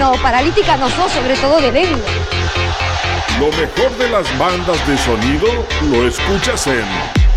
No? 0.00 0.12
Paralítica 0.12 0.78
no 0.78 0.88
sos, 0.88 1.12
sobre 1.12 1.34
todo 1.36 1.60
de 1.60 1.70
lengua. 1.70 1.98
Lo 3.38 3.48
mejor 3.48 3.90
de 3.98 4.08
las 4.08 4.38
bandas 4.38 4.86
de 4.86 4.96
sonido 4.96 5.46
lo 5.90 6.08
escuchas 6.08 6.66
en 6.68 6.86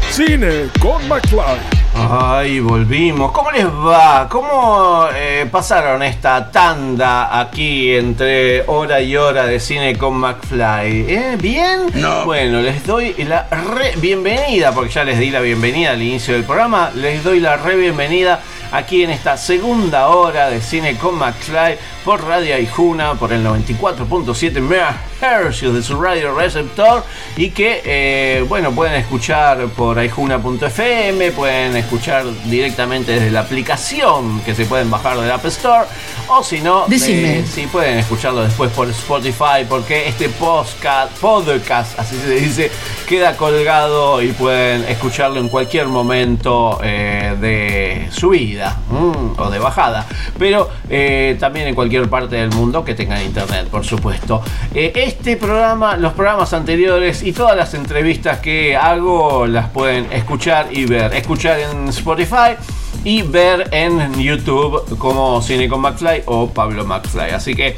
Cine 0.09 0.69
con 0.79 1.05
McFly. 1.09 1.59
Ay, 1.95 2.61
volvimos. 2.61 3.31
¿Cómo 3.33 3.51
les 3.51 3.65
va? 3.65 4.27
¿Cómo 4.29 5.07
eh, 5.13 5.45
pasaron 5.51 6.03
esta 6.03 6.49
tanda 6.51 7.37
aquí 7.37 7.93
entre 7.95 8.63
hora 8.67 9.01
y 9.01 9.17
hora 9.17 9.45
de 9.45 9.59
cine 9.59 9.97
con 9.97 10.15
McFly? 10.17 11.05
¿Eh? 11.09 11.37
¿Bien? 11.41 11.81
No. 11.95 12.23
Bueno, 12.25 12.61
les 12.61 12.85
doy 12.85 13.13
la 13.25 13.47
re 13.49 13.93
bienvenida, 13.97 14.71
porque 14.71 14.91
ya 14.91 15.03
les 15.03 15.19
di 15.19 15.31
la 15.31 15.41
bienvenida 15.41 15.91
al 15.91 16.01
inicio 16.01 16.33
del 16.33 16.45
programa. 16.45 16.91
Les 16.95 17.23
doy 17.23 17.39
la 17.41 17.57
re 17.57 17.75
bienvenida 17.75 18.39
aquí 18.71 19.03
en 19.03 19.09
esta 19.11 19.37
segunda 19.37 20.07
hora 20.07 20.49
de 20.49 20.61
cine 20.61 20.97
con 20.97 21.15
McFly 21.17 21.77
por 22.03 22.23
Radio 22.25 22.55
Aijuna, 22.55 23.13
por 23.15 23.31
el 23.31 23.45
94.7 23.45 24.61
MHz 24.61 25.73
de 25.73 25.81
su 25.81 26.01
radio 26.01 26.35
receptor 26.35 27.03
y 27.37 27.51
que, 27.51 27.81
eh, 27.85 28.45
bueno, 28.47 28.71
pueden 28.71 28.95
escuchar 28.95 29.67
por 29.69 29.97
aijuna.fm, 29.97 31.31
pueden 31.31 31.75
escuchar 31.77 32.25
directamente 32.45 33.13
desde 33.13 33.31
la 33.31 33.41
aplicación 33.41 34.41
que 34.41 34.53
se 34.53 34.65
pueden 34.65 34.91
bajar 34.91 35.17
del 35.17 35.31
App 35.31 35.45
Store 35.45 35.85
o 36.27 36.43
si 36.43 36.61
no, 36.61 36.85
Decime. 36.87 37.39
eh, 37.39 37.45
sí 37.45 37.67
pueden 37.71 37.99
escucharlo 37.99 38.43
después 38.43 38.71
por 38.71 38.89
Spotify 38.89 39.65
porque 39.67 40.07
este 40.07 40.29
podcast, 40.29 41.11
podcast, 41.19 41.99
así 41.99 42.17
se 42.17 42.35
dice, 42.35 42.71
queda 43.07 43.35
colgado 43.35 44.21
y 44.21 44.31
pueden 44.31 44.83
escucharlo 44.85 45.39
en 45.39 45.49
cualquier 45.49 45.87
momento 45.87 46.79
eh, 46.83 47.35
de 47.39 48.07
subida 48.11 48.77
mm, 48.89 49.39
o 49.39 49.49
de 49.49 49.59
bajada, 49.59 50.05
pero 50.37 50.69
eh, 50.89 51.37
también 51.39 51.67
en 51.67 51.75
cualquier 51.75 52.09
parte 52.09 52.35
del 52.35 52.49
mundo 52.51 52.83
que 52.83 52.93
tengan 52.95 53.21
internet, 53.21 53.67
por 53.69 53.85
supuesto. 53.85 54.41
Eh, 54.73 54.91
este 54.95 55.37
programa, 55.37 55.97
los 55.97 56.13
programas 56.13 56.53
anteriores 56.53 57.23
y 57.23 57.33
todas 57.33 57.55
las 57.55 57.73
entrevistas 57.73 58.39
que 58.39 58.75
hago 58.75 59.45
las 59.47 59.69
pueden 59.69 60.11
escuchar 60.11 60.67
y 60.71 60.85
ver. 60.85 61.13
Escuchar 61.13 61.59
en 61.59 61.89
Spotify 61.89 62.55
y 63.03 63.21
ver 63.21 63.69
en 63.71 64.13
YouTube 64.13 64.97
como 64.97 65.41
Cine 65.41 65.67
con 65.67 65.81
McFly 65.81 66.23
o 66.25 66.49
Pablo 66.49 66.85
McFly. 66.85 67.31
Así 67.31 67.55
que 67.55 67.75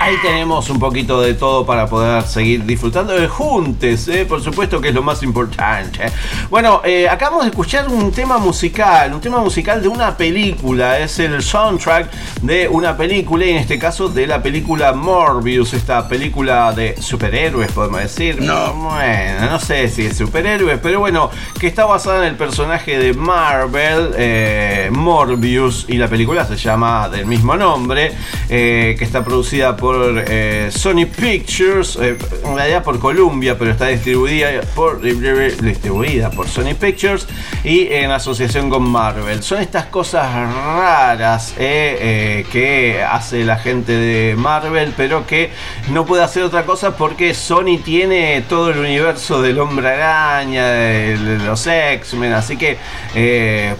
ahí 0.00 0.16
tenemos 0.20 0.68
un 0.68 0.80
poquito 0.80 1.20
de 1.20 1.34
todo 1.34 1.64
para 1.64 1.86
poder 1.86 2.22
seguir 2.24 2.64
disfrutando 2.64 3.12
de 3.12 3.28
juntes, 3.28 4.08
¿eh? 4.08 4.26
por 4.26 4.42
supuesto 4.42 4.80
que 4.80 4.88
es 4.88 4.94
lo 4.94 5.02
más 5.02 5.22
importante. 5.22 6.06
Bueno, 6.50 6.80
eh, 6.84 7.08
acabamos 7.08 7.44
de 7.44 7.50
escuchar 7.50 7.88
un 7.88 8.10
tema 8.10 8.38
musical, 8.38 9.14
un 9.14 9.20
tema 9.20 9.38
musical 9.38 9.80
de 9.80 9.88
una 9.88 10.16
película, 10.16 10.98
es 10.98 11.18
el 11.20 11.40
soundtrack 11.40 12.10
de 12.42 12.66
una 12.68 12.96
película 12.96 13.44
y 13.44 13.50
en 13.50 13.56
este 13.58 13.78
caso 13.78 14.08
de 14.08 14.26
la 14.26 14.42
película 14.42 14.92
Morbius, 14.92 15.72
esta 15.74 16.08
película 16.08 16.72
de 16.72 17.00
superhéroes, 17.00 17.70
podemos 17.70 18.00
decir. 18.00 18.40
No. 18.40 18.72
Bueno, 18.74 19.50
no 19.50 19.60
sé 19.60 19.88
si 19.88 20.06
es 20.06 20.16
superhéroes, 20.16 20.80
pero 20.82 20.98
bueno, 20.98 21.30
que 21.60 21.68
está 21.68 21.84
basada 21.84 22.26
en 22.26 22.32
el 22.32 22.36
personaje 22.36 22.98
de 22.98 23.14
Marvel, 23.14 24.14
eh, 24.24 24.88
Morbius, 24.92 25.86
y 25.88 25.96
la 25.96 26.06
película 26.06 26.44
se 26.44 26.54
llama 26.54 27.08
del 27.08 27.26
mismo 27.26 27.56
nombre, 27.56 28.12
eh, 28.48 28.94
que 28.96 29.04
está 29.04 29.24
producida 29.24 29.76
por 29.76 30.24
eh, 30.28 30.70
Sony 30.70 31.06
Pictures, 31.06 31.96
en 31.96 32.54
realidad 32.54 32.84
por 32.84 33.00
Columbia, 33.00 33.58
pero 33.58 33.72
está 33.72 33.88
distribuida 33.88 34.60
por, 34.76 35.00
distribuida 35.00 36.30
por 36.30 36.46
Sony 36.46 36.74
Pictures 36.78 37.26
y 37.64 37.88
en 37.92 38.12
asociación 38.12 38.70
con 38.70 38.88
Marvel. 38.88 39.42
Son 39.42 39.60
estas 39.60 39.86
cosas 39.86 40.32
raras 40.32 41.54
que 41.56 43.04
hace 43.10 43.44
la 43.44 43.56
gente 43.56 43.92
de 43.92 44.36
Marvel, 44.36 44.94
pero 44.96 45.26
que 45.26 45.50
no 45.90 46.06
puede 46.06 46.22
hacer 46.22 46.44
otra 46.44 46.64
cosa 46.64 46.96
porque 46.96 47.34
Sony 47.34 47.78
tiene 47.84 48.44
todo 48.48 48.70
el 48.70 48.78
universo 48.78 49.42
del 49.42 49.58
hombre 49.58 49.88
araña, 49.88 50.68
de, 50.68 51.38
los 51.44 51.66
X-Men, 51.66 52.32
así 52.34 52.56
que 52.56 52.78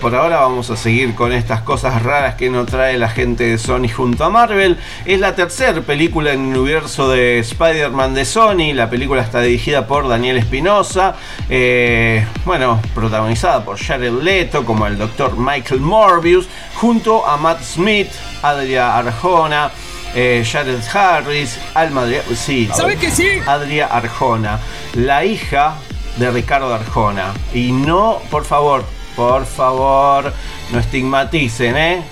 por 0.00 0.14
ahora 0.16 0.31
vamos 0.40 0.70
a 0.70 0.76
seguir 0.76 1.14
con 1.14 1.32
estas 1.32 1.62
cosas 1.62 2.02
raras 2.02 2.34
que 2.34 2.50
nos 2.50 2.66
trae 2.66 2.98
la 2.98 3.08
gente 3.08 3.44
de 3.44 3.58
Sony 3.58 3.88
junto 3.94 4.24
a 4.24 4.30
Marvel. 4.30 4.78
Es 5.04 5.20
la 5.20 5.34
tercera 5.34 5.80
película 5.80 6.32
en 6.32 6.52
el 6.52 6.58
universo 6.58 7.10
de 7.10 7.38
Spider-Man 7.40 8.14
de 8.14 8.24
Sony, 8.24 8.72
la 8.74 8.88
película 8.88 9.22
está 9.22 9.40
dirigida 9.40 9.86
por 9.86 10.08
Daniel 10.08 10.36
Espinosa, 10.36 11.14
eh, 11.48 12.26
bueno, 12.44 12.80
protagonizada 12.94 13.64
por 13.64 13.78
Jared 13.78 14.12
Leto 14.22 14.64
como 14.64 14.86
el 14.86 14.98
doctor 14.98 15.36
Michael 15.36 15.80
Morbius, 15.80 16.48
junto 16.74 17.26
a 17.26 17.36
Matt 17.36 17.62
Smith, 17.62 18.10
Adria 18.42 18.96
Arjona, 18.96 19.70
eh, 20.14 20.44
Jared 20.50 20.80
Harris, 20.92 21.58
Alma 21.74 22.04
de... 22.04 22.22
Sí, 22.34 22.68
¿Sabe 22.74 22.96
que 22.96 23.10
sí? 23.10 23.28
Adria 23.46 23.86
Arjona, 23.86 24.58
la 24.94 25.24
hija 25.24 25.76
de 26.16 26.30
Ricardo 26.30 26.72
Arjona. 26.74 27.32
Y 27.54 27.72
no, 27.72 28.20
por 28.30 28.44
favor, 28.44 28.84
por 29.14 29.46
favor, 29.46 30.32
no 30.70 30.78
estigmaticen, 30.78 31.76
¿eh? 31.76 32.02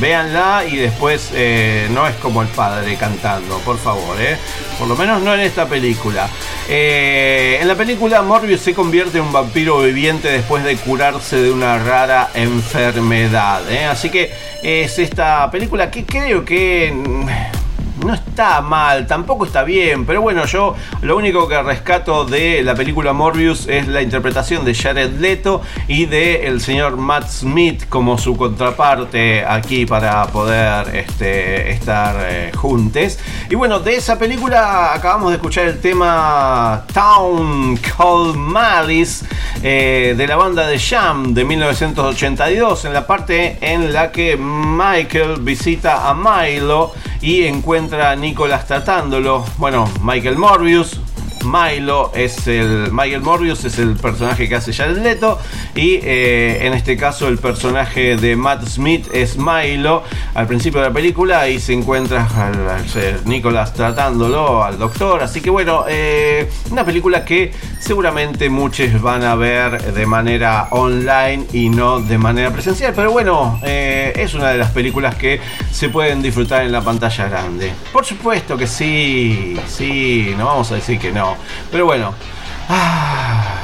Véanla 0.00 0.64
y 0.68 0.76
después 0.76 1.30
eh, 1.32 1.88
no 1.92 2.06
es 2.06 2.14
como 2.16 2.42
el 2.42 2.48
padre 2.48 2.96
cantando, 2.96 3.58
por 3.60 3.78
favor, 3.78 4.20
¿eh? 4.20 4.36
Por 4.78 4.88
lo 4.88 4.96
menos 4.96 5.22
no 5.22 5.32
en 5.34 5.40
esta 5.40 5.66
película. 5.66 6.28
Eh, 6.68 7.58
en 7.60 7.68
la 7.68 7.76
película 7.76 8.20
Morbius 8.22 8.60
se 8.60 8.74
convierte 8.74 9.18
en 9.18 9.24
un 9.24 9.32
vampiro 9.32 9.80
viviente 9.82 10.28
después 10.28 10.64
de 10.64 10.76
curarse 10.76 11.36
de 11.36 11.52
una 11.52 11.78
rara 11.78 12.30
enfermedad. 12.34 13.70
¿eh? 13.70 13.84
Así 13.84 14.10
que 14.10 14.32
es 14.62 14.98
esta 14.98 15.48
película 15.50 15.90
que 15.90 16.04
creo 16.04 16.44
que 16.44 16.92
no 18.04 18.14
está 18.14 18.60
mal, 18.60 19.06
tampoco 19.06 19.44
está 19.46 19.62
bien, 19.62 20.04
pero 20.04 20.20
bueno, 20.20 20.44
yo 20.46 20.74
lo 21.02 21.16
único 21.16 21.48
que 21.48 21.62
rescato 21.62 22.24
de 22.24 22.62
la 22.62 22.74
película 22.74 23.12
Morbius 23.12 23.66
es 23.68 23.88
la 23.88 24.02
interpretación 24.02 24.64
de 24.64 24.74
Jared 24.74 25.18
Leto 25.18 25.62
y 25.88 26.06
de 26.06 26.46
el 26.46 26.60
señor 26.60 26.96
Matt 26.96 27.28
Smith 27.28 27.88
como 27.88 28.18
su 28.18 28.36
contraparte 28.36 29.44
aquí 29.44 29.86
para 29.86 30.26
poder 30.26 30.94
este, 30.94 31.70
estar 31.70 32.16
eh, 32.28 32.52
juntes. 32.54 33.18
Y 33.48 33.54
bueno, 33.54 33.80
de 33.80 33.96
esa 33.96 34.18
película 34.18 34.94
acabamos 34.94 35.30
de 35.30 35.36
escuchar 35.36 35.66
el 35.66 35.80
tema 35.80 36.84
Town 36.92 37.76
Called 37.76 38.36
Malice 38.36 39.24
eh, 39.62 40.14
de 40.16 40.26
la 40.26 40.36
banda 40.36 40.66
de 40.66 40.78
Jam 40.78 41.32
de 41.32 41.44
1982, 41.44 42.84
en 42.84 42.92
la 42.92 43.06
parte 43.06 43.58
en 43.60 43.92
la 43.92 44.12
que 44.12 44.36
Michael 44.36 45.40
visita 45.40 46.08
a 46.08 46.14
Milo 46.14 46.92
y 47.20 47.44
encuentra 47.44 47.85
a 47.94 48.16
Nicolas 48.16 48.66
tratándolo. 48.66 49.44
Bueno, 49.58 49.88
Michael 50.02 50.36
Morbius. 50.36 50.98
Milo 51.46 52.12
es 52.14 52.46
el. 52.46 52.90
Michael 52.92 53.22
Morbius 53.22 53.64
es 53.64 53.78
el 53.78 53.96
personaje 53.96 54.48
que 54.48 54.56
hace 54.56 54.72
Jared 54.72 54.98
Leto. 54.98 55.38
Y 55.74 56.00
eh, 56.02 56.66
en 56.66 56.74
este 56.74 56.96
caso 56.96 57.28
el 57.28 57.38
personaje 57.38 58.16
de 58.16 58.36
Matt 58.36 58.66
Smith 58.66 59.06
es 59.12 59.36
Milo. 59.38 60.02
Al 60.34 60.46
principio 60.46 60.80
de 60.80 60.88
la 60.88 60.92
película 60.92 61.48
y 61.48 61.60
se 61.60 61.72
encuentra 61.72 62.28
al, 62.36 62.68
al 62.68 62.88
ser 62.88 63.26
Nicolas 63.26 63.72
tratándolo 63.72 64.62
al 64.62 64.78
doctor. 64.78 65.22
Así 65.22 65.40
que 65.40 65.50
bueno, 65.50 65.84
eh, 65.88 66.50
una 66.70 66.84
película 66.84 67.24
que 67.24 67.52
seguramente 67.78 68.50
muchos 68.50 69.00
van 69.00 69.22
a 69.22 69.34
ver 69.34 69.94
de 69.94 70.06
manera 70.06 70.68
online 70.70 71.46
y 71.52 71.68
no 71.68 72.00
de 72.00 72.18
manera 72.18 72.50
presencial. 72.50 72.92
Pero 72.94 73.12
bueno, 73.12 73.60
eh, 73.64 74.12
es 74.16 74.34
una 74.34 74.50
de 74.50 74.58
las 74.58 74.70
películas 74.70 75.14
que 75.14 75.40
se 75.70 75.88
pueden 75.88 76.22
disfrutar 76.22 76.64
en 76.64 76.72
la 76.72 76.82
pantalla 76.82 77.28
grande. 77.28 77.72
Por 77.92 78.04
supuesto 78.04 78.56
que 78.56 78.66
sí, 78.66 79.56
sí, 79.66 80.34
no 80.36 80.46
vamos 80.46 80.70
a 80.72 80.76
decir 80.76 80.98
que 80.98 81.12
no. 81.12 81.35
Pero 81.70 81.86
bueno, 81.86 82.14
ah, 82.68 83.56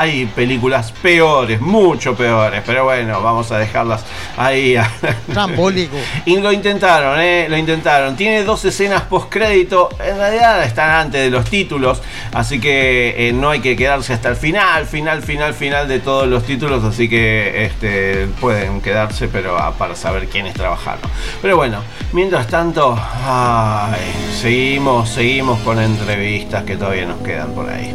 hay 0.00 0.24
películas 0.24 0.92
peores, 0.92 1.60
mucho 1.60 2.14
peores. 2.14 2.62
Pero 2.64 2.84
bueno, 2.84 3.20
vamos 3.20 3.52
a 3.52 3.58
dejarlas 3.58 4.02
ahí. 4.34 4.74
Trambólico. 5.32 5.94
Y 6.24 6.38
lo 6.38 6.50
intentaron, 6.52 7.20
¿eh? 7.20 7.48
Lo 7.50 7.58
intentaron. 7.58 8.16
Tiene 8.16 8.42
dos 8.42 8.64
escenas 8.64 9.02
post-crédito. 9.02 9.90
En 10.02 10.16
realidad 10.16 10.64
están 10.64 10.88
antes 10.90 11.20
de 11.20 11.28
los 11.28 11.44
títulos. 11.44 12.00
Así 12.32 12.58
que 12.58 13.28
eh, 13.28 13.32
no 13.34 13.50
hay 13.50 13.60
que 13.60 13.76
quedarse 13.76 14.14
hasta 14.14 14.30
el 14.30 14.36
final, 14.36 14.86
final, 14.86 15.22
final, 15.22 15.52
final 15.52 15.86
de 15.86 16.00
todos 16.00 16.26
los 16.26 16.44
títulos. 16.44 16.82
Así 16.82 17.06
que 17.06 17.66
este, 17.66 18.26
pueden 18.40 18.80
quedarse, 18.80 19.28
pero 19.28 19.58
ah, 19.58 19.74
para 19.76 19.96
saber 19.96 20.28
quiénes 20.28 20.54
trabajaron. 20.54 21.02
Pero 21.42 21.58
bueno, 21.58 21.82
mientras 22.12 22.46
tanto, 22.46 22.98
ay, 22.98 24.00
seguimos, 24.40 25.10
seguimos 25.10 25.60
con 25.60 25.78
entrevistas 25.78 26.64
que 26.64 26.78
todavía 26.78 27.04
nos 27.04 27.20
quedan 27.20 27.52
por 27.52 27.68
ahí. 27.68 27.94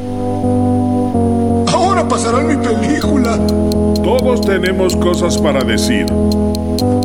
Ahora 1.95 2.09
pasará 2.09 2.39
mi 2.39 2.57
película. 2.57 3.37
Todos 4.03 4.41
tenemos 4.41 4.97
cosas 4.97 5.37
para 5.37 5.63
decir. 5.63 6.05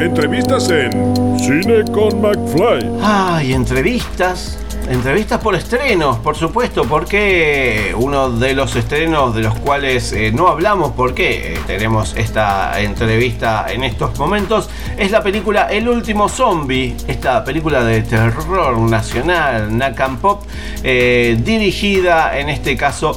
Entrevistas 0.00 0.68
en 0.68 1.38
Cine 1.38 1.84
con 1.92 2.20
McFly. 2.20 2.90
Ay, 3.00 3.52
entrevistas. 3.52 4.58
entrevistas 4.88 5.38
por 5.38 5.54
estrenos, 5.54 6.18
por 6.18 6.34
supuesto, 6.34 6.82
porque 6.86 7.94
uno 7.96 8.30
de 8.30 8.54
los 8.54 8.74
estrenos 8.74 9.32
de 9.32 9.42
los 9.42 9.54
cuales 9.60 10.12
eh, 10.12 10.32
no 10.32 10.48
hablamos, 10.48 10.90
porque 10.96 11.54
eh, 11.54 11.58
tenemos 11.68 12.16
esta 12.16 12.80
entrevista 12.80 13.66
en 13.70 13.84
estos 13.84 14.18
momentos, 14.18 14.68
es 14.98 15.12
la 15.12 15.22
película 15.22 15.68
El 15.70 15.88
último 15.88 16.28
zombie, 16.28 16.96
esta 17.06 17.44
película 17.44 17.84
de 17.84 18.02
terror 18.02 18.76
nacional, 18.80 19.78
Nakam 19.78 20.18
Pop, 20.18 20.42
eh, 20.82 21.38
dirigida 21.40 22.36
en 22.36 22.48
este 22.48 22.76
caso 22.76 23.16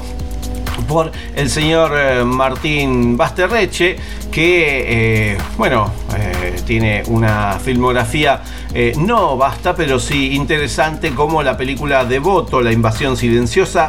por 0.88 1.12
el 1.36 1.50
señor 1.50 1.92
eh, 1.96 2.24
Martín 2.24 3.18
Basterreche, 3.18 3.96
que, 4.32 5.34
eh, 5.34 5.38
bueno, 5.58 5.92
eh, 6.18 6.56
tiene 6.66 7.04
una 7.08 7.60
filmografía 7.60 8.42
eh, 8.76 8.94
no 8.98 9.38
basta, 9.38 9.76
pero 9.76 10.00
sí 10.00 10.34
interesante, 10.34 11.14
como 11.14 11.44
la 11.44 11.56
película 11.56 12.06
Devoto, 12.06 12.60
La 12.60 12.72
invasión 12.72 13.16
silenciosa, 13.16 13.88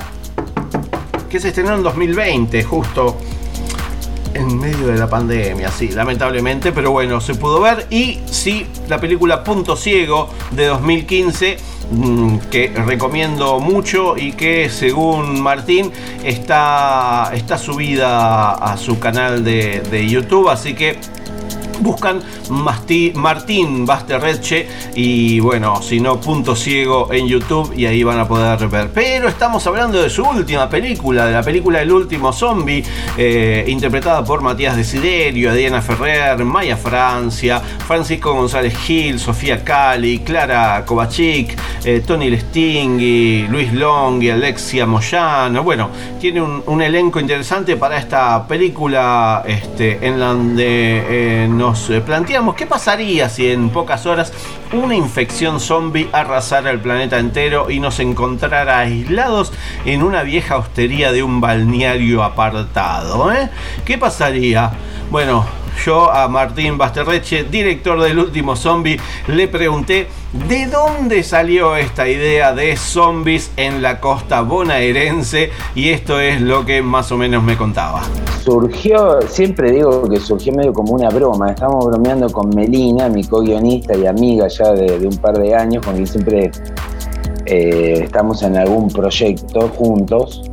que 1.31 1.41
se 1.41 1.49
estrenó 1.49 1.75
en 1.75 1.83
2020, 1.83 2.63
justo 2.65 3.17
en 4.35 4.59
medio 4.59 4.89
de 4.89 4.99
la 4.99 5.09
pandemia, 5.09 5.71
sí, 5.71 5.89
lamentablemente, 5.89 6.73
pero 6.73 6.91
bueno, 6.91 7.21
se 7.21 7.35
pudo 7.35 7.61
ver. 7.61 7.87
Y 7.91 8.21
sí, 8.27 8.67
la 8.89 9.01
película 9.01 9.43
Punto 9.45 9.77
Ciego 9.77 10.29
de 10.51 10.67
2015, 10.67 11.57
mm, 11.91 12.39
que 12.51 12.73
recomiendo 12.87 13.61
mucho 13.61 14.17
y 14.17 14.33
que 14.33 14.69
según 14.69 15.41
Martín 15.41 15.91
está, 16.25 17.31
está 17.35 17.59
subida 17.59 18.51
a 18.53 18.77
su 18.77 18.99
canal 18.99 19.45
de, 19.45 19.81
de 19.91 20.09
YouTube, 20.09 20.49
así 20.49 20.75
que 20.75 20.99
buscan 21.81 22.21
Masti- 22.51 23.13
Martín 23.15 23.87
Basterreche 23.87 24.69
y 24.95 25.41
bueno, 25.41 25.81
si 25.83 26.01
no, 26.01 26.21
Punto 26.21 26.55
Ciego 26.57 27.13
en 27.13 27.27
YouTube 27.27 27.73
y 27.77 27.87
ahí 27.87 28.03
van 28.03 28.19
a 28.19 28.29
poder 28.29 28.69
ver. 28.69 28.91
Pero 28.93 29.29
estamos 29.29 29.67
hablando 29.67 30.01
de 30.03 30.11
su 30.11 30.23
última 30.25 30.69
película, 30.69 31.27
de 31.27 31.33
la 31.33 31.43
película 31.43 31.81
El 31.83 31.93
último 31.93 32.33
zombie, 32.33 32.85
eh, 33.17 33.65
interpretada 33.69 34.25
por 34.25 34.41
Matías 34.41 34.77
Desiderio, 34.77 35.53
Diana 35.55 35.81
Ferrer, 35.81 36.45
Maya 36.45 36.77
Francia, 36.77 37.61
Francisco 37.61 38.33
González 38.33 38.77
Gil, 38.77 39.19
Sofía 39.19 39.63
Cali, 39.65 40.21
Clara 40.21 40.85
Kovacic, 40.85 41.57
eh, 41.85 42.03
Tony 42.07 42.31
Lestingui, 42.31 43.47
Luis 43.49 43.73
Longhi, 43.73 44.31
Alexia 44.31 44.87
Moyano. 44.87 45.63
Bueno, 45.63 45.91
tiene 46.21 46.43
un, 46.43 46.83
elenco 46.83 47.21
interesante 47.21 47.77
para 47.77 47.97
esta 47.99 48.47
película 48.47 49.43
este, 49.47 50.07
en 50.07 50.19
donde 50.19 51.45
eh, 51.45 51.49
nos 51.65 51.89
eh, 51.89 52.03
planteamos 52.03 52.57
qué 52.57 52.67
pasaría 52.67 53.31
si 53.31 53.51
en 53.51 53.71
pocas 53.71 54.05
horas 54.05 54.35
una 54.75 54.95
infección 54.95 55.61
zombie 55.61 56.11
arrasara 56.13 56.71
el 56.71 56.79
planeta 56.79 57.19
entero 57.19 57.71
y 57.71 57.81
nos 57.81 58.01
encontrara 58.01 58.81
aislados 58.81 59.51
en 59.87 60.03
una 60.03 60.25
vieja 60.25 60.59
hostería 60.59 61.11
de 61.11 61.23
un 61.23 61.41
balneario 61.41 62.23
apartado. 62.23 63.33
¿eh? 63.33 63.49
¿Qué 63.87 63.97
pasaría? 63.97 64.73
Bueno, 65.11 65.47
yo 65.85 66.11
a 66.11 66.29
Martín 66.29 66.79
Basterreche, 66.79 67.45
director 67.45 68.01
del 68.01 68.19
último 68.19 68.57
zombie, 68.57 68.99
le 69.29 69.49
pregunté 69.49 70.09
de 70.49 70.67
dónde 70.67 71.23
salió 71.23 71.77
esta 71.77 72.09
idea 72.09 72.55
de 72.55 72.77
zombies 72.77 73.51
en 73.57 73.83
la 73.83 74.01
costa 74.01 74.43
bonaerense 74.43 75.51
y 75.75 75.91
esto 75.91 76.19
es 76.19 76.41
lo 76.41 76.65
que 76.65 76.83
más 76.83 77.13
o 77.13 77.17
menos 77.17 77.43
me 77.43 77.57
contaba. 77.57 78.03
Surgió, 78.43 79.23
siempre 79.23 79.73
digo 79.73 80.09
que 80.09 80.19
surgió 80.19 80.53
medio 80.53 80.73
como 80.73 80.95
una 80.95 81.09
broma. 81.09 81.51
Estamos 81.51 81.87
bromeando 81.87 82.31
con 82.31 82.51
Melina, 82.51 83.09
mi 83.09 83.25
co-guionista 83.25 83.97
y 83.97 84.07
amiga 84.07 84.49
ya 84.49 84.73
de, 84.73 85.07
un 85.07 85.17
par 85.19 85.39
de 85.39 85.55
años, 85.55 85.85
con 85.85 85.95
quien 85.95 86.07
siempre 86.07 86.51
eh, 87.47 88.01
estamos 88.03 88.43
en 88.43 88.57
algún 88.57 88.89
proyecto 88.89 89.69
juntos. 89.69 90.51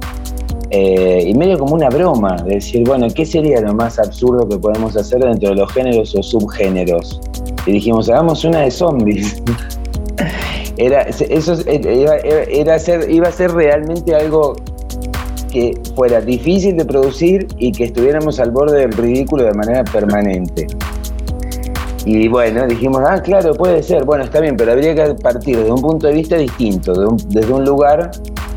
Eh, 0.72 1.26
y 1.28 1.34
medio 1.34 1.58
como 1.60 1.76
una 1.76 1.90
broma, 1.90 2.38
de 2.46 2.56
decir, 2.56 2.88
bueno, 2.88 3.08
¿qué 3.14 3.26
sería 3.26 3.60
lo 3.62 3.74
más 3.74 4.00
absurdo 4.00 4.48
que 4.48 4.58
podemos 4.58 4.96
hacer 4.96 5.20
dentro 5.22 5.50
de 5.50 5.56
los 5.56 5.72
géneros 5.74 6.16
o 6.16 6.24
subgéneros? 6.24 7.20
Y 7.66 7.74
dijimos, 7.74 8.10
hagamos 8.10 8.44
una 8.46 8.62
de 8.62 8.72
zombies. 8.72 9.42
Era, 10.78 11.02
eso 11.04 11.54
era, 11.68 12.16
era 12.50 12.80
ser, 12.80 13.12
iba 13.12 13.28
a 13.28 13.32
ser 13.32 13.52
realmente 13.52 14.16
algo 14.16 14.56
que 15.52 15.80
fuera 15.96 16.22
difícil 16.22 16.78
de 16.78 16.86
producir 16.86 17.48
y 17.60 17.72
que 17.72 17.84
estuviéramos 17.84 18.40
al 18.40 18.50
borde 18.52 18.80
del 18.80 18.94
ridículo 18.94 19.44
de 19.44 19.54
manera 19.54 19.84
permanente. 19.84 20.66
Y 22.06 22.28
bueno, 22.30 22.66
dijimos, 22.66 23.02
ah, 23.08 23.22
claro, 23.22 23.54
puede 23.54 23.84
ser, 23.84 24.06
bueno, 24.06 24.24
está 24.24 24.40
bien, 24.40 24.56
pero 24.56 24.72
habría 24.72 24.96
que 24.96 25.14
partir 25.16 25.58
de 25.64 25.72
un 25.72 25.82
punto 25.82 26.08
de 26.08 26.14
vista 26.14 26.38
distinto, 26.38 26.94
de 26.94 27.06
un- 27.06 27.18
desde 27.30 27.54
un 27.54 27.64
lugar 27.64 28.10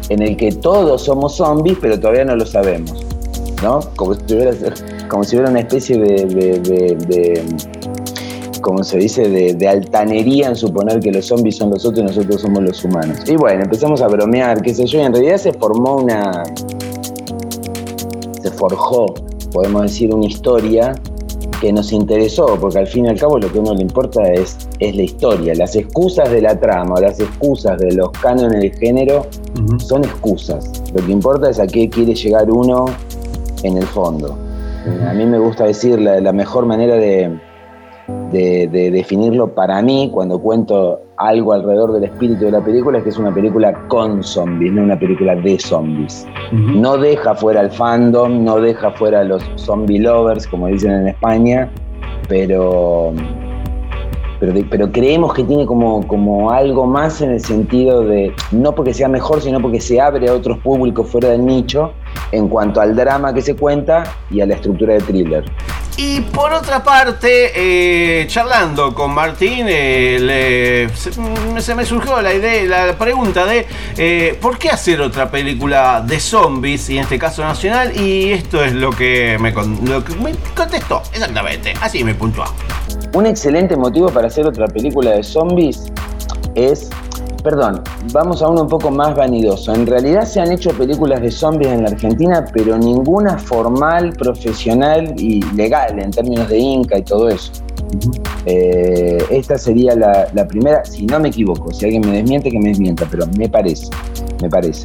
en 0.08 0.22
el 0.22 0.36
que 0.36 0.52
todos 0.52 1.02
somos 1.02 1.36
zombies, 1.36 1.78
pero 1.80 1.98
todavía 1.98 2.24
no 2.24 2.36
lo 2.36 2.46
sabemos, 2.46 3.04
¿no? 3.62 3.80
Como 3.96 4.14
si 4.14 4.34
hubiera, 5.36 5.50
una 5.50 5.60
especie 5.60 5.98
de, 5.98 6.24
de, 6.26 6.58
de- 6.60 6.96
de- 7.08 7.44
como 8.60 8.82
se 8.82 8.96
dice, 8.98 9.28
de, 9.28 9.54
de 9.54 9.68
altanería 9.68 10.48
en 10.48 10.56
suponer 10.56 10.98
que 11.00 11.12
los 11.12 11.26
zombies 11.26 11.56
son 11.56 11.70
los 11.70 11.84
otros 11.84 12.00
y 12.00 12.06
nosotros 12.06 12.40
somos 12.40 12.62
los 12.62 12.82
humanos. 12.84 13.18
Y 13.26 13.36
bueno, 13.36 13.62
empezamos 13.62 14.00
a 14.00 14.08
bromear, 14.08 14.62
qué 14.62 14.74
sé 14.74 14.86
yo, 14.86 15.00
y 15.00 15.02
en 15.02 15.12
realidad 15.12 15.36
se 15.36 15.52
formó 15.52 15.96
una, 15.96 16.44
se 18.42 18.50
forjó, 18.50 19.06
podemos 19.52 19.82
decir, 19.82 20.14
una 20.14 20.26
historia 20.26 20.94
que 21.60 21.72
nos 21.72 21.92
interesó, 21.92 22.58
porque 22.60 22.78
al 22.78 22.86
fin 22.86 23.06
y 23.06 23.08
al 23.08 23.18
cabo 23.18 23.38
lo 23.38 23.50
que 23.50 23.58
a 23.58 23.60
uno 23.60 23.74
le 23.74 23.82
importa 23.82 24.22
es, 24.32 24.56
es 24.80 24.96
la 24.96 25.02
historia. 25.02 25.54
Las 25.54 25.76
excusas 25.76 26.30
de 26.30 26.40
la 26.42 26.58
trama, 26.58 27.00
las 27.00 27.20
excusas 27.20 27.78
de 27.78 27.92
los 27.92 28.10
cánones 28.12 28.60
del 28.60 28.74
género 28.78 29.26
son 29.78 30.04
excusas. 30.04 30.82
Lo 30.94 31.04
que 31.04 31.12
importa 31.12 31.50
es 31.50 31.58
a 31.60 31.66
qué 31.66 31.88
quiere 31.88 32.14
llegar 32.14 32.50
uno 32.50 32.86
en 33.62 33.76
el 33.78 33.84
fondo. 33.84 34.36
A 35.08 35.14
mí 35.14 35.24
me 35.24 35.38
gusta 35.38 35.64
decir 35.64 35.98
la, 36.00 36.20
la 36.20 36.32
mejor 36.32 36.66
manera 36.66 36.96
de, 36.96 37.30
de- 38.32 38.68
de 38.70 38.90
definirlo 38.90 39.54
para 39.54 39.80
mí 39.80 40.10
cuando 40.12 40.38
cuento 40.38 41.00
algo 41.16 41.52
alrededor 41.54 41.92
del 41.92 42.04
espíritu 42.04 42.44
de 42.46 42.50
la 42.50 42.60
película 42.62 42.98
es 42.98 43.04
que 43.04 43.10
es 43.10 43.18
una 43.18 43.32
película 43.32 43.72
con 43.88 44.22
zombies, 44.22 44.72
no 44.72 44.82
una 44.82 44.98
película 44.98 45.34
de 45.36 45.58
zombies. 45.58 46.26
No 46.52 46.98
deja 46.98 47.34
fuera 47.34 47.60
al 47.60 47.70
fandom, 47.70 48.44
no 48.44 48.60
deja 48.60 48.90
fuera 48.90 49.20
a 49.20 49.24
los 49.24 49.42
zombie 49.56 50.00
lovers, 50.00 50.46
como 50.46 50.66
dicen 50.66 50.90
en 50.90 51.08
España, 51.08 51.70
pero, 52.28 53.12
pero, 54.70 54.90
creemos 54.90 55.34
que 55.34 55.44
tiene 55.44 55.66
como, 55.66 56.50
algo 56.50 56.86
más 56.86 57.20
en 57.20 57.30
el 57.30 57.40
sentido 57.40 58.02
de, 58.04 58.34
no 58.52 58.74
porque 58.74 58.94
sea 58.94 59.08
mejor, 59.08 59.40
sino 59.40 59.60
porque 59.60 59.80
se 59.80 60.00
abre 60.00 60.28
a 60.28 60.32
otros 60.32 60.58
públicos 60.58 61.08
fuera 61.08 61.28
del 61.30 61.44
nicho 61.44 61.92
en 62.32 62.48
cuanto 62.48 62.80
al 62.80 62.94
drama 62.94 63.32
que 63.32 63.42
se 63.42 63.54
cuenta 63.54 64.04
y 64.30 64.40
a 64.40 64.46
la 64.46 64.54
estructura 64.54 64.94
de 64.94 65.00
thriller. 65.00 65.44
Y 65.96 66.20
por 66.22 66.52
otra 66.52 66.82
parte, 66.82 67.52
eh, 67.54 68.26
charlando 68.26 68.92
con 68.92 69.14
Martín, 69.14 69.66
eh, 69.68 70.88
mm, 70.88 71.58
se 71.58 71.74
me 71.74 71.84
surgió 71.84 72.20
la 72.20 72.34
idea, 72.34 72.86
la 72.86 72.98
pregunta 72.98 73.44
de 73.44 73.66
eh, 73.96 74.36
¿por 74.40 74.58
qué 74.58 74.70
hacer 74.70 75.00
otra 75.00 75.30
película 75.30 76.02
de 76.04 76.18
zombies, 76.18 76.90
y 76.90 76.96
en 76.96 77.04
este 77.04 77.18
caso 77.18 77.42
nacional? 77.42 77.96
Y 77.96 78.32
esto 78.32 78.64
es 78.64 78.72
lo 78.72 78.90
que 78.90 79.38
me, 79.40 79.52
lo 79.52 80.04
que 80.04 80.16
me 80.16 80.34
contestó, 80.56 81.00
exactamente, 81.12 81.74
así 81.80 82.02
me 82.02 82.14
puntuó. 82.14 82.44
Un 83.14 83.26
excelente 83.26 83.76
motivo 83.76 84.08
para 84.08 84.26
hacer 84.26 84.44
otra 84.44 84.66
película 84.66 85.12
de 85.12 85.22
zombies 85.22 85.84
es, 86.56 86.90
perdón, 87.44 87.80
vamos 88.12 88.42
a 88.42 88.48
uno 88.48 88.62
un 88.62 88.68
poco 88.68 88.90
más 88.90 89.14
vanidoso. 89.14 89.72
En 89.72 89.86
realidad 89.86 90.24
se 90.24 90.40
han 90.40 90.50
hecho 90.50 90.70
películas 90.70 91.20
de 91.22 91.30
zombies 91.30 91.70
en 91.70 91.84
la 91.84 91.90
Argentina, 91.90 92.44
pero 92.52 92.76
ninguna 92.76 93.38
formal, 93.38 94.14
profesional 94.14 95.14
y 95.16 95.40
legal 95.54 95.96
en 96.00 96.10
términos 96.10 96.48
de 96.48 96.58
Inca 96.58 96.98
y 96.98 97.02
todo 97.02 97.28
eso. 97.28 97.52
Eh, 98.46 99.24
esta 99.30 99.58
sería 99.58 99.94
la, 99.94 100.26
la 100.34 100.48
primera, 100.48 100.84
si 100.84 101.06
no 101.06 101.20
me 101.20 101.28
equivoco, 101.28 101.72
si 101.72 101.84
alguien 101.84 102.02
me 102.02 102.16
desmiente, 102.16 102.50
que 102.50 102.58
me 102.58 102.70
desmienta, 102.70 103.06
pero 103.08 103.26
me 103.38 103.48
parece, 103.48 103.86
me 104.42 104.50
parece. 104.50 104.84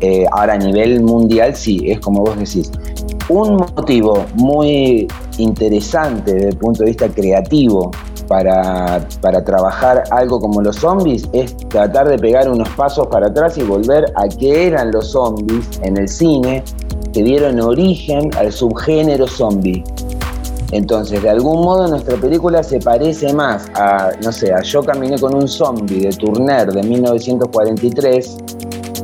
Eh, 0.00 0.26
ahora 0.32 0.54
a 0.54 0.58
nivel 0.58 1.02
mundial 1.02 1.54
sí, 1.54 1.82
es 1.86 2.00
como 2.00 2.24
vos 2.24 2.36
decís. 2.36 2.72
Un 3.28 3.58
motivo 3.76 4.24
muy 4.34 5.06
interesante 5.40 6.34
desde 6.34 6.48
el 6.50 6.56
punto 6.56 6.80
de 6.80 6.90
vista 6.90 7.08
creativo 7.08 7.90
para, 8.28 9.06
para 9.20 9.44
trabajar 9.44 10.04
algo 10.12 10.38
como 10.38 10.62
los 10.62 10.76
zombies 10.76 11.28
es 11.32 11.56
tratar 11.68 12.08
de 12.08 12.18
pegar 12.18 12.48
unos 12.48 12.68
pasos 12.70 13.06
para 13.08 13.26
atrás 13.26 13.58
y 13.58 13.62
volver 13.62 14.04
a 14.14 14.28
qué 14.28 14.68
eran 14.68 14.92
los 14.92 15.10
zombies 15.10 15.68
en 15.82 15.96
el 15.96 16.08
cine 16.08 16.62
que 17.12 17.22
dieron 17.22 17.60
origen 17.60 18.30
al 18.36 18.52
subgénero 18.52 19.26
zombie. 19.26 19.82
Entonces, 20.72 21.22
de 21.22 21.30
algún 21.30 21.64
modo 21.64 21.88
nuestra 21.88 22.16
película 22.16 22.62
se 22.62 22.78
parece 22.78 23.32
más 23.32 23.68
a, 23.74 24.10
no 24.22 24.30
sé, 24.30 24.52
a 24.52 24.62
Yo 24.62 24.82
caminé 24.84 25.18
con 25.18 25.34
un 25.34 25.48
zombie 25.48 26.02
de 26.02 26.10
Turner 26.10 26.70
de 26.70 26.82
1943 26.82 28.36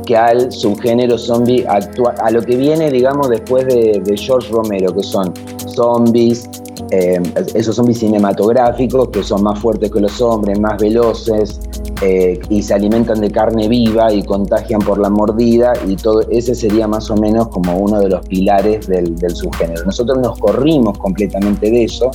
que 0.05 0.15
al 0.15 0.49
subgénero 0.49 1.17
zombie 1.17 1.65
actual, 1.67 2.15
a 2.21 2.31
lo 2.31 2.41
que 2.41 2.55
viene, 2.55 2.89
digamos, 2.89 3.29
después 3.29 3.65
de, 3.65 4.01
de 4.01 4.17
George 4.17 4.49
Romero, 4.53 4.93
que 4.93 5.03
son 5.03 5.33
zombies, 5.77 6.49
eh, 6.91 7.21
esos 7.53 7.75
zombies 7.75 7.99
cinematográficos 7.99 9.09
que 9.09 9.23
son 9.23 9.43
más 9.43 9.59
fuertes 9.59 9.91
que 9.91 9.99
los 9.99 10.19
hombres, 10.21 10.59
más 10.59 10.77
veloces, 10.81 11.59
eh, 12.01 12.39
y 12.49 12.61
se 12.61 12.73
alimentan 12.73 13.21
de 13.21 13.31
carne 13.31 13.67
viva 13.67 14.11
y 14.13 14.23
contagian 14.23 14.81
por 14.81 14.99
la 14.99 15.09
mordida 15.09 15.73
y 15.87 15.95
todo 15.95 16.21
ese 16.29 16.53
sería 16.53 16.87
más 16.87 17.09
o 17.09 17.15
menos 17.15 17.47
como 17.47 17.75
uno 17.77 17.99
de 17.99 18.09
los 18.09 18.27
pilares 18.27 18.87
del, 18.87 19.15
del 19.15 19.35
subgénero. 19.35 19.83
Nosotros 19.85 20.17
nos 20.19 20.37
corrimos 20.39 20.97
completamente 20.97 21.71
de 21.71 21.85
eso 21.85 22.11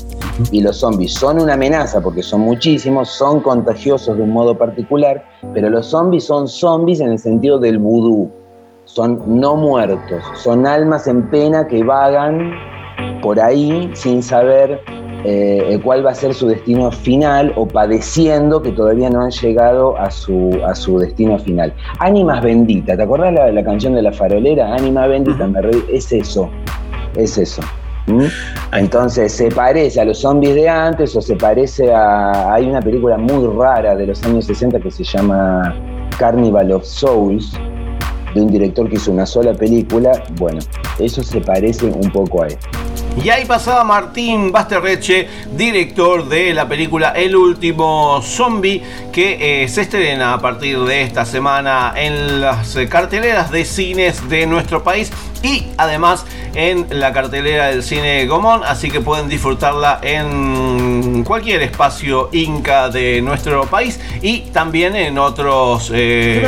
y 0.50 0.60
los 0.60 0.76
zombies 0.76 1.14
son 1.14 1.40
una 1.40 1.54
amenaza 1.54 2.00
porque 2.00 2.22
son 2.22 2.42
muchísimos, 2.42 3.08
son 3.08 3.40
contagiosos 3.40 4.16
de 4.16 4.22
un 4.22 4.30
modo 4.30 4.56
particular, 4.56 5.24
pero 5.54 5.70
los 5.70 5.86
zombies 5.86 6.24
son 6.24 6.48
zombies 6.48 7.00
en 7.00 7.10
el 7.10 7.18
sentido 7.18 7.58
del 7.58 7.78
vudú, 7.78 8.30
son 8.84 9.40
no 9.40 9.56
muertos, 9.56 10.22
son 10.34 10.66
almas 10.66 11.06
en 11.06 11.28
pena 11.30 11.66
que 11.66 11.82
vagan 11.82 12.52
por 13.22 13.38
ahí 13.40 13.90
sin 13.94 14.22
saber 14.22 14.80
eh, 15.24 15.78
cuál 15.84 16.04
va 16.04 16.10
a 16.10 16.14
ser 16.14 16.34
su 16.34 16.48
destino 16.48 16.90
final 16.90 17.52
o 17.56 17.66
padeciendo 17.68 18.60
que 18.60 18.72
todavía 18.72 19.08
no 19.10 19.20
han 19.22 19.30
llegado 19.30 19.96
a 19.96 20.10
su, 20.10 20.58
a 20.66 20.74
su 20.74 20.98
destino 20.98 21.38
final. 21.38 21.72
Ánimas 22.00 22.42
bendita, 22.42 22.96
¿te 22.96 23.02
acordás 23.02 23.32
la, 23.32 23.52
la 23.52 23.62
canción 23.64 23.94
de 23.94 24.02
la 24.02 24.12
farolera? 24.12 24.74
Ánima 24.74 25.06
bendita, 25.06 25.46
me 25.46 25.62
re- 25.62 25.84
es 25.92 26.10
eso, 26.12 26.50
es 27.16 27.38
eso. 27.38 27.62
Entonces 28.72 29.32
se 29.32 29.48
parece 29.48 30.00
a 30.00 30.04
los 30.04 30.18
zombies 30.18 30.54
de 30.56 30.68
antes 30.68 31.14
o 31.14 31.20
se 31.22 31.36
parece 31.36 31.92
a... 31.94 32.52
Hay 32.52 32.66
una 32.68 32.80
película 32.80 33.16
muy 33.16 33.46
rara 33.56 33.94
de 33.94 34.06
los 34.08 34.22
años 34.24 34.46
60 34.46 34.80
que 34.80 34.90
se 34.90 35.04
llama 35.04 35.72
Carnival 36.18 36.72
of 36.72 36.84
Souls, 36.84 37.52
de 38.34 38.40
un 38.40 38.48
director 38.50 38.88
que 38.88 38.96
hizo 38.96 39.12
una 39.12 39.24
sola 39.24 39.54
película. 39.54 40.10
Bueno, 40.38 40.58
eso 40.98 41.22
se 41.22 41.40
parece 41.40 41.86
un 41.86 42.10
poco 42.10 42.42
a 42.42 42.48
esto. 42.48 42.66
Y 43.20 43.30
ahí 43.30 43.44
pasaba 43.44 43.84
Martín 43.84 44.50
Basterreche, 44.50 45.28
director 45.52 46.28
de 46.28 46.54
la 46.54 46.66
película 46.66 47.10
El 47.10 47.36
último 47.36 48.20
zombie, 48.22 48.82
que 49.12 49.62
eh, 49.62 49.68
se 49.68 49.82
estrena 49.82 50.34
a 50.34 50.40
partir 50.40 50.78
de 50.80 51.02
esta 51.02 51.24
semana 51.24 51.92
en 51.94 52.40
las 52.40 52.74
eh, 52.76 52.88
carteleras 52.88 53.50
de 53.50 53.64
cines 53.64 54.28
de 54.28 54.46
nuestro 54.46 54.82
país 54.82 55.12
y 55.42 55.66
además 55.76 56.24
en 56.54 56.86
la 56.90 57.12
cartelera 57.12 57.68
del 57.68 57.82
cine 57.82 58.26
Gomón, 58.26 58.62
así 58.64 58.90
que 58.90 59.00
pueden 59.00 59.28
disfrutarla 59.28 60.00
en 60.02 61.24
cualquier 61.24 61.62
espacio 61.62 62.28
inca 62.32 62.88
de 62.90 63.22
nuestro 63.22 63.64
país 63.66 63.98
y 64.20 64.40
también 64.52 64.96
en 64.96 65.18
otros 65.18 65.90
eh, 65.94 66.42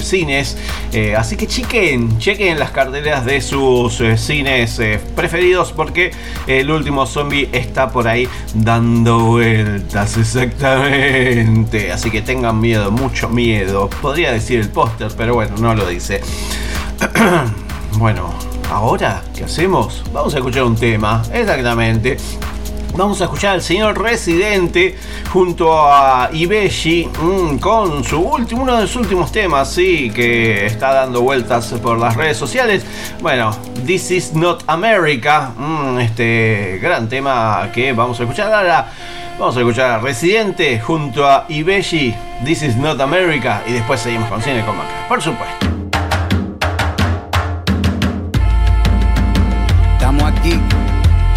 cines. 0.00 0.56
Eh, 0.92 1.16
así 1.16 1.36
que 1.36 1.46
chequen, 1.46 2.18
chequen 2.18 2.58
las 2.58 2.70
carteleras 2.70 3.24
de 3.24 3.40
sus 3.40 4.00
eh, 4.00 4.16
cines 4.16 4.80
preferidos 5.14 5.72
porque 5.72 6.12
el 6.46 6.70
último 6.70 7.06
zombie 7.06 7.48
está 7.52 7.90
por 7.90 8.06
ahí 8.06 8.28
dando 8.54 9.18
vueltas 9.18 10.16
exactamente. 10.16 11.92
Así 11.92 12.10
que 12.10 12.22
tengan 12.22 12.60
miedo, 12.60 12.90
mucho 12.90 13.28
miedo. 13.28 13.90
Podría 14.00 14.32
decir 14.32 14.60
el 14.60 14.68
póster, 14.68 15.10
pero 15.16 15.34
bueno, 15.34 15.56
no 15.58 15.74
lo 15.74 15.86
dice. 15.86 16.20
bueno, 17.98 18.30
ahora, 18.70 19.22
¿qué 19.34 19.44
hacemos? 19.44 20.04
Vamos 20.12 20.34
a 20.34 20.38
escuchar 20.38 20.64
un 20.64 20.76
tema, 20.76 21.22
exactamente. 21.32 22.16
Vamos 22.94 23.20
a 23.20 23.24
escuchar 23.24 23.54
al 23.54 23.62
señor 23.62 24.00
Residente 24.00 24.96
junto 25.30 25.72
a 25.86 26.30
Ibeshi 26.32 27.06
mm, 27.06 27.58
con 27.58 28.02
su 28.04 28.20
último, 28.20 28.62
uno 28.62 28.76
de 28.78 28.86
sus 28.86 28.96
últimos 28.96 29.30
temas, 29.32 29.70
sí, 29.70 30.10
que 30.10 30.66
está 30.66 30.92
dando 30.92 31.20
vueltas 31.20 31.74
por 31.82 31.98
las 31.98 32.16
redes 32.16 32.36
sociales. 32.38 32.84
Bueno, 33.20 33.54
This 33.84 34.10
is 34.10 34.34
Not 34.34 34.64
America, 34.66 35.52
mm, 35.56 35.98
este 35.98 36.78
gran 36.80 37.08
tema 37.08 37.70
que 37.74 37.92
vamos 37.92 38.18
a 38.20 38.22
escuchar 38.22 38.52
ahora. 38.52 38.92
Vamos 39.38 39.56
a 39.56 39.60
escuchar 39.60 39.90
a 39.90 39.98
Residente 39.98 40.80
junto 40.80 41.28
a 41.28 41.44
Ibeshi, 41.48 42.14
This 42.44 42.62
is 42.62 42.76
Not 42.76 43.00
America, 43.00 43.62
y 43.66 43.72
después 43.72 44.00
seguimos 44.00 44.30
con 44.30 44.40
Cine 44.40 44.64
con 44.64 44.76
Maca, 44.76 45.06
por 45.08 45.20
supuesto. 45.20 45.75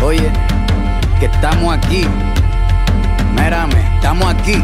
Oye, 0.02 0.32
que 1.20 1.26
estamos 1.26 1.74
aquí. 1.74 2.06
Mírame, 3.36 3.96
estamos 3.96 4.34
aquí. 4.34 4.64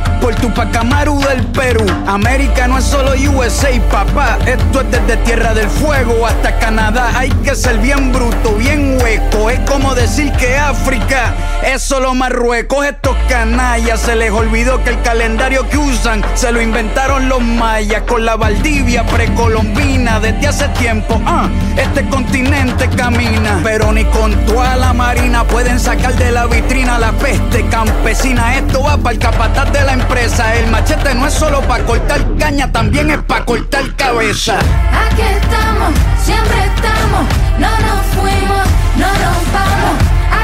por 0.00 0.34
Tupac 0.36 0.74
Amaru 0.74 1.20
del 1.20 1.44
Perú. 1.48 1.84
América 2.06 2.66
no 2.66 2.78
es 2.78 2.84
solo 2.84 3.12
USA, 3.12 3.68
papá. 3.90 4.38
Esto 4.46 4.80
es 4.80 4.90
desde 4.90 5.18
Tierra 5.18 5.52
del 5.52 5.68
Fuego 5.68 6.26
hasta 6.26 6.58
Canadá. 6.58 7.10
Hay 7.14 7.28
que 7.44 7.54
ser 7.54 7.76
bien 7.76 8.10
bruto, 8.10 8.54
bien 8.54 8.98
hueco. 9.02 9.50
Es 9.50 9.60
como 9.68 9.94
decir 9.94 10.32
que 10.32 10.56
África 10.56 11.34
es 11.62 11.82
solo 11.82 12.14
Marruecos. 12.14 12.86
Estos 12.86 13.14
canallas 13.28 14.00
se 14.00 14.16
les 14.16 14.30
olvidó 14.30 14.82
que 14.82 14.90
el 14.90 15.02
calendario 15.02 15.68
que 15.68 15.76
usan 15.76 16.22
se 16.34 16.52
lo 16.52 16.62
inventaron 16.62 17.28
los 17.28 17.42
mayas 17.42 18.02
con 18.02 18.24
la 18.24 18.36
Valdivia 18.36 19.04
precolombina 19.04 20.20
desde 20.20 20.46
hace 20.46 20.68
tiempo. 20.68 21.20
Ah, 21.26 21.50
este 21.76 22.08
continente 22.08 22.88
camina, 22.96 23.60
pero 23.62 23.92
ni 23.92 24.06
con 24.06 24.34
toda 24.46 24.74
la 24.76 24.94
marina 24.94 25.44
pueden 25.44 25.78
sacar 25.78 26.14
de 26.14 26.32
la 26.32 26.46
vitrina 26.46 26.98
la 26.98 27.12
peste 27.12 27.66
campesina. 27.66 28.56
Esto 28.56 28.82
va 28.84 28.96
para 28.96 29.12
el 29.12 29.18
capataz 29.18 29.70
de 29.70 29.81
la 29.84 29.92
empresa. 29.94 30.54
El 30.56 30.70
machete 30.70 31.14
no 31.14 31.26
es 31.26 31.34
solo 31.34 31.60
para 31.62 31.84
cortar 31.84 32.20
caña, 32.38 32.70
también 32.70 33.10
es 33.10 33.18
para 33.22 33.44
cortar 33.44 33.94
cabeza. 33.96 34.58
Aquí 34.58 35.22
estamos, 35.22 35.92
siempre 36.24 36.58
estamos, 36.64 37.24
no 37.58 37.70
nos 37.86 38.02
fuimos, 38.16 38.64
no 38.96 39.06
nos 39.06 39.40
vamos. 39.52 39.94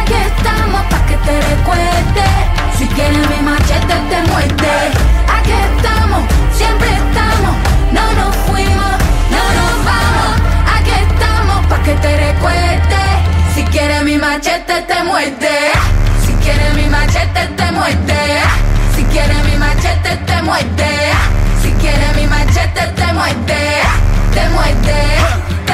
Aquí 0.00 0.14
estamos 0.14 0.82
pa' 0.90 1.06
que 1.06 1.16
te 1.16 1.40
recuerde. 1.40 2.26
Si 2.78 2.86
quieres 2.88 3.28
mi 3.30 3.40
machete 3.42 3.94
te 4.10 4.22
muerde. 4.30 4.74
Aquí 5.36 5.52
estamos, 5.52 6.22
siempre 6.52 6.88
estamos, 6.88 7.54
no 7.92 8.12
nos 8.20 8.36
fuimos, 8.46 8.92
no 9.30 9.44
nos 9.58 9.74
vamos. 9.84 10.32
Aquí 10.76 10.90
estamos 10.90 11.66
pa' 11.66 11.82
que 11.82 11.94
te 11.94 12.16
recuerde. 12.32 13.02
Si 13.54 13.62
quieres 13.64 14.02
mi 14.04 14.18
machete 14.18 14.82
te 14.82 15.04
muerde. 15.04 15.72
Si 16.24 16.32
quieres 16.44 16.74
mi 16.74 16.86
machete 16.88 17.46
te 17.56 17.72
muerde. 17.72 18.18
Quieres 19.10 19.44
mi 19.44 19.56
machete 19.56 20.16
te 20.26 20.42
muerde. 20.42 21.12
Si 21.62 21.70
quieres 21.72 22.16
mi 22.16 22.26
machete 22.26 22.86
te 22.94 23.12
muerde. 23.12 23.82
Te 24.34 24.48
muerde, 24.50 25.02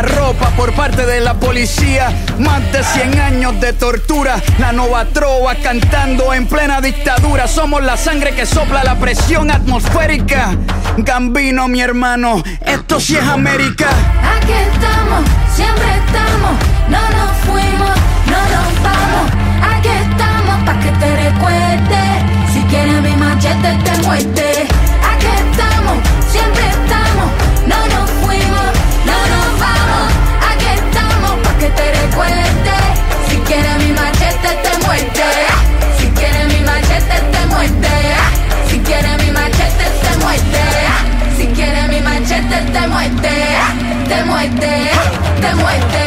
ropa 0.00 0.48
por 0.56 0.72
parte 0.72 1.04
de 1.04 1.20
la 1.20 1.34
policía, 1.34 2.10
más 2.38 2.62
de 2.72 2.82
100 2.82 3.20
años 3.20 3.60
de 3.60 3.74
tortura, 3.74 4.40
la 4.58 4.72
nova 4.72 5.04
trova 5.04 5.54
cantando 5.56 6.32
en 6.32 6.46
plena 6.46 6.80
dictadura, 6.80 7.46
somos 7.46 7.82
la 7.82 7.98
sangre 7.98 8.34
que 8.34 8.46
sopla 8.46 8.82
la 8.84 8.98
presión 8.98 9.50
atmosférica, 9.50 10.56
Gambino 10.96 11.68
mi 11.68 11.82
hermano, 11.82 12.42
esto 12.64 13.00
sí 13.00 13.16
es 13.16 13.24
América. 13.24 13.88
Aquí 14.36 14.52
estamos, 14.52 15.24
siempre 15.54 15.86
estamos, 16.06 16.52
no 16.88 17.00
nos 17.10 17.36
fuimos, 17.46 17.96
no 18.26 18.42
nos 18.54 18.82
vamos. 18.82 19.30
Aquí 19.74 19.88
estamos 19.88 20.64
pa' 20.64 20.78
que 20.80 20.90
te 20.92 21.16
recuerde. 21.30 22.52
Si 22.52 22.60
quieres 22.62 23.02
mi 23.02 23.14
machete 23.16 23.78
te 23.84 24.02
muerde. 24.06 24.81
Si 32.12 33.36
quieres 33.46 33.78
mi 33.78 33.92
machete, 33.92 34.50
te 34.62 34.86
muerte. 34.86 35.24
Si 35.98 36.06
quieres 36.08 36.46
mi 36.52 36.60
machete, 36.60 37.16
te 37.32 37.46
muerte. 37.46 37.88
Si 38.68 38.78
quieres 38.80 39.24
mi 39.24 39.30
machete, 39.30 39.86
te 40.02 40.18
muerte. 40.22 40.62
Si 41.38 41.46
quieres 41.46 41.88
mi 41.88 42.00
machete, 42.02 42.56
te 42.70 42.86
muerte. 42.88 43.30
Te 44.08 44.24
muerte, 44.24 44.90
te 45.40 45.54
muerte. 45.54 46.01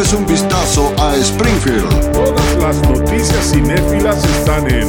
Es 0.00 0.12
un 0.12 0.24
vistazo 0.26 0.94
a 0.96 1.16
Springfield. 1.16 2.12
Todas 2.12 2.56
las 2.62 2.80
noticias 2.88 3.50
cinéfilas 3.50 4.24
están 4.24 4.70
en 4.70 4.88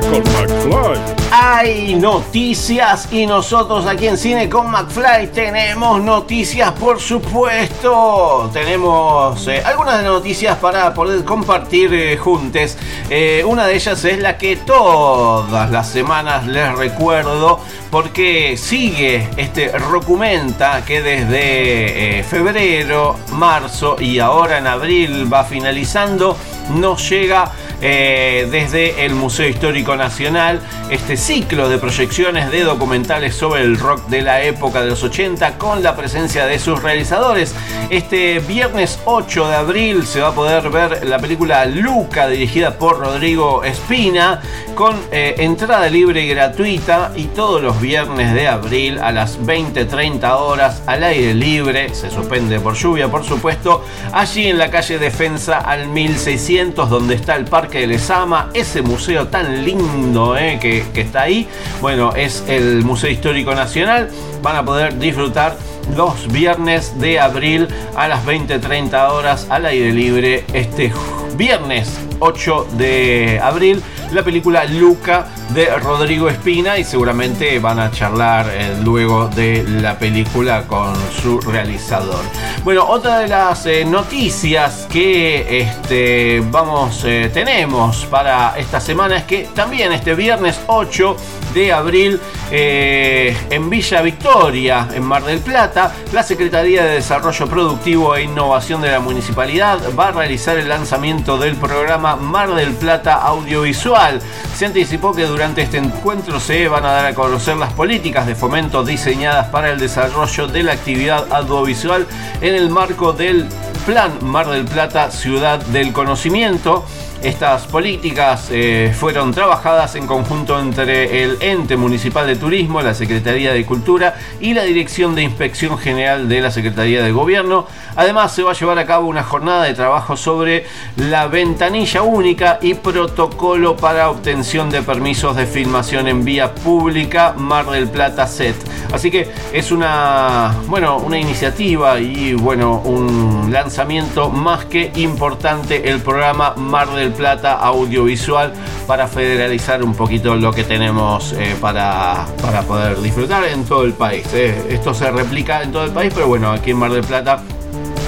Con 0.00 0.24
McFly. 0.24 1.14
Hay 1.30 1.94
noticias 1.94 3.12
y 3.12 3.26
nosotros 3.26 3.86
aquí 3.86 4.08
en 4.08 4.18
Cine 4.18 4.48
con 4.48 4.68
McFly 4.68 5.28
tenemos 5.28 6.02
noticias, 6.02 6.72
por 6.72 6.98
supuesto. 6.98 8.50
Tenemos 8.52 9.46
eh, 9.46 9.62
algunas 9.64 9.98
de 9.98 10.04
noticias 10.04 10.58
para 10.58 10.92
poder 10.92 11.24
compartir 11.24 11.94
eh, 11.94 12.16
juntes. 12.16 12.76
Eh, 13.08 13.44
una 13.46 13.68
de 13.68 13.76
ellas 13.76 14.04
es 14.04 14.18
la 14.18 14.36
que 14.36 14.56
todas 14.56 15.70
las 15.70 15.88
semanas 15.88 16.44
les 16.48 16.76
recuerdo 16.76 17.60
porque 17.94 18.56
sigue 18.56 19.28
este 19.36 19.70
documenta 19.92 20.84
que 20.84 21.00
desde 21.00 22.18
eh, 22.18 22.24
febrero, 22.24 23.14
marzo 23.34 23.94
y 24.00 24.18
ahora 24.18 24.58
en 24.58 24.66
abril 24.66 25.32
va 25.32 25.44
finalizando, 25.44 26.36
nos 26.70 27.08
llega 27.08 27.52
eh, 27.80 28.48
desde 28.50 29.04
el 29.04 29.14
Museo 29.14 29.48
Histórico 29.48 29.96
Nacional 29.96 30.60
este 30.90 31.16
ciclo 31.16 31.68
de 31.68 31.78
proyecciones 31.78 32.50
de 32.50 32.62
documentales 32.62 33.34
sobre 33.34 33.62
el 33.62 33.78
rock 33.78 34.06
de 34.08 34.22
la 34.22 34.42
época 34.42 34.82
de 34.82 34.90
los 34.90 35.02
80 35.02 35.58
con 35.58 35.82
la 35.82 35.96
presencia 35.96 36.46
de 36.46 36.58
sus 36.58 36.82
realizadores. 36.82 37.54
Este 37.90 38.38
viernes 38.40 39.00
8 39.04 39.48
de 39.48 39.54
abril 39.54 40.06
se 40.06 40.20
va 40.20 40.28
a 40.28 40.34
poder 40.34 40.70
ver 40.70 41.06
la 41.06 41.18
película 41.18 41.64
Luca 41.66 42.28
dirigida 42.28 42.78
por 42.78 42.98
Rodrigo 42.98 43.64
Espina 43.64 44.40
con 44.74 44.96
eh, 45.12 45.34
entrada 45.38 45.88
libre 45.88 46.22
y 46.22 46.28
gratuita 46.28 47.12
y 47.14 47.24
todos 47.24 47.62
los 47.62 47.80
viernes 47.80 48.34
de 48.34 48.48
abril 48.48 48.98
a 48.98 49.12
las 49.12 49.40
20-30 49.40 50.30
horas 50.36 50.82
al 50.86 51.04
aire 51.04 51.34
libre, 51.34 51.94
se 51.94 52.10
suspende 52.10 52.60
por 52.60 52.74
lluvia 52.74 53.08
por 53.08 53.24
supuesto, 53.24 53.84
allí 54.12 54.48
en 54.48 54.58
la 54.58 54.70
calle 54.70 54.98
Defensa 54.98 55.58
al 55.58 55.88
1600 55.88 56.90
donde 56.90 57.14
está 57.14 57.36
el 57.36 57.44
Parque 57.44 57.63
de 57.70 57.86
Lesama, 57.86 58.50
ese 58.54 58.82
museo 58.82 59.28
tan 59.28 59.64
lindo 59.64 60.36
eh, 60.36 60.58
que, 60.60 60.84
que 60.92 61.00
está 61.00 61.22
ahí, 61.22 61.48
bueno, 61.80 62.14
es 62.14 62.44
el 62.48 62.84
Museo 62.84 63.10
Histórico 63.10 63.54
Nacional, 63.54 64.10
van 64.42 64.56
a 64.56 64.64
poder 64.64 64.98
disfrutar 64.98 65.56
los 65.96 66.30
viernes 66.32 66.98
de 66.98 67.20
abril 67.20 67.68
a 67.96 68.08
las 68.08 68.24
20-30 68.24 69.10
horas 69.10 69.46
al 69.50 69.66
aire 69.66 69.92
libre 69.92 70.44
este 70.52 70.92
viernes 71.36 71.98
8 72.20 72.68
de 72.76 73.40
abril 73.42 73.82
la 74.12 74.22
película 74.22 74.64
Luca 74.64 75.26
de 75.50 75.66
Rodrigo 75.78 76.28
Espina 76.28 76.78
y 76.78 76.84
seguramente 76.84 77.58
van 77.58 77.78
a 77.78 77.90
charlar 77.90 78.48
eh, 78.52 78.76
luego 78.82 79.28
de 79.28 79.64
la 79.80 79.98
película 79.98 80.62
con 80.62 80.94
su 81.22 81.40
realizador. 81.40 82.24
Bueno, 82.64 82.86
otra 82.88 83.18
de 83.18 83.28
las 83.28 83.66
eh, 83.66 83.84
noticias 83.84 84.86
que 84.90 85.60
este, 85.60 86.42
vamos, 86.50 87.04
eh, 87.04 87.30
tenemos 87.32 88.06
para 88.06 88.58
esta 88.58 88.80
semana 88.80 89.16
es 89.16 89.24
que 89.24 89.48
también 89.54 89.92
este 89.92 90.14
viernes 90.14 90.60
8 90.66 91.16
de 91.54 91.72
abril 91.72 92.20
en 92.50 93.70
Villa 93.70 94.02
Victoria, 94.02 94.88
en 94.92 95.02
Mar 95.02 95.24
del 95.24 95.38
Plata, 95.38 95.92
la 96.12 96.22
Secretaría 96.22 96.84
de 96.84 96.94
Desarrollo 96.96 97.46
Productivo 97.46 98.14
e 98.14 98.24
Innovación 98.24 98.82
de 98.82 98.90
la 98.90 99.00
Municipalidad 99.00 99.78
va 99.98 100.08
a 100.08 100.12
realizar 100.12 100.58
el 100.58 100.68
lanzamiento 100.68 101.38
del 101.38 101.56
programa 101.56 102.16
Mar 102.16 102.54
del 102.54 102.72
Plata 102.74 103.14
Audiovisual. 103.14 104.20
Se 104.54 104.66
anticipó 104.66 105.14
que 105.14 105.26
durante 105.26 105.62
este 105.62 105.78
encuentro 105.78 106.38
se 106.38 106.68
van 106.68 106.84
a 106.84 106.92
dar 106.92 107.06
a 107.06 107.14
conocer 107.14 107.56
las 107.56 107.72
políticas 107.72 108.26
de 108.26 108.34
fomento 108.34 108.84
diseñadas 108.84 109.48
para 109.48 109.70
el 109.70 109.78
desarrollo 109.78 110.46
de 110.46 110.62
la 110.62 110.72
actividad 110.72 111.32
audiovisual 111.32 112.06
en 112.40 112.54
el 112.54 112.70
marco 112.70 113.12
del 113.12 113.48
Plan 113.86 114.12
Mar 114.22 114.48
del 114.48 114.64
Plata 114.64 115.10
Ciudad 115.10 115.58
del 115.58 115.92
Conocimiento. 115.92 116.84
Estas 117.22 117.66
políticas 117.66 118.48
eh, 118.50 118.94
fueron 118.94 119.32
trabajadas 119.32 119.94
en 119.94 120.06
conjunto 120.06 120.60
entre 120.60 121.22
el 121.22 121.38
ente 121.40 121.76
municipal 121.76 122.26
de 122.26 122.36
turismo, 122.36 122.82
la 122.82 122.92
Secretaría 122.92 123.52
de 123.52 123.64
Cultura 123.64 124.16
y 124.40 124.52
la 124.52 124.64
Dirección 124.64 125.14
de 125.14 125.22
Inspección 125.22 125.78
General 125.78 126.28
de 126.28 126.42
la 126.42 126.50
Secretaría 126.50 127.02
de 127.02 127.12
Gobierno. 127.12 127.66
Además 127.96 128.32
se 128.32 128.42
va 128.42 128.50
a 128.50 128.54
llevar 128.54 128.78
a 128.78 128.84
cabo 128.84 129.08
una 129.08 129.22
jornada 129.22 129.64
de 129.64 129.72
trabajo 129.72 130.18
sobre 130.18 130.66
la 130.96 131.26
ventanilla 131.26 132.02
única 132.02 132.58
y 132.60 132.74
protocolo 132.74 133.74
para 133.76 134.10
obtención 134.10 134.68
de 134.68 134.82
permisos 134.82 135.34
de 135.34 135.46
filmación 135.46 136.08
en 136.08 136.24
vía 136.24 136.54
pública 136.54 137.34
Mar 137.38 137.70
del 137.70 137.88
Plata 137.88 138.26
SET. 138.26 138.56
Así 138.92 139.10
que 139.10 139.30
es 139.52 139.72
una, 139.72 140.54
bueno, 140.66 140.98
una 140.98 141.18
iniciativa 141.18 141.98
y 141.98 142.34
bueno, 142.34 142.82
un 142.84 143.48
lanzamiento 143.50 144.28
más 144.28 144.66
que 144.66 144.92
importante 144.96 145.88
el 145.88 146.00
programa 146.00 146.54
Mar 146.56 146.90
del 146.90 147.13
Plata 147.14 147.54
audiovisual 147.54 148.52
para 148.86 149.08
federalizar 149.08 149.82
un 149.82 149.94
poquito 149.94 150.34
lo 150.36 150.52
que 150.52 150.64
tenemos 150.64 151.32
eh, 151.32 151.56
para, 151.60 152.26
para, 152.42 152.62
poder 152.62 153.00
disfrutar 153.00 153.44
en 153.44 153.64
todo 153.64 153.84
el 153.84 153.92
país. 153.92 154.26
eh. 154.34 154.66
Esto 154.70 154.92
se 154.94 155.10
replica 155.10 155.62
en 155.62 155.72
todo 155.72 155.84
el 155.84 155.90
país, 155.90 156.12
pero 156.14 156.28
bueno, 156.28 156.52
aquí 156.52 156.70
en 156.72 156.78
Mar 156.78 156.92
del 156.92 157.04
Plata 157.04 157.42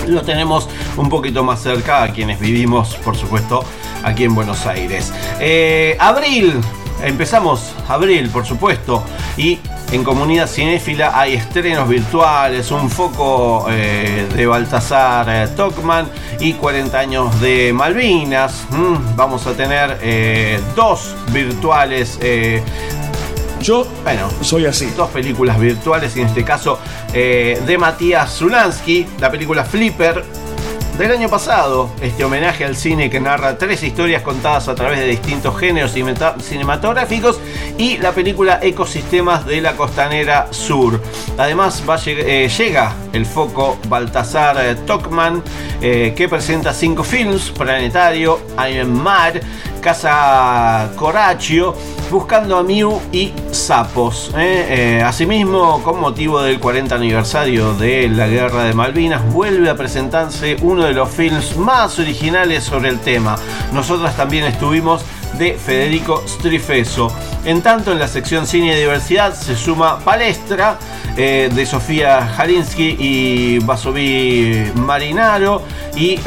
lo 0.06 0.22
tenemos 0.22 0.68
un 0.96 1.08
poquito 1.08 1.42
más 1.42 1.62
cerca 1.62 2.02
a 2.02 2.12
quienes 2.12 2.38
vivimos, 2.38 2.96
por 2.96 3.16
supuesto, 3.16 3.64
aquí 4.02 4.24
en 4.24 4.34
Buenos 4.34 4.66
Aires. 4.66 5.12
Eh, 5.40 5.96
abril, 5.98 6.54
empezamos 7.02 7.74
abril, 7.88 8.30
por 8.30 8.46
supuesto, 8.46 9.02
y 9.36 9.58
en 9.92 10.02
Comunidad 10.02 10.48
Cinéfila 10.48 11.18
hay 11.18 11.34
estrenos 11.34 11.88
virtuales, 11.88 12.70
un 12.70 12.90
foco 12.90 13.66
eh, 13.70 14.26
de 14.34 14.46
Baltasar 14.46 15.26
eh, 15.28 15.48
Tocman 15.56 16.08
y 16.40 16.54
40 16.54 16.98
años 16.98 17.40
de 17.40 17.72
Malvinas. 17.72 18.66
Mm, 18.70 19.16
vamos 19.16 19.46
a 19.46 19.52
tener 19.52 19.98
eh, 20.02 20.60
dos 20.74 21.14
virtuales. 21.32 22.18
eh, 22.20 22.62
yo, 23.60 23.86
bueno, 24.04 24.28
soy 24.42 24.66
así. 24.66 24.86
Dos 24.96 25.10
películas 25.10 25.58
virtuales, 25.58 26.14
y 26.16 26.20
en 26.20 26.26
este 26.26 26.44
caso 26.44 26.78
de 27.12 27.76
Matías 27.80 28.36
Zulansky, 28.36 29.06
la 29.18 29.30
película 29.30 29.64
Flipper 29.64 30.22
del 30.98 31.12
año 31.12 31.28
pasado, 31.28 31.90
este 32.00 32.24
homenaje 32.24 32.64
al 32.64 32.74
cine 32.74 33.10
que 33.10 33.20
narra 33.20 33.58
tres 33.58 33.82
historias 33.82 34.22
contadas 34.22 34.68
a 34.68 34.74
través 34.74 35.00
de 35.00 35.06
distintos 35.06 35.58
géneros 35.58 35.92
cinematográficos 35.92 37.38
y 37.76 37.98
la 37.98 38.12
película 38.12 38.60
Ecosistemas 38.62 39.44
de 39.44 39.60
la 39.60 39.76
Costanera 39.76 40.48
Sur. 40.52 41.02
Además 41.36 41.82
va 41.86 41.98
eh, 42.06 42.48
llega 42.48 42.94
el 43.12 43.26
foco 43.26 43.78
Baltasar 43.88 44.56
eh, 44.64 44.74
Tocman 44.86 45.42
eh, 45.82 46.14
que 46.16 46.28
presenta 46.28 46.72
cinco 46.72 47.04
films, 47.04 47.50
Planetario, 47.50 48.40
I 48.56 48.78
Am 48.78 48.90
Mad, 48.90 49.34
Casa 49.86 50.90
Coraggio, 50.96 51.72
Buscando 52.10 52.56
a 52.58 52.64
Mew 52.64 53.00
y 53.12 53.32
Sapos. 53.52 54.32
¿eh? 54.36 54.66
Eh, 54.98 55.02
asimismo, 55.04 55.80
con 55.84 56.00
motivo 56.00 56.42
del 56.42 56.58
40 56.58 56.96
aniversario 56.96 57.72
de 57.74 58.08
la 58.08 58.26
Guerra 58.26 58.64
de 58.64 58.74
Malvinas, 58.74 59.24
vuelve 59.32 59.70
a 59.70 59.76
presentarse 59.76 60.56
uno 60.60 60.82
de 60.82 60.92
los 60.92 61.08
films 61.08 61.56
más 61.56 62.00
originales 62.00 62.64
sobre 62.64 62.88
el 62.88 62.98
tema. 62.98 63.36
Nosotras 63.72 64.16
también 64.16 64.42
estuvimos 64.46 65.04
de 65.38 65.54
Federico 65.54 66.20
Strifeso. 66.26 67.12
En 67.44 67.62
tanto, 67.62 67.92
en 67.92 68.00
la 68.00 68.08
sección 68.08 68.44
Cine 68.44 68.74
y 68.74 68.80
Diversidad 68.80 69.34
se 69.34 69.54
suma 69.54 70.00
Palestra 70.00 70.80
eh, 71.16 71.48
de 71.54 71.64
Sofía 71.64 72.26
Jalinsky 72.36 72.96
y 72.98 73.58
Vasovi 73.60 74.72
Marinaro 74.74 75.62
y 75.94 76.18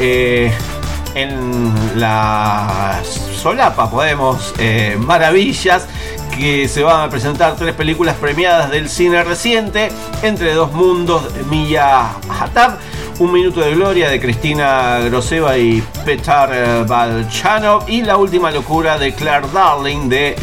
en 1.14 2.00
la 2.00 3.00
solapa 3.40 3.90
podemos 3.90 4.52
eh, 4.58 4.98
maravillas 5.00 5.86
que 6.36 6.68
se 6.68 6.82
van 6.82 7.00
a 7.00 7.08
presentar 7.08 7.56
tres 7.56 7.74
películas 7.74 8.16
premiadas 8.16 8.70
del 8.70 8.90
cine 8.90 9.24
reciente 9.24 9.90
entre 10.22 10.52
dos 10.52 10.72
mundos 10.72 11.22
Milla 11.48 12.10
Hatab 12.28 12.76
un 13.20 13.32
minuto 13.32 13.60
de 13.60 13.74
gloria 13.74 14.08
de 14.08 14.18
Cristina 14.18 14.98
Groseva 15.00 15.58
y 15.58 15.82
Petar 16.06 16.50
eh, 16.54 16.84
Balchanov 16.88 17.86
y 17.86 18.00
la 18.00 18.16
última 18.16 18.50
locura 18.50 18.98
de 18.98 19.12
Claire 19.12 19.46
Darling 19.52 20.08
de 20.08 20.34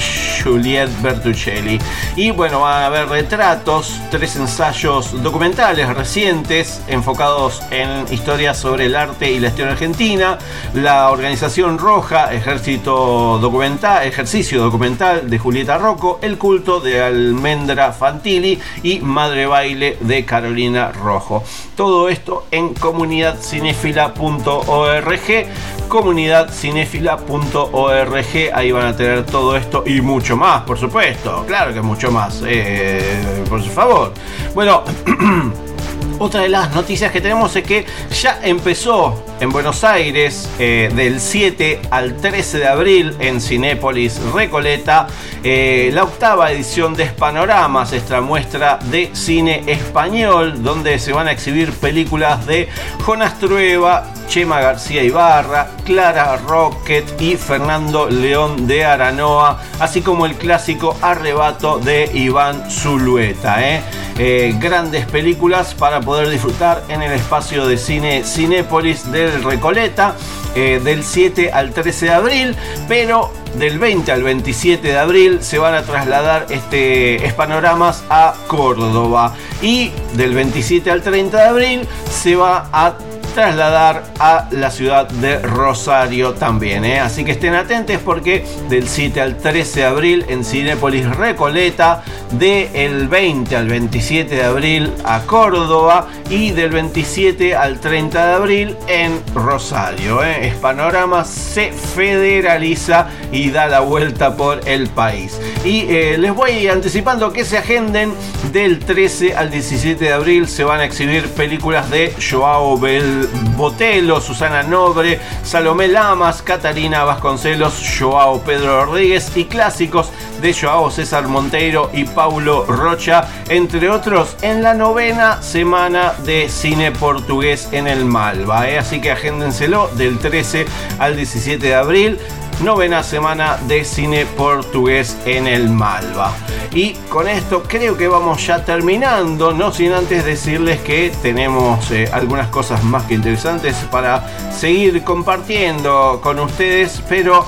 Juliette 0.43 0.91
Bertuccelli. 1.01 1.79
Y 2.15 2.29
bueno 2.29 2.61
van 2.61 2.83
a 2.83 2.85
haber 2.85 3.09
retratos 3.09 3.99
tres 4.11 4.35
ensayos 4.35 5.23
documentales 5.23 5.89
recientes 5.95 6.79
enfocados 6.87 7.63
en 7.71 8.05
historias 8.13 8.59
sobre 8.59 8.85
el 8.85 8.95
arte 8.95 9.31
y 9.31 9.39
la 9.39 9.47
historia 9.47 9.71
argentina. 9.71 10.37
La 10.75 11.09
organización 11.09 11.79
roja 11.79 12.31
ejército 12.31 13.39
documental 13.39 14.05
ejercicio 14.05 14.61
documental 14.61 15.27
de 15.27 15.39
Julieta 15.39 15.79
Rocco. 15.79 16.19
El 16.21 16.37
culto 16.37 16.79
de 16.79 17.01
Almendra 17.01 17.91
Fantilli 17.91 18.59
y 18.83 18.99
Madre 18.99 19.47
Baile 19.47 19.97
de 19.99 20.23
Carolina 20.25 20.91
Rojo. 20.91 21.43
Todo 21.75 22.09
esto 22.09 22.45
en 22.51 22.66
comunidadcinefila.org 22.73 25.47
comunidadcinefila.org 25.87 28.51
ahí 28.53 28.71
van 28.71 28.87
a 28.87 28.95
tener 28.95 29.25
todo 29.25 29.55
esto 29.55 29.83
y 29.85 30.01
mucho 30.01 30.35
más 30.35 30.63
por 30.63 30.77
supuesto. 30.77 31.45
Claro 31.47 31.73
que 31.73 31.81
mucho 31.81 32.11
más 32.11 32.43
eh, 32.45 33.43
por 33.49 33.63
favor. 33.63 34.11
Bueno 34.53 34.83
Otra 36.19 36.41
de 36.41 36.49
las 36.49 36.73
noticias 36.73 37.11
que 37.11 37.21
tenemos 37.21 37.55
es 37.55 37.63
que 37.63 37.85
ya 38.11 38.39
empezó 38.41 39.23
en 39.39 39.51
Buenos 39.51 39.83
Aires 39.83 40.49
eh, 40.57 40.91
del 40.95 41.19
7 41.19 41.81
al 41.91 42.17
13 42.17 42.57
de 42.57 42.67
abril 42.67 43.15
en 43.19 43.39
Cinépolis 43.39 44.19
Recoleta 44.33 45.07
eh, 45.43 45.91
la 45.93 46.03
octava 46.03 46.51
edición 46.51 46.95
de 46.95 47.07
Spanoramas, 47.07 47.93
esta 47.93 48.19
muestra 48.21 48.79
de 48.89 49.11
cine 49.13 49.63
español 49.67 50.63
donde 50.63 50.97
se 50.97 51.13
van 51.13 51.27
a 51.27 51.31
exhibir 51.31 51.71
películas 51.71 52.47
de 52.47 52.67
Jonas 53.05 53.39
Trueba, 53.39 54.11
Chema 54.27 54.59
García 54.59 55.03
Ibarra, 55.03 55.67
Clara 55.85 56.37
Rocket 56.37 57.21
y 57.21 57.37
Fernando 57.37 58.09
León 58.09 58.67
de 58.67 58.85
Aranoa, 58.85 59.61
así 59.79 60.01
como 60.01 60.25
el 60.25 60.35
clásico 60.35 60.95
Arrebato 61.01 61.79
de 61.79 62.09
Iván 62.13 62.69
Zulueta. 62.69 63.67
¿eh? 63.67 63.81
Eh, 64.19 64.55
grandes 64.59 65.05
películas 65.05 65.75
para 65.75 66.01
poder 66.01 66.29
disfrutar 66.29 66.83
en 66.89 67.01
el 67.03 67.11
espacio 67.13 67.67
de 67.67 67.77
cine 67.77 68.23
Cinépolis 68.23 69.11
del 69.11 69.43
Recoleta 69.43 70.15
eh, 70.55 70.81
del 70.83 71.03
7 71.03 71.51
al 71.51 71.71
13 71.71 72.07
de 72.07 72.11
abril, 72.11 72.55
pero 72.87 73.31
del 73.55 73.77
20 73.77 74.11
al 74.11 74.23
27 74.23 74.87
de 74.87 74.97
abril 74.97 75.37
se 75.41 75.59
van 75.59 75.75
a 75.75 75.83
trasladar 75.83 76.47
este 76.49 77.31
panoramas 77.37 78.03
a 78.09 78.33
Córdoba 78.47 79.35
y 79.61 79.91
del 80.13 80.33
27 80.33 80.89
al 80.89 81.03
30 81.03 81.37
de 81.37 81.43
abril 81.43 81.87
se 82.09 82.35
va 82.35 82.69
a 82.71 82.95
trasladar 83.37 84.03
a 84.17 84.47
la 84.49 84.71
ciudad 84.71 85.07
de 85.07 85.37
Rosario 85.37 86.33
también. 86.33 86.83
¿eh? 86.83 86.99
Así 86.99 87.23
que 87.23 87.33
estén 87.33 87.53
atentos 87.53 87.97
porque 88.03 88.43
del 88.67 88.87
7 88.87 89.21
al 89.21 89.37
13 89.37 89.81
de 89.81 89.85
abril 89.85 90.25
en 90.27 90.43
Cinépolis 90.43 91.07
Recoleta, 91.15 92.03
del 92.31 93.07
20 93.07 93.55
al 93.55 93.67
27 93.67 94.33
de 94.33 94.43
abril 94.43 94.91
a 95.05 95.21
Córdoba 95.21 96.07
y 96.31 96.49
del 96.49 96.71
27 96.71 97.55
al 97.55 97.79
30 97.79 98.25
de 98.25 98.33
abril 98.33 98.77
en 98.87 99.21
Rosario. 99.35 100.23
¿eh? 100.23 100.51
Panorama 100.59 101.23
se 101.23 101.71
federaliza 101.71 103.07
y 103.31 103.51
da 103.51 103.67
la 103.67 103.81
vuelta 103.81 104.35
por 104.35 104.67
el 104.67 104.87
país. 104.87 105.39
Y 105.63 105.81
eh, 105.89 106.17
les 106.17 106.33
voy 106.33 106.67
anticipando 106.67 107.31
que 107.31 107.45
se 107.45 107.59
agenden 107.59 108.15
del 108.51 108.79
13 108.79 109.35
al 109.35 109.51
17 109.51 110.03
de 110.03 110.11
abril 110.11 110.47
se 110.47 110.63
van 110.63 110.79
a 110.79 110.85
exhibir 110.85 111.27
películas 111.29 111.91
de 111.91 112.13
Joao 112.19 112.79
Bel 112.79 113.26
Botelo, 113.55 114.21
Susana 114.21 114.63
Nobre, 114.63 115.19
Salomé 115.43 115.87
Lamas, 115.87 116.41
Catarina 116.41 117.03
Vasconcelos, 117.03 117.81
Joao 117.97 118.41
Pedro 118.41 118.85
Rodríguez 118.85 119.31
y 119.35 119.45
clásicos 119.45 120.11
de 120.41 120.53
Joao 120.53 120.91
César 120.91 121.27
Monteiro 121.27 121.89
y 121.93 122.03
Paulo 122.05 122.65
Rocha, 122.65 123.27
entre 123.49 123.89
otros, 123.89 124.35
en 124.41 124.61
la 124.61 124.73
novena 124.73 125.41
semana 125.41 126.13
de 126.23 126.49
cine 126.49 126.91
portugués 126.91 127.69
en 127.71 127.87
el 127.87 128.05
Malva. 128.05 128.69
¿eh? 128.69 128.77
Así 128.77 129.01
que 129.01 129.11
agéndenselo 129.11 129.89
del 129.95 130.19
13 130.19 130.65
al 130.99 131.15
17 131.15 131.65
de 131.65 131.75
abril 131.75 132.19
novena 132.61 133.03
semana 133.03 133.57
de 133.67 133.85
cine 133.85 134.25
portugués 134.25 135.17
en 135.25 135.47
el 135.47 135.69
Malva. 135.69 136.33
Y 136.73 136.93
con 137.09 137.27
esto 137.27 137.63
creo 137.63 137.97
que 137.97 138.07
vamos 138.07 138.45
ya 138.45 138.63
terminando, 138.65 139.51
no 139.53 139.71
sin 139.71 139.93
antes 139.93 140.25
decirles 140.25 140.81
que 140.81 141.11
tenemos 141.21 141.91
eh, 141.91 142.09
algunas 142.11 142.47
cosas 142.47 142.83
más 142.83 143.03
que 143.03 143.15
interesantes 143.15 143.75
para 143.91 144.23
seguir 144.51 145.03
compartiendo 145.03 146.19
con 146.21 146.39
ustedes, 146.39 147.01
pero 147.07 147.45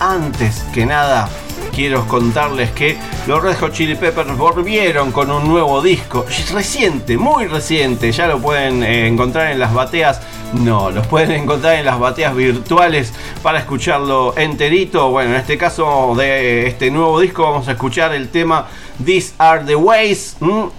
antes 0.00 0.64
que 0.72 0.86
nada 0.86 1.28
quiero 1.74 2.06
contarles 2.08 2.70
que 2.70 2.96
los 3.26 3.42
Red 3.42 3.58
Hot 3.58 3.72
Chili 3.72 3.96
Peppers 3.96 4.36
volvieron 4.36 5.12
con 5.12 5.30
un 5.30 5.46
nuevo 5.46 5.82
disco, 5.82 6.24
reciente, 6.52 7.18
muy 7.18 7.46
reciente, 7.46 8.10
ya 8.12 8.26
lo 8.26 8.38
pueden 8.38 8.82
eh, 8.82 9.06
encontrar 9.06 9.50
en 9.50 9.58
las 9.58 9.74
bateas 9.74 10.20
no, 10.54 10.90
los 10.90 11.06
pueden 11.06 11.32
encontrar 11.32 11.76
en 11.76 11.84
las 11.84 11.98
bateas 11.98 12.34
virtuales 12.34 13.12
para 13.42 13.58
escucharlo 13.58 14.36
enterito. 14.36 15.10
Bueno, 15.10 15.30
en 15.30 15.36
este 15.36 15.58
caso 15.58 16.14
de 16.16 16.66
este 16.66 16.90
nuevo 16.90 17.20
disco 17.20 17.42
vamos 17.42 17.68
a 17.68 17.72
escuchar 17.72 18.14
el 18.14 18.28
tema 18.28 18.66
These 19.04 19.34
Are 19.38 19.64
the 19.64 19.76
Ways. 19.76 20.36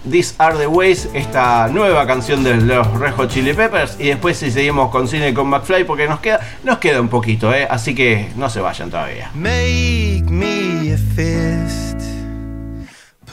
These 0.10 0.36
Are 0.38 0.58
the 0.58 0.68
Ways, 0.68 1.10
esta 1.14 1.68
nueva 1.68 2.08
canción 2.08 2.44
de 2.44 2.56
los 2.56 3.00
Red 3.00 3.14
Hot 3.14 3.30
Chili 3.30 3.54
Peppers. 3.54 3.98
Y 4.00 4.08
después 4.08 4.38
si 4.38 4.52
seguimos 4.52 4.90
con 4.90 5.08
cine 5.08 5.34
con 5.34 5.48
McFly 5.48 5.84
porque 5.84 6.08
nos 6.08 6.20
queda, 6.20 6.40
nos 6.64 6.78
queda 6.78 7.02
un 7.02 7.10
poquito, 7.10 7.54
¿eh? 7.54 7.68
así 7.70 7.94
que 7.94 8.32
no 8.36 8.50
se 8.50 8.62
vayan 8.62 8.90
todavía. 8.90 9.32
Make 9.36 10.26
me 10.30 10.94
a 10.94 10.98
fist. 10.98 12.17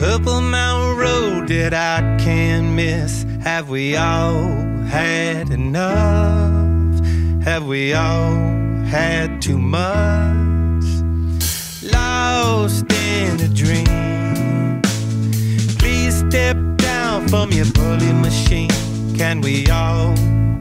Purple 0.04 0.42
Mountain 0.42 0.98
Road 0.98 1.48
that 1.48 1.72
I 1.72 2.22
can't 2.22 2.74
miss. 2.74 3.24
Have 3.42 3.70
we 3.70 3.96
all 3.96 4.50
had 4.84 5.48
enough? 5.48 7.00
Have 7.42 7.66
we 7.66 7.94
all 7.94 8.34
had 8.84 9.40
too 9.40 9.56
much? 9.56 10.84
Lost 11.82 12.84
in 12.92 13.40
a 13.40 13.48
dream. 13.48 14.82
Please 15.78 16.18
step 16.18 16.58
down 16.76 17.26
from 17.28 17.50
your 17.50 17.72
bully 17.72 18.12
machine. 18.12 18.68
Can 19.16 19.40
we 19.40 19.70
all 19.70 20.14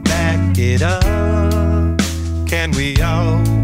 back 0.04 0.56
it 0.56 0.80
up? 0.80 1.02
Can 2.48 2.70
we 2.70 2.98
all 3.02 3.63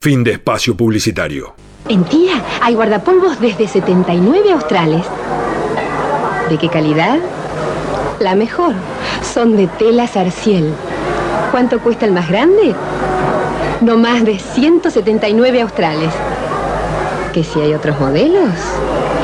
Fin 0.00 0.22
de 0.22 0.32
espacio 0.32 0.76
publicitario. 0.76 1.54
En 1.88 2.04
tía 2.04 2.42
hay 2.62 2.74
guardapolvos 2.74 3.40
desde 3.40 3.66
79 3.66 4.52
australes. 4.52 5.04
¿De 6.48 6.58
qué 6.58 6.68
calidad? 6.68 7.18
La 8.20 8.34
mejor. 8.34 8.74
Son 9.22 9.56
de 9.56 9.66
tela 9.66 10.06
Sarciel. 10.06 10.72
¿Cuánto 11.50 11.80
cuesta 11.80 12.04
el 12.06 12.12
más 12.12 12.28
grande? 12.28 12.74
No 13.80 13.96
más 13.96 14.24
de 14.24 14.38
179 14.38 15.62
australes. 15.62 16.12
¿Que 17.32 17.42
si 17.42 17.60
hay 17.60 17.74
otros 17.74 17.98
modelos? 17.98 18.50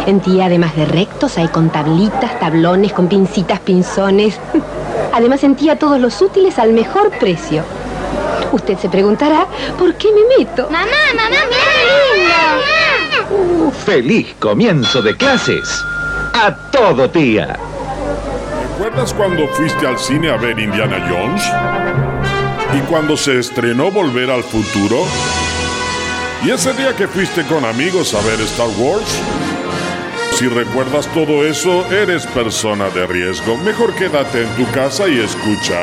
En 0.07 0.20
tía, 0.20 0.47
además 0.47 0.74
de 0.74 0.86
rectos, 0.86 1.39
hay 1.39 1.49
con 1.49 1.70
tablitas, 1.70 2.40
tablones, 2.40 2.93
con 2.93 3.09
pincitas, 3.09 3.61
pinzones. 3.61 4.40
Además, 5.12 5.44
en 5.44 5.55
tía, 5.55 5.78
todos 5.78 6.01
los 6.01 6.20
útiles 6.23 6.59
al 6.59 6.73
mejor 6.73 7.11
precio. 7.20 7.62
Usted 8.52 8.78
se 8.78 8.88
preguntará, 8.88 9.46
¿por 9.78 9.94
qué 9.94 10.08
me 10.12 10.38
meto? 10.38 10.68
Mamá, 10.70 10.86
mamá, 11.14 11.28
mira 11.30 11.42
qué 11.50 13.26
lindo. 13.30 13.66
Uh, 13.66 13.70
feliz 13.70 14.34
comienzo 14.38 15.00
de 15.00 15.16
clases. 15.16 15.82
A 16.34 16.54
todo, 16.70 17.08
tía. 17.08 17.58
¿Recuerdas 18.70 19.14
cuando 19.14 19.48
fuiste 19.48 19.86
al 19.86 19.98
cine 19.98 20.30
a 20.30 20.36
ver 20.36 20.58
Indiana 20.58 21.06
Jones? 21.08 21.42
¿Y 22.76 22.80
cuando 22.90 23.16
se 23.16 23.38
estrenó 23.38 23.90
Volver 23.90 24.30
al 24.30 24.42
Futuro? 24.42 25.04
¿Y 26.44 26.50
ese 26.50 26.72
día 26.74 26.94
que 26.94 27.06
fuiste 27.08 27.44
con 27.44 27.64
amigos 27.64 28.14
a 28.14 28.20
ver 28.22 28.40
Star 28.40 28.68
Wars? 28.78 29.18
Si 30.34 30.48
recuerdas 30.48 31.06
todo 31.14 31.46
eso, 31.46 31.86
eres 31.92 32.26
persona 32.26 32.90
de 32.90 33.06
riesgo. 33.06 33.56
Mejor 33.58 33.94
quédate 33.94 34.42
en 34.42 34.48
tu 34.56 34.70
casa 34.72 35.08
y 35.08 35.20
escucha. 35.20 35.78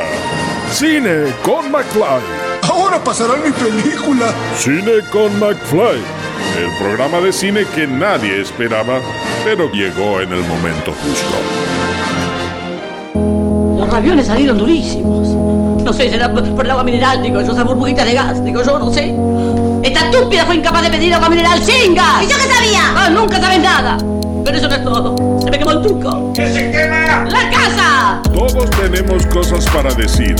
Cine 0.71 1.33
con 1.43 1.71
McFly. 1.71 2.48
Ahora 2.89 3.03
pasará 3.03 3.35
mi 3.35 3.51
película. 3.51 4.33
Cine 4.57 5.03
con 5.11 5.39
McFly. 5.39 6.01
El 6.57 6.75
programa 6.79 7.19
de 7.19 7.31
cine 7.31 7.63
que 7.75 7.85
nadie 7.85 8.41
esperaba, 8.41 8.99
pero 9.45 9.71
llegó 9.71 10.21
en 10.21 10.33
el 10.33 10.41
momento 10.47 10.91
justo. 10.93 11.37
Los 13.77 13.87
ravioles 13.87 14.25
salieron 14.25 14.57
durísimos. 14.57 15.27
No 15.83 15.93
sé, 15.93 16.09
será 16.09 16.33
por 16.33 16.65
el 16.65 16.71
agua 16.71 16.83
mineral, 16.83 17.21
digo 17.21 17.39
yo, 17.41 17.51
esa 17.51 17.63
burbujita 17.63 18.03
de 18.03 18.15
gas, 18.15 18.43
digo 18.43 18.63
yo, 18.63 18.79
no 18.79 18.91
sé. 18.91 19.13
Esta 19.83 20.09
estúpida 20.09 20.45
fue 20.45 20.55
incapaz 20.55 20.81
de 20.81 20.89
pedir 20.89 21.13
agua 21.13 21.29
mineral 21.29 21.61
sin 21.61 21.93
gas. 21.93 22.23
¿Y 22.23 22.27
yo 22.27 22.37
qué 22.37 22.51
sabía? 22.51 22.81
Ah, 22.95 23.09
nunca 23.11 23.39
sabes 23.39 23.61
nada. 23.61 23.97
Pero 24.43 24.57
eso 24.57 24.67
no 24.67 24.75
es 24.75 24.83
todo. 24.83 25.39
Se 25.43 25.51
me 25.51 25.59
quemó 25.59 25.71
el 25.73 25.81
truco. 25.83 26.33
¡Que 26.33 26.51
se 26.51 26.71
quema! 26.71 27.25
¡La 27.25 27.51
casa! 27.51 28.21
Todos 28.33 28.67
tenemos 28.71 29.27
cosas 29.27 29.63
para 29.69 29.93
decir. 29.93 30.35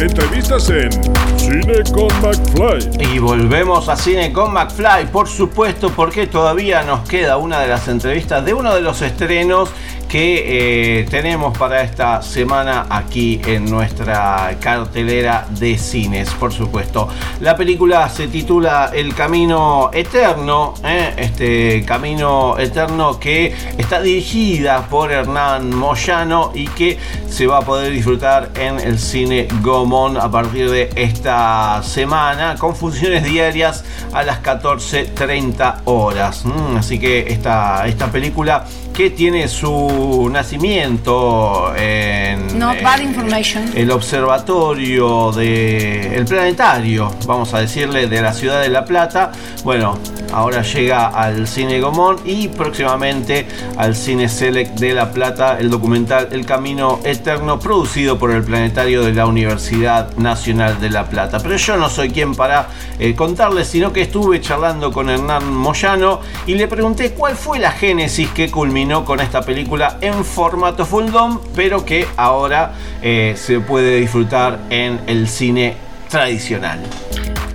Entrevistas 0.00 0.68
en 0.70 0.90
Cine 1.38 1.82
con 1.92 2.08
McFly. 2.20 3.14
Y 3.14 3.18
volvemos 3.18 3.88
a 3.88 3.96
Cine 3.96 4.32
con 4.32 4.52
McFly, 4.52 5.06
por 5.12 5.28
supuesto, 5.28 5.90
porque 5.90 6.26
todavía 6.26 6.82
nos 6.82 7.08
queda 7.08 7.36
una 7.36 7.60
de 7.60 7.68
las 7.68 7.86
entrevistas 7.86 8.44
de 8.44 8.54
uno 8.54 8.74
de 8.74 8.80
los 8.80 9.02
estrenos 9.02 9.70
que 10.14 11.00
eh, 11.00 11.06
tenemos 11.10 11.58
para 11.58 11.82
esta 11.82 12.22
semana 12.22 12.86
aquí 12.88 13.40
en 13.44 13.68
nuestra 13.68 14.56
cartelera 14.60 15.44
de 15.50 15.76
cines, 15.76 16.30
por 16.34 16.52
supuesto. 16.52 17.08
La 17.40 17.56
película 17.56 18.08
se 18.08 18.28
titula 18.28 18.92
El 18.94 19.12
Camino 19.12 19.90
Eterno, 19.92 20.74
¿eh? 20.84 21.14
este 21.16 21.84
Camino 21.84 22.56
Eterno 22.60 23.18
que 23.18 23.56
está 23.76 24.00
dirigida 24.00 24.86
por 24.86 25.10
Hernán 25.10 25.74
Moyano 25.74 26.52
y 26.54 26.68
que 26.68 26.96
se 27.28 27.48
va 27.48 27.58
a 27.58 27.62
poder 27.62 27.90
disfrutar 27.90 28.52
en 28.54 28.78
el 28.78 29.00
cine 29.00 29.48
Gomón 29.62 30.16
a 30.16 30.30
partir 30.30 30.70
de 30.70 30.90
esta 30.94 31.82
semana 31.82 32.54
con 32.56 32.76
funciones 32.76 33.24
diarias 33.24 33.84
a 34.12 34.22
las 34.22 34.40
14.30 34.44 35.80
horas. 35.86 36.44
Mm, 36.44 36.76
así 36.76 37.00
que 37.00 37.32
esta, 37.32 37.88
esta 37.88 38.12
película 38.12 38.64
que 38.94 39.10
tiene 39.10 39.48
su 39.48 40.30
nacimiento 40.32 41.74
en 41.76 42.56
No, 42.56 42.72
eh, 42.72 42.80
bad 42.80 43.00
information. 43.00 43.64
el 43.74 43.90
observatorio 43.90 45.32
de 45.32 46.16
el 46.16 46.24
planetario, 46.24 47.12
vamos 47.26 47.52
a 47.54 47.58
decirle, 47.58 48.06
de 48.06 48.22
la 48.22 48.32
ciudad 48.32 48.62
de 48.62 48.68
La 48.68 48.84
Plata. 48.84 49.32
Bueno, 49.64 49.98
ahora 50.32 50.62
llega 50.62 51.08
al 51.08 51.48
cine 51.48 51.80
Gomón 51.80 52.18
y 52.24 52.46
próximamente 52.48 53.48
al 53.76 53.96
cine 53.96 54.28
Select 54.28 54.78
de 54.78 54.94
La 54.94 55.10
Plata 55.10 55.58
el 55.58 55.70
documental 55.70 56.28
El 56.30 56.46
Camino 56.46 57.00
Eterno 57.02 57.58
producido 57.58 58.16
por 58.16 58.30
el 58.30 58.44
planetario 58.44 59.02
de 59.02 59.12
la 59.12 59.26
Universidad 59.26 60.14
Nacional 60.16 60.80
de 60.80 60.90
La 60.90 61.08
Plata. 61.08 61.40
Pero 61.42 61.56
yo 61.56 61.76
no 61.76 61.88
soy 61.88 62.10
quien 62.10 62.36
para 62.36 62.68
eh, 63.00 63.16
contarles, 63.16 63.66
sino 63.66 63.92
que 63.92 64.02
estuve 64.02 64.40
charlando 64.40 64.92
con 64.92 65.10
Hernán 65.10 65.52
Moyano 65.52 66.20
y 66.46 66.54
le 66.54 66.68
pregunté 66.68 67.10
cuál 67.10 67.34
fue 67.34 67.58
la 67.58 67.72
génesis 67.72 68.28
que 68.28 68.52
culminó 68.52 68.83
con 68.84 69.20
esta 69.20 69.40
película 69.40 69.96
en 70.02 70.24
formato 70.24 70.84
full 70.84 71.06
dome, 71.06 71.38
pero 71.56 71.86
que 71.86 72.06
ahora 72.18 72.72
eh, 73.00 73.32
se 73.34 73.60
puede 73.60 73.96
disfrutar 73.96 74.58
en 74.68 75.00
el 75.06 75.26
cine 75.26 75.74
tradicional. 76.10 76.80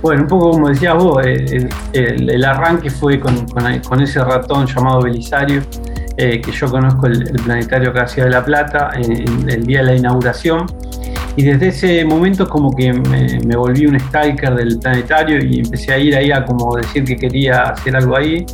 Bueno, 0.02 0.22
un 0.22 0.28
poco 0.28 0.50
como 0.50 0.68
decías 0.70 0.96
vos, 0.96 1.24
el, 1.24 2.44
arranque 2.44 2.90
fue 2.90 3.20
con, 3.20 3.46
ese 4.02 4.24
ratón 4.24 4.66
llamado 4.66 5.02
Belisario, 5.02 5.62
eh, 6.16 6.40
que 6.40 6.50
yo 6.50 6.68
conozco 6.68 7.06
el, 7.06 7.22
planetario 7.44 7.92
que 7.92 8.22
de 8.22 8.30
La 8.30 8.44
Plata 8.44 8.90
el 8.96 9.64
día 9.64 9.78
de 9.78 9.84
la 9.84 9.94
inauguración. 9.94 10.66
Y 11.36 11.44
desde 11.44 11.68
ese 11.68 12.04
momento 12.04 12.48
como 12.48 12.74
que 12.74 12.92
me, 12.92 13.38
me 13.46 13.54
volví 13.54 13.86
un 13.86 14.00
stalker 14.00 14.52
del 14.56 14.80
planetario 14.80 15.38
y 15.44 15.60
empecé 15.60 15.92
a 15.92 15.98
ir 15.98 16.16
ahí 16.16 16.32
a 16.32 16.44
como 16.44 16.74
decir 16.74 17.04
que 17.04 17.16
quería 17.16 17.62
hacer 17.62 17.94
algo 17.94 18.16
ahí. 18.16 18.44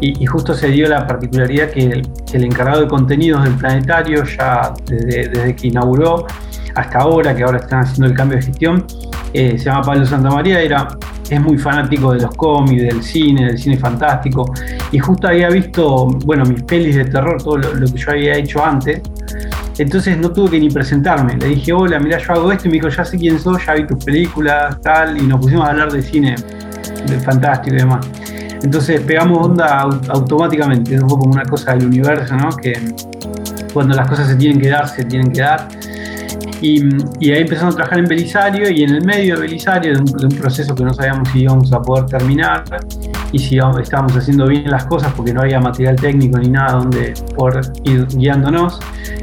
Y, 0.00 0.26
justo 0.26 0.52
se 0.54 0.68
dio 0.68 0.88
la 0.88 1.06
particularidad 1.06 1.70
que 1.70 2.02
el, 2.32 2.44
encargado 2.44 2.82
de 2.82 2.88
contenidos 2.88 3.44
del 3.44 3.54
planetario, 3.54 4.24
ya 4.24 4.74
desde, 4.84 5.28
desde 5.28 5.56
que 5.56 5.68
inauguró 5.68 6.26
hasta 6.74 6.98
ahora, 6.98 7.34
que 7.34 7.42
ahora 7.42 7.58
están 7.58 7.80
haciendo 7.80 8.06
el 8.06 8.14
cambio 8.14 8.36
de 8.36 8.44
gestión, 8.44 8.86
eh, 9.32 9.58
se 9.58 9.64
llama 9.64 9.82
Pablo 9.82 10.06
Santamaría, 10.06 10.60
era, 10.60 10.88
es 11.28 11.40
muy 11.40 11.58
fanático 11.58 12.12
de 12.12 12.20
los 12.20 12.34
cómics, 12.36 12.82
del 12.82 13.02
cine, 13.02 13.46
del 13.46 13.58
cine 13.58 13.78
fantástico, 13.78 14.52
y 14.92 14.98
justo 14.98 15.28
había 15.28 15.48
visto, 15.48 16.06
bueno, 16.24 16.44
mis 16.44 16.62
pelis 16.62 16.96
de 16.96 17.06
terror, 17.06 17.42
todo 17.42 17.56
lo, 17.56 17.86
que 17.86 17.98
yo 17.98 18.10
había 18.10 18.36
hecho 18.36 18.64
antes, 18.64 19.00
entonces 19.78 20.16
no 20.16 20.30
tuve 20.32 20.52
que 20.52 20.60
ni 20.60 20.70
presentarme. 20.70 21.36
Le 21.36 21.48
dije, 21.48 21.72
hola, 21.72 21.98
mira, 21.98 22.16
yo 22.16 22.32
hago 22.32 22.50
esto. 22.50 22.66
Y 22.66 22.70
me 22.70 22.74
dijo, 22.76 22.88
ya 22.88 23.04
sé 23.04 23.18
quién 23.18 23.38
sos, 23.38 23.58
ya 23.66 23.74
vi 23.74 23.86
tus 23.86 24.02
películas, 24.02 24.80
tal. 24.80 25.18
Y 25.18 25.26
nos 25.26 25.38
pusimos 25.38 25.66
a 25.66 25.70
hablar 25.70 25.92
de 25.92 26.00
cine, 26.00 26.34
de 27.06 27.20
fantástico 27.20 27.76
y 27.76 27.80
demás. 27.80 28.08
Entonces 28.62 29.00
pegamos 29.02 29.46
onda 29.46 29.82
au- 29.82 30.00
automáticamente. 30.10 30.94
Es 30.94 31.00
como 31.02 31.24
una 31.30 31.44
cosa 31.44 31.74
del 31.74 31.86
universo, 31.86 32.36
¿no? 32.36 32.48
Que 32.56 32.72
cuando 33.72 33.94
las 33.94 34.08
cosas 34.08 34.28
se 34.28 34.36
tienen 34.36 34.60
que 34.60 34.68
dar, 34.70 34.88
se 34.88 35.04
tienen 35.04 35.30
que 35.32 35.40
dar. 35.42 35.68
Y, 36.62 36.82
y 37.20 37.32
ahí 37.32 37.42
empezamos 37.42 37.74
a 37.74 37.76
trabajar 37.76 37.98
en 37.98 38.06
Belisario 38.06 38.70
y 38.70 38.82
en 38.82 38.94
el 38.94 39.04
medio 39.04 39.34
de 39.34 39.42
Belisario, 39.42 39.92
de 39.92 39.98
un, 40.00 40.04
de 40.06 40.26
un 40.26 40.32
proceso 40.40 40.74
que 40.74 40.84
no 40.84 40.94
sabíamos 40.94 41.28
si 41.28 41.40
íbamos 41.42 41.70
a 41.72 41.82
poder 41.82 42.06
terminar 42.06 42.64
y 43.30 43.38
si 43.38 43.58
estábamos 43.82 44.16
haciendo 44.16 44.46
bien 44.46 44.70
las 44.70 44.86
cosas 44.86 45.12
porque 45.14 45.34
no 45.34 45.42
había 45.42 45.60
material 45.60 45.96
técnico 45.96 46.38
ni 46.38 46.48
nada 46.48 46.78
donde 46.78 47.12
por 47.36 47.60
ir 47.84 48.06
guiándonos, 48.06 48.80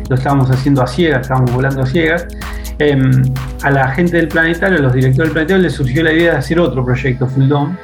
lo 0.10 0.16
estábamos 0.16 0.52
haciendo 0.52 0.84
a 0.84 0.88
ciegas, 0.88 1.22
estábamos 1.22 1.52
volando 1.54 1.82
a 1.82 1.86
ciegas. 1.88 2.28
Em, 2.78 3.12
a 3.64 3.72
la 3.72 3.88
gente 3.90 4.18
del 4.18 4.28
planetario, 4.28 4.78
a 4.78 4.82
los 4.82 4.94
directores 4.94 5.30
del 5.30 5.34
planetario, 5.34 5.64
les 5.64 5.74
surgió 5.74 6.04
la 6.04 6.12
idea 6.14 6.34
de 6.34 6.38
hacer 6.38 6.60
otro 6.60 6.86
proyecto 6.86 7.26
Full 7.28 7.48
Dome, 7.48 7.76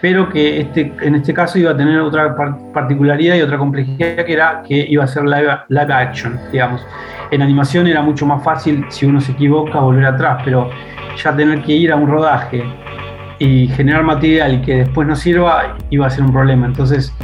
pero 0.00 0.28
que 0.28 0.60
este, 0.60 0.92
en 1.02 1.14
este 1.16 1.34
caso 1.34 1.58
iba 1.58 1.72
a 1.72 1.76
tener 1.76 1.98
otra 2.00 2.36
par- 2.36 2.56
particularidad 2.72 3.36
y 3.36 3.42
otra 3.42 3.58
complejidad 3.58 4.24
que 4.24 4.32
era 4.32 4.62
que 4.66 4.86
iba 4.88 5.04
a 5.04 5.06
ser 5.06 5.24
live, 5.24 5.92
action, 5.92 6.38
digamos. 6.52 6.86
En 7.30 7.42
animación 7.42 7.86
era 7.86 8.00
mucho 8.02 8.24
más 8.26 8.42
fácil, 8.42 8.84
si 8.88 9.06
uno 9.06 9.20
se 9.20 9.32
equivoca, 9.32 9.80
volver 9.80 10.06
atrás, 10.06 10.42
pero 10.44 10.70
ya 11.22 11.34
tener 11.36 11.62
que 11.62 11.72
ir 11.72 11.92
a 11.92 11.96
un 11.96 12.08
rodaje 12.08 12.64
y 13.38 13.68
generar 13.68 14.02
material 14.02 14.62
que 14.62 14.76
después 14.76 15.06
no 15.06 15.14
sirva 15.14 15.76
iba 15.90 16.06
a 16.06 16.10
ser 16.10 16.24
un 16.24 16.32
problema. 16.32 16.66
Entonces, 16.66 17.14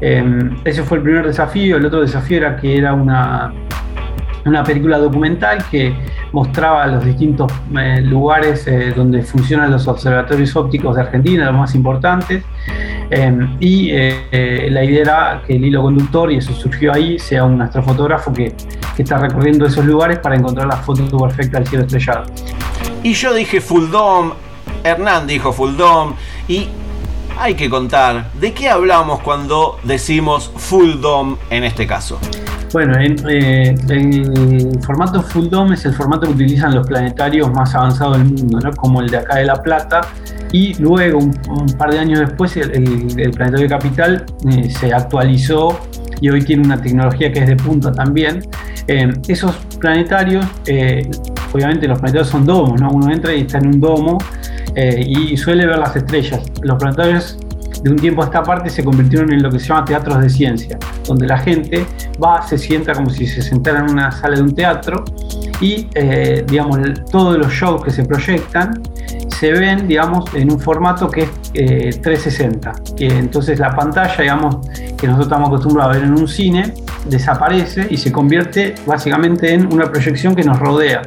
eh, 0.00 0.50
ese 0.64 0.82
fue 0.82 0.98
el 0.98 1.04
primer 1.04 1.26
desafío. 1.26 1.76
El 1.76 1.86
otro 1.86 2.00
desafío 2.00 2.38
era 2.38 2.56
que 2.56 2.78
era 2.78 2.94
una, 2.94 3.52
una 4.44 4.64
película 4.64 4.98
documental 4.98 5.64
que 5.70 5.94
mostraba 6.32 6.86
los 6.86 7.04
distintos 7.04 7.52
eh, 7.78 8.00
lugares 8.02 8.66
eh, 8.66 8.92
donde 8.94 9.22
funcionan 9.22 9.70
los 9.70 9.86
observatorios 9.86 10.56
ópticos 10.56 10.96
de 10.96 11.02
Argentina, 11.02 11.46
los 11.46 11.54
más 11.54 11.74
importantes. 11.74 12.42
Eh, 13.10 13.48
y 13.60 13.90
eh, 13.92 14.68
la 14.70 14.84
idea 14.84 15.00
era 15.00 15.42
que 15.46 15.56
el 15.56 15.64
hilo 15.64 15.82
conductor, 15.82 16.32
y 16.32 16.36
eso 16.36 16.52
surgió 16.54 16.92
ahí, 16.92 17.18
sea 17.18 17.44
un 17.44 17.60
astrofotógrafo 17.60 18.32
que, 18.32 18.54
que 18.96 19.02
está 19.02 19.18
recorriendo 19.18 19.66
esos 19.66 19.84
lugares 19.84 20.18
para 20.18 20.34
encontrar 20.34 20.66
la 20.66 20.76
foto 20.76 21.18
perfecta 21.18 21.58
del 21.58 21.66
cielo 21.66 21.84
estrellado. 21.84 22.24
Y 23.02 23.12
yo 23.14 23.34
dije 23.34 23.60
Full 23.60 23.90
Dome, 23.90 24.32
Hernán 24.84 25.26
dijo 25.26 25.52
Full 25.52 25.76
Dome, 25.76 26.14
y 26.48 26.68
hay 27.38 27.54
que 27.54 27.68
contar 27.68 28.32
de 28.34 28.52
qué 28.52 28.68
hablamos 28.68 29.20
cuando 29.20 29.78
decimos 29.84 30.52
Full 30.56 31.00
Dome 31.00 31.36
en 31.50 31.64
este 31.64 31.86
caso. 31.86 32.18
Bueno, 32.72 32.98
en, 32.98 33.16
eh, 33.28 33.74
el 33.88 34.78
formato 34.82 35.22
Full 35.22 35.48
Dome 35.48 35.74
es 35.74 35.84
el 35.84 35.92
formato 35.92 36.26
que 36.26 36.32
utilizan 36.32 36.74
los 36.74 36.86
planetarios 36.86 37.52
más 37.52 37.74
avanzados 37.74 38.18
del 38.18 38.26
mundo, 38.26 38.58
¿no? 38.60 38.72
como 38.72 39.00
el 39.02 39.10
de 39.10 39.18
acá 39.18 39.36
de 39.36 39.44
La 39.44 39.62
Plata. 39.62 40.00
Y 40.52 40.74
luego, 40.74 41.18
un, 41.18 41.66
par 41.78 41.92
de 41.92 41.98
años 41.98 42.20
después, 42.20 42.56
el 42.56 43.30
planetario 43.34 43.68
Capital 43.68 44.24
eh, 44.50 44.70
se 44.70 44.92
actualizó 44.92 45.78
y 46.22 46.30
hoy 46.30 46.42
tiene 46.42 46.62
una 46.62 46.80
tecnología 46.80 47.32
que 47.32 47.40
es 47.40 47.48
de 47.48 47.56
punta 47.56 47.92
también. 47.92 48.48
Eh, 48.86 49.12
esos 49.26 49.56
planetarios, 49.80 50.46
eh, 50.66 51.10
obviamente 51.52 51.88
los 51.88 51.98
planetarios 51.98 52.28
son 52.28 52.46
domos, 52.46 52.80
¿no? 52.80 52.90
uno 52.90 53.12
entra 53.12 53.34
y 53.34 53.40
está 53.40 53.58
en 53.58 53.66
un 53.66 53.80
domo 53.80 54.18
eh, 54.74 55.04
y 55.06 55.36
suele 55.36 55.66
ver 55.66 55.78
las 55.78 55.94
estrellas. 55.96 56.40
Los 56.62 56.78
planetarios 56.78 57.38
de 57.82 57.90
un 57.90 57.96
tiempo 57.96 58.22
a 58.22 58.26
esta 58.26 58.42
parte 58.42 58.70
se 58.70 58.84
convirtieron 58.84 59.32
en 59.32 59.42
lo 59.42 59.50
que 59.50 59.58
se 59.58 59.68
llama 59.68 59.84
teatros 59.84 60.20
de 60.20 60.30
ciencia, 60.30 60.78
donde 61.06 61.26
la 61.26 61.38
gente 61.38 61.84
va, 62.22 62.42
se 62.42 62.56
sienta 62.58 62.92
como 62.92 63.10
si 63.10 63.26
se 63.26 63.42
sentara 63.42 63.80
en 63.80 63.90
una 63.90 64.10
sala 64.12 64.36
de 64.36 64.42
un 64.42 64.54
teatro 64.54 65.04
y, 65.60 65.88
eh, 65.94 66.44
digamos, 66.46 66.78
todos 67.10 67.38
los 67.38 67.52
shows 67.52 67.82
que 67.84 67.90
se 67.90 68.04
proyectan 68.04 68.82
se 69.42 69.52
ven, 69.52 69.88
digamos, 69.88 70.32
en 70.34 70.52
un 70.52 70.60
formato 70.60 71.10
que 71.10 71.22
es 71.22 71.30
eh, 71.54 72.00
360. 72.00 72.72
Que 72.96 73.08
entonces 73.08 73.58
la 73.58 73.70
pantalla, 73.74 74.14
digamos, 74.16 74.68
que 74.96 75.06
nosotros 75.08 75.26
estamos 75.26 75.48
acostumbrados 75.48 75.96
a 75.96 75.98
ver 75.98 76.08
en 76.08 76.14
un 76.14 76.28
cine, 76.28 76.74
desaparece 77.06 77.88
y 77.90 77.96
se 77.96 78.12
convierte 78.12 78.76
básicamente 78.86 79.52
en 79.52 79.72
una 79.72 79.90
proyección 79.90 80.36
que 80.36 80.44
nos 80.44 80.60
rodea, 80.60 81.02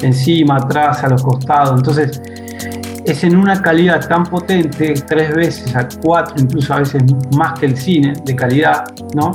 encima, 0.00 0.56
atrás, 0.56 1.02
a 1.02 1.08
los 1.08 1.24
costados. 1.24 1.76
Entonces, 1.76 2.22
es 3.04 3.24
en 3.24 3.36
una 3.36 3.60
calidad 3.60 4.06
tan 4.06 4.24
potente, 4.24 4.94
tres 5.06 5.34
veces 5.34 5.74
a 5.74 5.88
cuatro, 6.02 6.34
incluso 6.38 6.74
a 6.74 6.78
veces 6.78 7.02
más 7.36 7.58
que 7.58 7.66
el 7.66 7.76
cine 7.76 8.12
de 8.24 8.36
calidad, 8.36 8.84
¿no? 9.14 9.32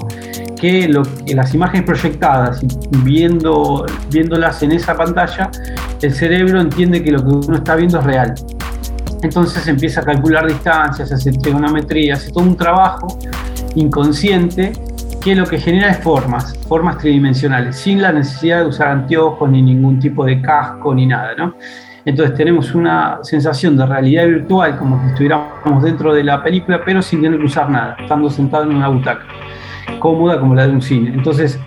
Que, 0.60 0.88
las 1.36 1.54
imágenes 1.54 1.86
proyectadas 1.86 2.64
y 2.64 2.68
viendo, 3.04 3.86
viéndolas 4.10 4.64
en 4.64 4.72
esa 4.72 4.96
pantalla, 4.96 5.52
el 6.02 6.14
cerebro 6.14 6.62
entiende 6.62 7.04
que 7.04 7.12
lo 7.12 7.24
que 7.24 7.48
uno 7.48 7.58
está 7.58 7.76
viendo 7.76 8.00
es 8.00 8.06
real. 8.06 8.34
Entonces 9.22 9.68
empieza 9.68 10.02
a 10.02 10.04
calcular 10.04 10.48
distancias, 10.48 11.12
hace 11.12 11.32
trigonometría, 11.32 12.14
hace 12.14 12.32
todo 12.32 12.44
un 12.44 12.56
trabajo 12.56 13.08
inconsciente 13.76 14.74
que 15.22 15.36
lo 15.36 15.46
que 15.46 15.60
genera 15.60 15.92
es 15.92 15.98
formas, 15.98 16.58
formas 16.68 17.00
tridimensionales, 17.00 17.76
sin 17.76 18.02
la 18.02 18.14
necesidad 18.14 18.62
de 18.62 18.68
usar 18.68 18.90
anteojos 18.90 19.50
ni 19.50 19.62
ningún 19.62 20.00
tipo 20.00 20.24
de 20.24 20.42
casco 20.42 20.94
ni 20.94 21.06
nada, 21.06 21.36
¿no? 21.36 21.56
Entonces 22.08 22.38
tenemos 22.38 22.74
una 22.74 23.20
sensación 23.22 23.76
de 23.76 23.86
realidad 23.86 24.26
virtual 24.28 24.78
como 24.78 24.98
si 25.02 25.10
estuviéramos 25.10 25.84
dentro 25.84 26.14
de 26.14 26.24
la 26.24 26.42
película, 26.42 26.80
pero 26.86 27.02
sin 27.02 27.22
tener 27.22 27.38
que 27.38 27.46
usar 27.46 27.70
nada, 27.70 27.98
estando 28.00 28.30
sentado 28.30 28.64
en 28.64 28.78
una 28.78 28.88
butaca, 28.88 29.26
cómoda 30.00 30.40
como 30.40 30.56
la 30.56 30.68
de 30.68 30.74
un 30.74 30.82
cine. 30.82 31.12
Entonces, 31.14 31.60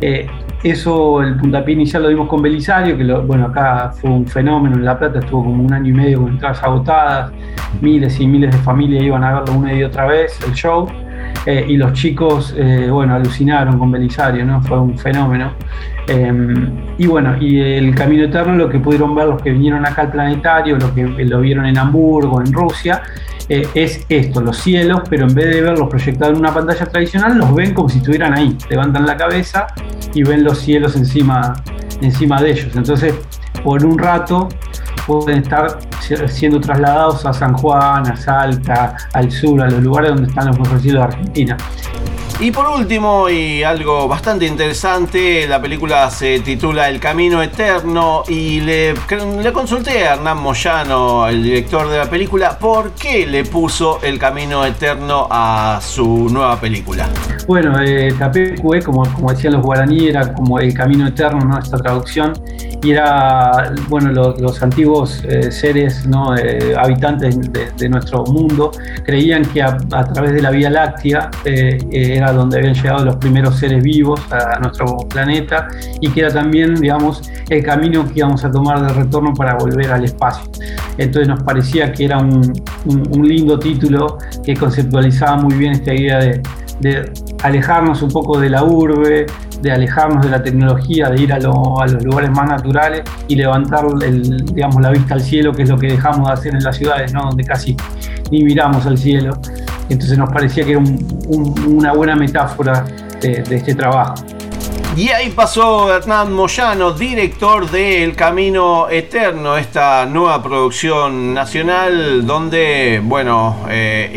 eh, 0.00 0.26
eso, 0.64 1.22
el 1.22 1.36
puntapié 1.36 1.74
inicial 1.74 2.02
lo 2.02 2.08
dimos 2.08 2.26
con 2.26 2.42
Belisario, 2.42 2.98
que 2.98 3.04
bueno, 3.04 3.46
acá 3.46 3.92
fue 3.92 4.10
un 4.10 4.26
fenómeno, 4.26 4.74
en 4.74 4.84
La 4.84 4.98
Plata 4.98 5.20
estuvo 5.20 5.44
como 5.44 5.62
un 5.62 5.72
año 5.72 5.90
y 5.90 5.94
medio 5.94 6.22
con 6.22 6.32
entradas 6.32 6.64
agotadas, 6.64 7.30
miles 7.80 8.18
y 8.18 8.26
miles 8.26 8.50
de 8.50 8.58
familias 8.62 9.04
iban 9.04 9.22
a 9.22 9.38
verlo 9.38 9.54
una 9.54 9.72
y 9.72 9.84
otra 9.84 10.06
vez, 10.06 10.36
el 10.48 10.52
show. 10.52 10.88
Eh, 11.46 11.64
y 11.68 11.76
los 11.76 11.92
chicos, 11.92 12.54
eh, 12.56 12.88
bueno, 12.90 13.14
alucinaron 13.14 13.78
con 13.78 13.90
Belisario, 13.90 14.44
¿no? 14.44 14.60
Fue 14.62 14.78
un 14.78 14.98
fenómeno. 14.98 15.52
Eh, 16.08 16.32
y 16.98 17.06
bueno, 17.06 17.36
y 17.40 17.60
el 17.60 17.94
Camino 17.94 18.24
Eterno, 18.24 18.54
lo 18.54 18.68
que 18.68 18.78
pudieron 18.78 19.14
ver 19.14 19.26
los 19.26 19.42
que 19.42 19.50
vinieron 19.50 19.86
acá 19.86 20.02
al 20.02 20.12
planetario, 20.12 20.76
lo 20.76 20.94
que 20.94 21.04
lo 21.24 21.40
vieron 21.40 21.66
en 21.66 21.78
Hamburgo, 21.78 22.40
en 22.40 22.52
Rusia, 22.52 23.02
eh, 23.48 23.68
es 23.74 24.04
esto, 24.08 24.40
los 24.40 24.56
cielos, 24.56 25.02
pero 25.08 25.26
en 25.26 25.34
vez 25.34 25.54
de 25.54 25.62
verlos 25.62 25.88
proyectados 25.88 26.34
en 26.34 26.40
una 26.40 26.52
pantalla 26.52 26.86
tradicional, 26.86 27.38
los 27.38 27.54
ven 27.54 27.74
como 27.74 27.88
si 27.88 27.98
estuvieran 27.98 28.34
ahí. 28.34 28.56
Levantan 28.68 29.06
la 29.06 29.16
cabeza 29.16 29.68
y 30.14 30.22
ven 30.24 30.42
los 30.42 30.58
cielos 30.58 30.96
encima, 30.96 31.54
encima 32.00 32.42
de 32.42 32.50
ellos. 32.50 32.74
Entonces, 32.74 33.14
por 33.62 33.84
un 33.84 33.98
rato 33.98 34.48
pueden 35.06 35.42
estar 35.42 35.78
siendo 36.28 36.60
trasladados 36.60 37.24
a 37.24 37.32
San 37.32 37.54
Juan, 37.54 38.06
a 38.10 38.16
Salta, 38.16 38.96
al 39.12 39.30
sur, 39.30 39.62
a 39.62 39.70
los 39.70 39.82
lugares 39.82 40.10
donde 40.10 40.28
están 40.28 40.48
los 40.48 40.58
mejores 40.58 40.82
cielos 40.82 41.02
de 41.02 41.14
Argentina. 41.14 41.56
Y 42.38 42.50
por 42.50 42.66
último, 42.66 43.30
y 43.30 43.62
algo 43.62 44.06
bastante 44.08 44.44
interesante, 44.46 45.48
la 45.48 45.58
película 45.58 46.10
se 46.10 46.40
titula 46.40 46.90
El 46.90 47.00
Camino 47.00 47.42
Eterno 47.42 48.24
y 48.28 48.60
le, 48.60 48.94
consulté 49.54 50.06
a 50.06 50.14
Hernán 50.14 50.42
Moyano, 50.42 51.26
el 51.28 51.42
director 51.42 51.88
de 51.88 51.96
la 51.96 52.10
película, 52.10 52.58
por 52.58 52.90
qué 52.90 53.26
le 53.26 53.46
puso 53.46 54.00
El 54.02 54.18
Camino 54.18 54.66
Eterno 54.66 55.26
a 55.30 55.80
su 55.80 56.28
nueva 56.28 56.60
película. 56.60 57.08
Bueno, 57.46 57.80
eh, 57.80 58.14
Tapecue, 58.18 58.82
como, 58.82 59.10
como 59.14 59.32
decían 59.32 59.54
los 59.54 59.62
guaraní, 59.62 60.08
era 60.08 60.34
como 60.34 60.58
el 60.58 60.74
camino 60.74 61.06
eterno, 61.06 61.40
¿no? 61.40 61.58
Esta 61.58 61.78
traducción, 61.78 62.34
y 62.82 62.90
era, 62.90 63.72
bueno, 63.88 64.12
los, 64.12 64.62
antiguos 64.62 65.24
eh, 65.24 65.50
seres, 65.50 66.06
¿no? 66.06 66.36
Eh, 66.36 66.74
habitantes 66.76 67.50
de, 67.50 67.70
de 67.70 67.88
nuestro 67.88 68.24
mundo, 68.24 68.72
creían 69.06 69.42
que 69.46 69.62
a, 69.62 69.78
a 69.92 70.04
través 70.04 70.34
de 70.34 70.42
la 70.42 70.50
Vía 70.50 70.68
Láctea 70.68 71.30
eh, 71.44 71.78
eh, 71.90 72.20
era 72.26 72.32
donde 72.32 72.58
habían 72.58 72.74
llegado 72.74 73.04
los 73.04 73.16
primeros 73.16 73.56
seres 73.56 73.82
vivos 73.82 74.20
a, 74.30 74.58
nuestro 74.58 74.96
planeta 75.08 75.68
y 76.00 76.10
que 76.10 76.20
era 76.20 76.30
también, 76.30 76.74
digamos, 76.74 77.22
el 77.48 77.64
camino 77.64 78.06
que 78.06 78.20
íbamos 78.20 78.44
a 78.44 78.50
tomar 78.50 78.80
de 78.80 78.92
retorno 78.92 79.32
para 79.34 79.54
volver 79.54 79.92
al 79.92 80.04
espacio. 80.04 80.50
Entonces 80.98 81.28
nos 81.28 81.42
parecía 81.42 81.92
que 81.92 82.04
era 82.04 82.18
un, 82.18 82.52
un, 82.86 83.02
un 83.10 83.28
lindo 83.28 83.58
título 83.58 84.18
que 84.44 84.54
conceptualizaba 84.54 85.36
muy 85.36 85.54
bien 85.54 85.72
esta 85.72 85.94
idea 85.94 86.18
de, 86.18 86.42
de 86.80 87.12
alejarnos 87.42 88.02
un 88.02 88.10
poco 88.10 88.38
de 88.38 88.50
la 88.50 88.64
urbe, 88.64 89.26
de 89.62 89.72
alejarnos 89.72 90.24
de 90.24 90.30
la 90.30 90.42
tecnología, 90.42 91.08
de 91.08 91.22
ir 91.22 91.32
a, 91.32 91.38
lo, 91.38 91.80
a, 91.80 91.86
los 91.86 92.04
lugares 92.04 92.30
más 92.30 92.48
naturales 92.48 93.02
y 93.28 93.36
levantar 93.36 93.86
el, 94.02 94.44
digamos, 94.46 94.80
la 94.82 94.90
vista 94.90 95.14
al 95.14 95.20
cielo, 95.20 95.52
que 95.52 95.62
es 95.62 95.68
lo 95.68 95.78
que 95.78 95.88
dejamos 95.88 96.28
de 96.28 96.32
hacer 96.34 96.54
en 96.54 96.62
las 96.62 96.76
ciudades, 96.76 97.12
¿no? 97.12 97.22
donde 97.22 97.44
casi 97.44 97.76
ni 98.30 98.44
miramos 98.44 98.86
al 98.86 98.98
cielo. 98.98 99.32
Entonces 99.88 100.18
nos 100.18 100.30
parecía 100.30 100.64
que 100.64 100.70
era 100.72 100.78
un- 100.80 101.06
un- 101.28 101.76
una 101.76 101.92
buena 101.92 102.16
metáfora 102.16 102.84
de 103.20 103.42
este 103.56 103.74
trabajo. 103.74 104.14
Y 104.96 105.10
ahí 105.10 105.28
pasó 105.28 105.94
Hernán 105.94 106.32
Moyano, 106.32 106.92
director 106.92 107.70
de 107.70 108.02
El 108.02 108.16
Camino 108.16 108.88
Eterno, 108.88 109.58
esta 109.58 110.06
nueva 110.06 110.42
producción 110.42 111.34
nacional 111.34 112.26
donde, 112.26 113.02
bueno, 113.04 113.66
eh, 113.68 114.10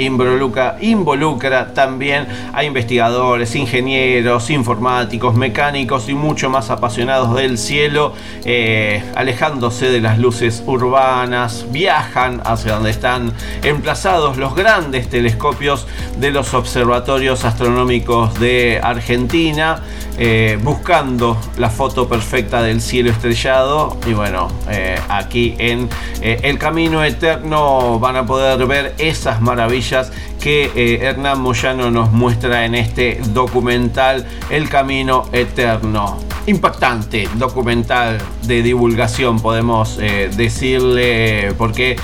involucra, 0.79 1.73
también 1.73 2.27
a 2.53 2.63
investigadores, 2.63 3.57
ingenieros, 3.57 4.49
informáticos, 4.49 5.35
mecánicos 5.35 6.07
y 6.07 6.13
mucho 6.13 6.49
más 6.49 6.69
apasionados 6.69 7.35
del 7.35 7.57
cielo, 7.57 8.13
eh, 8.45 9.03
alejándose 9.15 9.89
de 9.89 9.99
las 9.99 10.17
luces 10.17 10.63
urbanas, 10.65 11.65
viajan 11.71 12.41
hacia 12.45 12.75
donde 12.75 12.91
están 12.91 13.33
emplazados 13.63 14.37
los 14.37 14.55
grandes 14.55 15.09
telescopios 15.09 15.87
de 16.21 16.31
los 16.31 16.53
observatorios 16.53 17.43
astronómicos 17.43 18.39
de 18.39 18.79
Argentina, 18.81 19.83
eh, 20.21 20.57
buscando 20.69 21.35
la 21.57 21.71
foto 21.71 22.07
perfecta 22.07 22.61
del 22.61 22.79
cielo 22.79 23.09
estrellado. 23.09 23.97
Y 24.05 24.13
bueno, 24.13 24.49
eh, 24.69 24.99
aquí 25.09 25.55
en 25.57 25.89
eh, 26.21 26.41
El 26.43 26.59
Camino 26.59 27.03
Eterno 27.03 27.97
van 27.97 28.15
a 28.17 28.25
poder 28.27 28.67
ver 28.67 28.93
esas 28.99 29.41
maravillas 29.41 30.11
que 30.39 30.71
eh, 30.75 30.99
Hernán 31.01 31.41
Moyano 31.41 31.89
nos 31.89 32.11
muestra 32.11 32.65
en 32.65 32.75
este 32.75 33.19
documental 33.33 34.27
El 34.51 34.69
Camino 34.69 35.27
Eterno. 35.31 36.19
Impactante 36.45 37.27
documental 37.35 38.19
de 38.43 38.61
divulgación, 38.61 39.39
podemos 39.39 39.97
decirle, 39.97 41.53
porque 41.57 41.95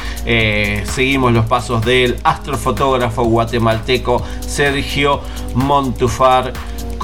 seguimos 0.86 1.34
los 1.34 1.46
pasos 1.48 1.84
del 1.84 2.18
astrofotógrafo 2.24 3.24
guatemalteco 3.24 4.22
Sergio 4.42 5.22
Montufar 5.56 6.54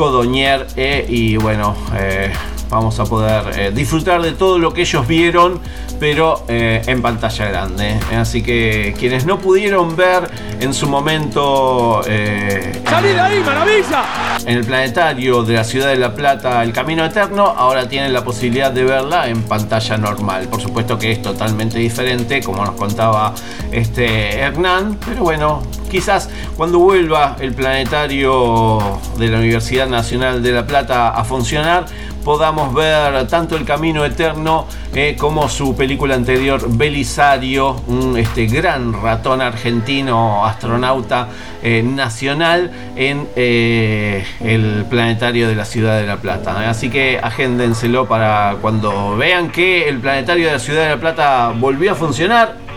Codoñer 0.02 0.66
eh, 0.78 1.06
y 1.08 1.38
bueno, 1.38 1.76
eh, 1.96 2.34
vamos 2.72 3.00
a 3.00 3.06
poder 3.06 3.44
eh, 3.56 3.72
disfrutar 3.72 4.20
de 4.24 4.32
todo 4.32 4.58
lo 4.58 4.74
que 4.74 4.82
ellos 4.82 5.06
vieron, 5.08 5.60
pero 6.00 6.44
en 6.48 7.04
pantalla 7.04 7.46
grande. 7.46 8.00
Así 8.18 8.42
que 8.42 8.96
quienes 8.98 9.28
no 9.28 9.38
pudieron 9.38 9.96
ver 9.96 10.28
en 10.60 10.74
su 10.74 10.90
momento 10.90 12.02
¡Salí 12.04 13.10
de 13.10 13.20
ahí, 13.20 13.40
maravilla! 13.46 14.04
en 14.44 14.58
el 14.58 14.66
planetario 14.66 15.44
de 15.44 15.54
la 15.54 15.64
ciudad 15.64 15.90
de 15.90 15.98
La 15.98 16.16
Plata, 16.16 16.64
El 16.64 16.74
Camino 16.74 17.06
Eterno, 17.06 17.46
ahora 17.46 17.88
tienen 17.88 18.12
la 18.12 18.24
posibilidad 18.24 18.72
de 18.72 18.84
verla 18.84 19.28
en 19.28 19.44
pantalla 19.44 19.98
normal. 19.98 20.48
Por 20.48 20.62
supuesto 20.62 20.98
que 20.98 21.12
es 21.12 21.22
totalmente 21.22 21.78
diferente, 21.78 22.42
como 22.42 22.66
nos 22.66 22.74
contaba 22.74 23.36
este 23.72 24.40
Hernán, 24.40 24.98
pero 25.06 25.22
bueno, 25.22 25.62
quizás 25.92 26.30
cuando 26.56 26.80
vuelva 26.80 27.36
el 27.40 27.54
planetario 27.54 28.80
de 29.18 29.28
la 29.28 29.40
Universidad 29.40 29.88
Nacional 29.88 30.42
de 30.42 30.54
La 30.54 30.66
Plata 30.66 31.10
a 31.10 31.24
funcionar, 31.26 31.86
podamos 32.24 32.74
ver 32.74 33.28
tanto 33.28 33.58
El 33.58 33.66
Camino 33.66 34.06
Eterno 34.06 34.68
eh, 34.94 35.16
como 35.20 35.50
su 35.50 35.76
película 35.76 36.16
anterior 36.16 36.62
Belisario, 36.70 37.82
un 37.88 38.18
este, 38.18 38.46
gran 38.46 38.94
ratón 39.02 39.42
argentino, 39.42 40.46
astronauta 40.46 41.28
eh, 41.62 41.84
nacional 41.84 42.72
en 42.96 43.28
eh, 43.36 44.24
el 44.40 44.86
planetario 44.90 45.48
de 45.48 45.56
la 45.56 45.66
ciudad 45.66 46.00
de 46.00 46.08
La 46.08 46.18
Plata. 46.18 46.70
Así 46.70 46.90
que 46.90 47.20
agéndenselo 47.22 48.08
para 48.08 48.58
cuando 48.62 49.18
vean 49.18 49.50
que 49.50 49.90
el 49.90 50.00
planetario 50.00 50.48
de 50.48 50.54
la 50.54 50.60
ciudad 50.60 50.84
de 50.84 50.90
La 50.90 51.00
Plata 51.00 51.54
volvió 51.58 51.92
a 51.92 51.96
funcionar 51.96 52.71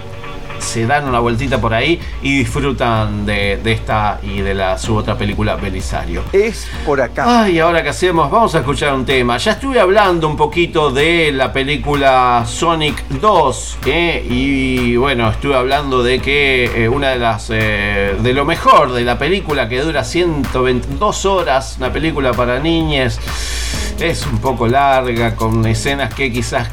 se 0.64 0.86
dan 0.86 1.06
una 1.06 1.20
vueltita 1.20 1.60
por 1.60 1.74
ahí 1.74 2.00
y 2.22 2.38
disfrutan 2.38 3.26
de, 3.26 3.58
de 3.62 3.72
esta 3.72 4.18
y 4.22 4.40
de 4.40 4.54
la, 4.54 4.78
su 4.78 4.96
otra 4.96 5.16
película 5.16 5.56
Belisario. 5.56 6.22
Es 6.32 6.66
por 6.84 7.00
acá. 7.00 7.42
Ay, 7.42 7.58
ahora 7.58 7.82
qué 7.82 7.90
hacemos, 7.90 8.30
vamos 8.30 8.54
a 8.54 8.58
escuchar 8.60 8.94
un 8.94 9.04
tema. 9.04 9.36
Ya 9.36 9.52
estuve 9.52 9.78
hablando 9.78 10.26
un 10.26 10.36
poquito 10.36 10.90
de 10.90 11.32
la 11.32 11.52
película 11.52 12.44
Sonic 12.46 13.06
2 13.08 13.78
¿eh? 13.86 14.26
y 14.28 14.96
bueno, 14.96 15.30
estuve 15.30 15.54
hablando 15.54 16.02
de 16.02 16.20
que 16.20 16.84
eh, 16.84 16.88
una 16.88 17.10
de 17.10 17.18
las 17.18 17.50
eh, 17.50 18.16
de 18.18 18.32
lo 18.32 18.44
mejor 18.44 18.92
de 18.92 19.04
la 19.04 19.18
película 19.18 19.68
que 19.68 19.80
dura 19.80 20.04
122 20.04 21.26
horas, 21.26 21.76
una 21.78 21.92
película 21.92 22.32
para 22.32 22.58
niñas, 22.58 23.20
es 24.00 24.26
un 24.26 24.38
poco 24.38 24.66
larga 24.66 25.36
con 25.36 25.64
escenas 25.66 26.12
que 26.14 26.32
quizás 26.32 26.68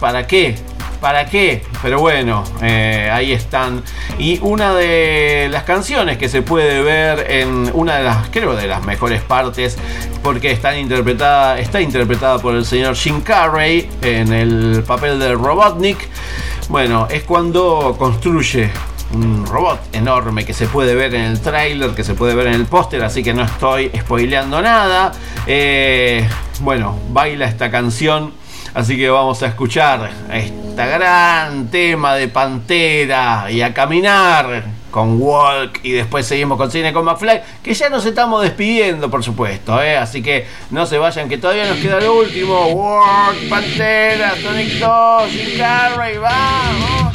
¿para 0.00 0.26
qué? 0.26 0.56
¿Para 1.04 1.26
qué? 1.26 1.62
Pero 1.82 2.00
bueno, 2.00 2.44
eh, 2.62 3.10
ahí 3.12 3.34
están. 3.34 3.82
Y 4.18 4.38
una 4.40 4.72
de 4.72 5.48
las 5.50 5.64
canciones 5.64 6.16
que 6.16 6.30
se 6.30 6.40
puede 6.40 6.82
ver 6.82 7.30
en 7.30 7.70
una 7.74 7.96
de 7.96 8.04
las, 8.04 8.30
creo, 8.30 8.56
de 8.56 8.66
las 8.66 8.82
mejores 8.86 9.20
partes, 9.20 9.76
porque 10.22 10.50
está 10.50 10.74
interpretada, 10.78 11.58
está 11.58 11.82
interpretada 11.82 12.38
por 12.38 12.54
el 12.54 12.64
señor 12.64 12.96
Jim 12.96 13.20
Carrey 13.20 13.86
en 14.00 14.32
el 14.32 14.82
papel 14.86 15.18
de 15.18 15.34
Robotnik. 15.34 16.08
Bueno, 16.70 17.06
es 17.10 17.22
cuando 17.24 17.96
construye 17.98 18.70
un 19.12 19.44
robot 19.44 19.80
enorme 19.92 20.46
que 20.46 20.54
se 20.54 20.66
puede 20.68 20.94
ver 20.94 21.14
en 21.14 21.20
el 21.20 21.40
tráiler, 21.42 21.90
que 21.90 22.02
se 22.02 22.14
puede 22.14 22.34
ver 22.34 22.46
en 22.46 22.54
el 22.54 22.64
póster, 22.64 23.04
así 23.04 23.22
que 23.22 23.34
no 23.34 23.42
estoy 23.42 23.90
spoileando 23.94 24.62
nada. 24.62 25.12
Eh, 25.46 26.26
bueno, 26.60 26.98
baila 27.10 27.44
esta 27.44 27.70
canción. 27.70 28.42
Así 28.74 28.96
que 28.96 29.08
vamos 29.08 29.40
a 29.44 29.46
escuchar 29.46 30.10
este 30.32 30.86
gran 30.86 31.68
tema 31.68 32.16
de 32.16 32.26
Pantera 32.26 33.46
y 33.48 33.62
a 33.62 33.72
caminar 33.72 34.64
con 34.90 35.20
Walk 35.20 35.78
y 35.84 35.92
después 35.92 36.26
seguimos 36.26 36.58
con 36.58 36.72
Cine 36.72 36.92
con 36.92 37.04
McFly, 37.04 37.40
que 37.62 37.72
ya 37.72 37.88
nos 37.88 38.04
estamos 38.04 38.42
despidiendo, 38.42 39.10
por 39.10 39.22
supuesto, 39.22 39.80
¿eh? 39.80 39.96
así 39.96 40.22
que 40.22 40.46
no 40.70 40.86
se 40.86 40.98
vayan, 40.98 41.28
que 41.28 41.38
todavía 41.38 41.66
nos 41.66 41.78
queda 41.78 42.00
lo 42.00 42.16
último. 42.18 42.66
Walk, 42.66 43.48
Pantera, 43.48 44.34
Sonic 44.42 44.78
2, 44.80 45.30
Jim 45.30 45.58
Carrey, 45.58 46.18
vamos. 46.18 47.13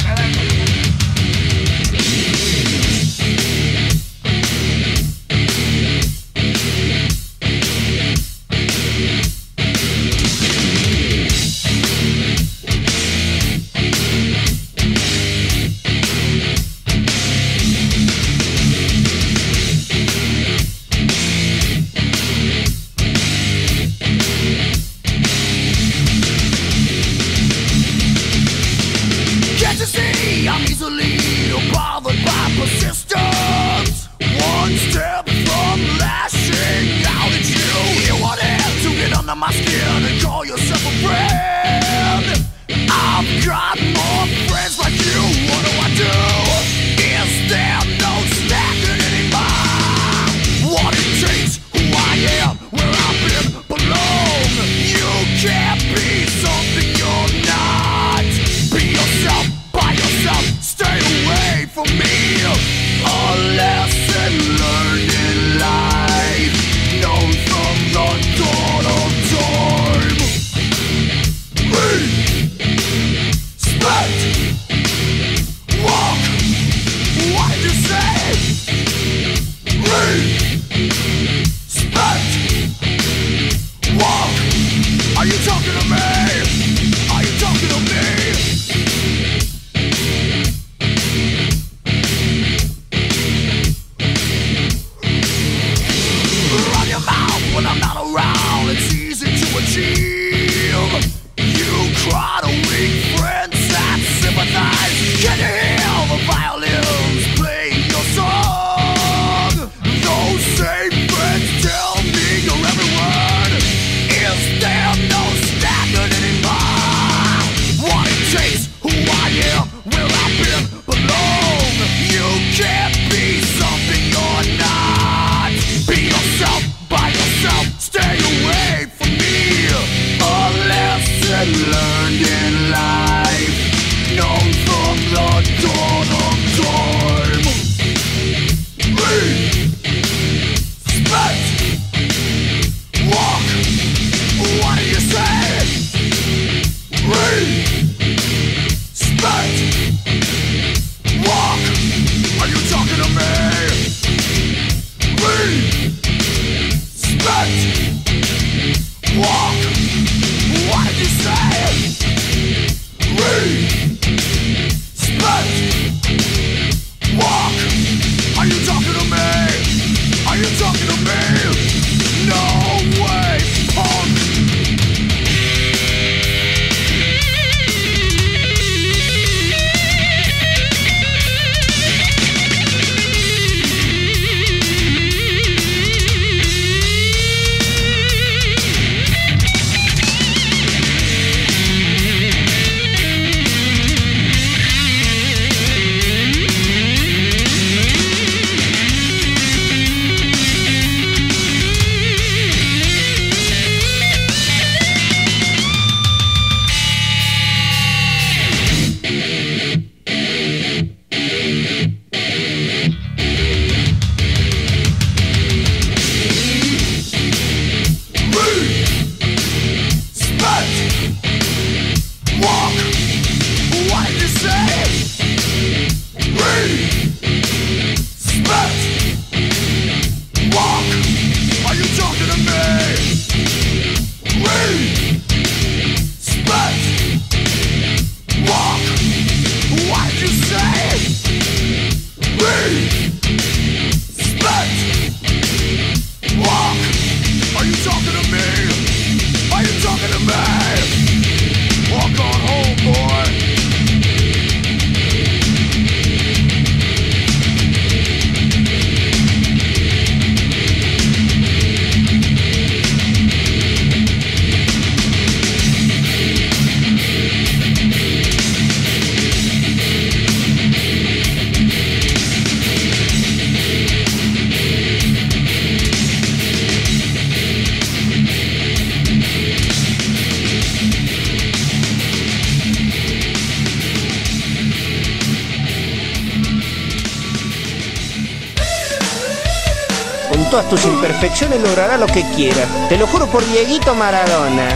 Imperfecciones 291.00 291.62
lograrás 291.62 291.98
lo 291.98 292.06
que 292.06 292.22
quieras. 292.36 292.68
Te 292.90 292.98
lo 292.98 293.06
juro 293.06 293.26
por 293.26 293.42
Dieguito 293.46 293.94
Maradona. 293.94 294.68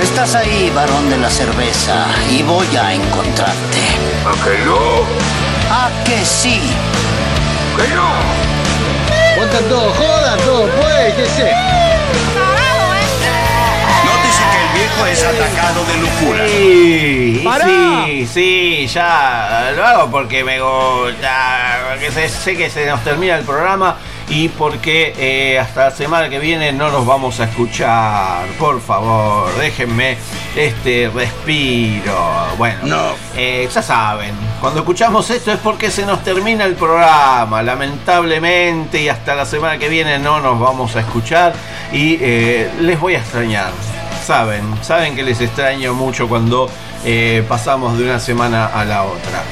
Estás 0.00 0.36
ahí, 0.36 0.70
varón 0.72 1.10
de 1.10 1.16
la 1.18 1.28
cerveza, 1.28 2.06
y 2.30 2.42
voy 2.44 2.68
a 2.76 2.94
encontrarte. 2.94 3.80
¿A 4.24 4.44
que 4.44 4.64
no? 4.64 4.78
¿A 5.68 5.90
que 6.04 6.24
sí? 6.24 6.60
¡Que 7.76 7.92
no! 7.92 8.12
Cuentan 9.36 9.64
todo, 9.64 9.92
joda, 9.94 10.36
todo, 10.44 10.68
pues, 10.80 11.14
qué 11.14 11.26
sé. 11.26 11.93
Viejo 14.94 15.06
es 15.06 15.24
atacado 15.24 15.84
de 15.84 15.96
locura. 15.98 16.48
Sí, 16.48 17.40
¡Pará! 17.44 18.04
sí, 18.06 18.26
sí, 18.26 18.86
ya 18.86 19.72
lo 19.76 19.84
hago 19.84 20.10
porque 20.10 20.44
me 20.44 20.60
gusta, 20.60 21.80
porque 21.90 22.10
sé, 22.10 22.28
sé 22.28 22.56
que 22.56 22.70
se 22.70 22.86
nos 22.86 23.02
termina 23.02 23.36
el 23.36 23.44
programa 23.44 23.96
y 24.28 24.48
porque 24.48 25.14
eh, 25.18 25.58
hasta 25.58 25.84
la 25.84 25.90
semana 25.90 26.28
que 26.28 26.38
viene 26.38 26.72
no 26.72 26.90
nos 26.90 27.06
vamos 27.06 27.40
a 27.40 27.44
escuchar. 27.44 28.46
Por 28.58 28.80
favor, 28.80 29.54
déjenme 29.58 30.16
este 30.56 31.10
respiro. 31.14 32.46
Bueno, 32.56 33.14
eh, 33.36 33.68
ya 33.72 33.82
saben, 33.82 34.34
cuando 34.60 34.80
escuchamos 34.80 35.28
esto 35.30 35.52
es 35.52 35.58
porque 35.58 35.90
se 35.90 36.06
nos 36.06 36.22
termina 36.22 36.64
el 36.64 36.74
programa, 36.74 37.62
lamentablemente, 37.62 39.02
y 39.02 39.08
hasta 39.08 39.34
la 39.34 39.46
semana 39.46 39.78
que 39.78 39.88
viene 39.88 40.18
no 40.18 40.40
nos 40.40 40.58
vamos 40.58 40.96
a 40.96 41.00
escuchar 41.00 41.52
y 41.92 42.18
eh, 42.20 42.70
les 42.80 42.98
voy 42.98 43.14
a 43.14 43.18
extrañar 43.18 43.70
saben, 44.24 44.64
saben 44.82 45.14
que 45.14 45.22
les 45.22 45.40
extraño 45.40 45.92
mucho 45.92 46.28
cuando 46.28 46.68
eh, 47.04 47.44
pasamos 47.46 47.98
de 47.98 48.04
una 48.04 48.18
semana 48.18 48.66
a 48.66 48.84
la 48.84 49.02
otra. 49.04 49.42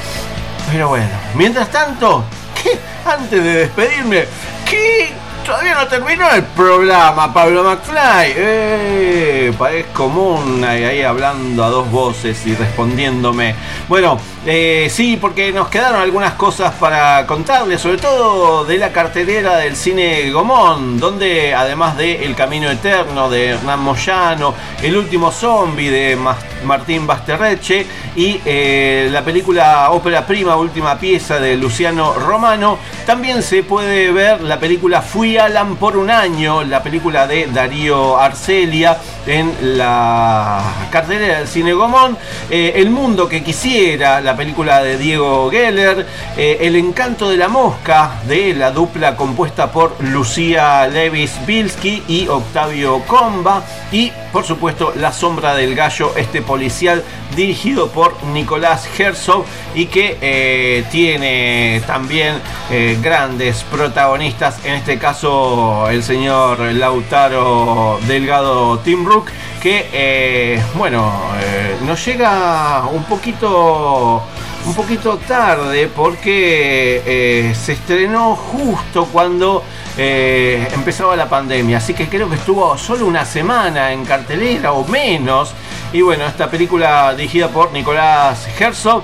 Pero 0.71 0.89
bueno, 0.89 1.11
mientras 1.35 1.69
tanto, 1.69 2.23
¿qué? 2.63 2.79
antes 3.05 3.43
de 3.43 3.53
despedirme, 3.53 4.25
¿qué? 4.67 5.13
Todavía 5.45 5.75
no 5.75 5.87
terminó 5.87 6.31
el 6.31 6.43
programa, 6.43 7.33
Pablo 7.33 7.63
McFly. 7.63 8.33
Eh, 8.35 9.53
parezco 9.57 10.41
ahí, 10.65 10.83
ahí 10.85 11.01
hablando 11.03 11.63
a 11.65 11.69
dos 11.69 11.91
voces 11.91 12.45
y 12.47 12.55
respondiéndome. 12.55 13.53
Bueno, 13.89 14.17
eh, 14.45 14.87
sí, 14.89 15.17
porque 15.19 15.53
nos 15.53 15.69
quedaron 15.69 16.01
algunas 16.01 16.33
cosas 16.33 16.73
para 16.73 17.25
contarles, 17.25 17.79
sobre 17.79 17.97
todo 17.97 18.65
de 18.65 18.77
la 18.77 18.91
cartelera 18.91 19.57
del 19.57 19.77
cine 19.77 20.29
Gomón, 20.31 20.99
donde 20.99 21.53
además 21.53 21.95
de 21.95 22.25
El 22.25 22.35
Camino 22.35 22.69
Eterno 22.69 23.29
de 23.29 23.51
Hernán 23.51 23.79
Moyano, 23.79 24.53
El 24.81 24.97
Último 24.97 25.31
Zombie 25.31 25.89
de 25.89 26.17
Martín 26.65 27.07
Basterreche 27.07 27.85
y 28.17 28.41
eh, 28.45 29.07
la 29.11 29.23
película 29.23 29.89
ópera 29.91 30.25
prima, 30.25 30.57
última 30.57 30.99
pieza 30.99 31.39
de 31.39 31.55
Luciano 31.55 32.13
Romano, 32.13 32.79
también 33.05 33.43
se 33.43 33.63
puede 33.63 34.11
ver 34.11 34.41
la 34.41 34.59
película 34.59 35.01
Fui 35.01 35.37
Alan 35.37 35.77
por 35.77 35.95
un 35.95 36.09
año, 36.09 36.63
la 36.65 36.83
película 36.83 37.27
de 37.27 37.47
Darío 37.47 38.19
Arcelia 38.19 38.97
en 39.25 39.77
la 39.77 40.61
cartelera 40.91 41.39
del 41.39 41.47
cine 41.47 41.71
Gomón, 41.71 42.17
eh, 42.49 42.73
El 42.75 42.89
Mundo 42.89 43.29
que 43.29 43.41
Quisiera, 43.41 44.19
la 44.19 44.32
película 44.35 44.81
de 44.83 44.97
Diego 44.97 45.49
Geller, 45.49 46.05
eh, 46.37 46.57
El 46.61 46.75
Encanto 46.75 47.29
de 47.29 47.37
la 47.37 47.47
Mosca, 47.47 48.21
de 48.27 48.53
la 48.53 48.71
dupla 48.71 49.15
compuesta 49.15 49.71
por 49.71 49.95
Lucía 50.03 50.87
Levis 50.87 51.33
Bilski 51.45 52.03
y 52.07 52.27
Octavio 52.27 53.01
Comba, 53.05 53.63
y 53.91 54.11
por 54.31 54.43
supuesto 54.43 54.93
La 54.95 55.11
Sombra 55.11 55.55
del 55.55 55.75
Gallo, 55.75 56.13
este 56.15 56.41
policial 56.41 57.03
dirigido 57.35 57.89
por 57.89 58.21
Nicolás 58.25 58.87
Herzog 58.97 59.45
y 59.75 59.87
que 59.87 60.17
eh, 60.21 60.83
tiene 60.91 61.81
también 61.85 62.35
eh, 62.71 62.97
grandes 63.01 63.63
protagonistas, 63.63 64.63
en 64.65 64.73
este 64.73 64.97
caso 64.97 65.89
el 65.89 66.03
señor 66.03 66.59
Lautaro 66.59 67.99
Delgado 68.07 68.79
Timbrook, 68.79 69.29
que 69.63 69.89
eh, 69.93 70.61
bueno, 70.75 71.21
eh, 71.41 71.77
nos 71.85 72.05
llega 72.05 72.83
un 72.91 73.05
poquito 73.05 74.21
un 74.65 74.75
poquito 74.75 75.17
tarde 75.19 75.87
porque 75.87 77.01
eh, 77.05 77.55
se 77.55 77.71
estrenó 77.71 78.35
justo 78.35 79.05
cuando 79.05 79.63
empezaba 79.95 81.15
la 81.15 81.29
pandemia, 81.29 81.77
así 81.77 81.93
que 81.93 82.09
creo 82.09 82.27
que 82.27 82.35
estuvo 82.35 82.77
solo 82.77 83.05
una 83.05 83.23
semana 83.23 83.93
en 83.93 84.03
cartelera 84.03 84.73
o 84.73 84.85
menos. 84.85 85.53
Y 85.93 86.01
bueno, 86.01 86.25
esta 86.25 86.49
película 86.49 87.13
dirigida 87.13 87.47
por 87.47 87.71
Nicolás 87.71 88.47
Herzog, 88.59 89.03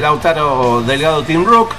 Lautaro 0.00 0.82
Delgado 0.82 1.24
Tim 1.24 1.44
Rook, 1.44 1.74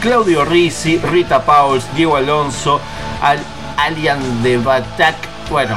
Claudio 0.00 0.44
Risi, 0.44 0.98
Rita 0.98 1.44
Pauls, 1.44 1.84
Diego 1.94 2.16
Alonso, 2.16 2.80
Al 3.20 3.40
Alian 3.76 4.42
de 4.42 4.56
Batac. 4.56 5.16
Bueno, 5.50 5.76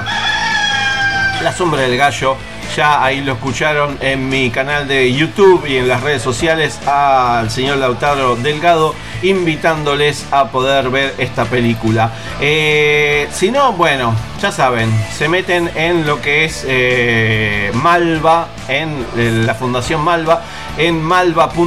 La 1.41 1.51
Sombra 1.51 1.81
del 1.81 1.97
Gallo. 1.97 2.37
Ya 2.75 3.03
ahí 3.03 3.21
lo 3.21 3.33
escucharon 3.33 3.97
en 4.01 4.29
mi 4.29 4.49
canal 4.49 4.87
de 4.87 5.13
YouTube 5.13 5.63
y 5.67 5.77
en 5.77 5.87
las 5.87 6.01
redes 6.01 6.23
sociales 6.23 6.79
al 6.87 7.51
señor 7.51 7.77
Lautaro 7.77 8.35
Delgado 8.35 8.95
invitándoles 9.21 10.25
a 10.31 10.49
poder 10.49 10.89
ver 10.89 11.13
esta 11.19 11.45
película. 11.45 12.11
Eh, 12.41 13.27
si 13.31 13.51
no, 13.51 13.73
bueno, 13.73 14.15
ya 14.41 14.51
saben, 14.51 14.89
se 15.15 15.29
meten 15.29 15.69
en 15.75 16.07
lo 16.07 16.19
que 16.19 16.45
es 16.45 16.65
eh, 16.67 17.69
Malva, 17.75 18.47
en 18.67 19.05
la 19.45 19.53
Fundación 19.53 20.01
Malva, 20.01 20.41
en 20.77 20.99
malva.org.ar, 20.99 21.59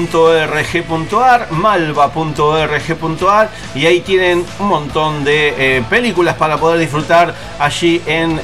malva.org.ar 1.53 3.51
y 3.77 3.87
ahí 3.87 4.01
tienen 4.01 4.45
un 4.59 4.67
montón 4.67 5.23
de 5.25 5.55
eh, 5.57 5.85
películas 5.89 6.35
para 6.35 6.57
poder 6.57 6.81
disfrutar 6.81 7.33
allí 7.61 8.03
en... 8.07 8.41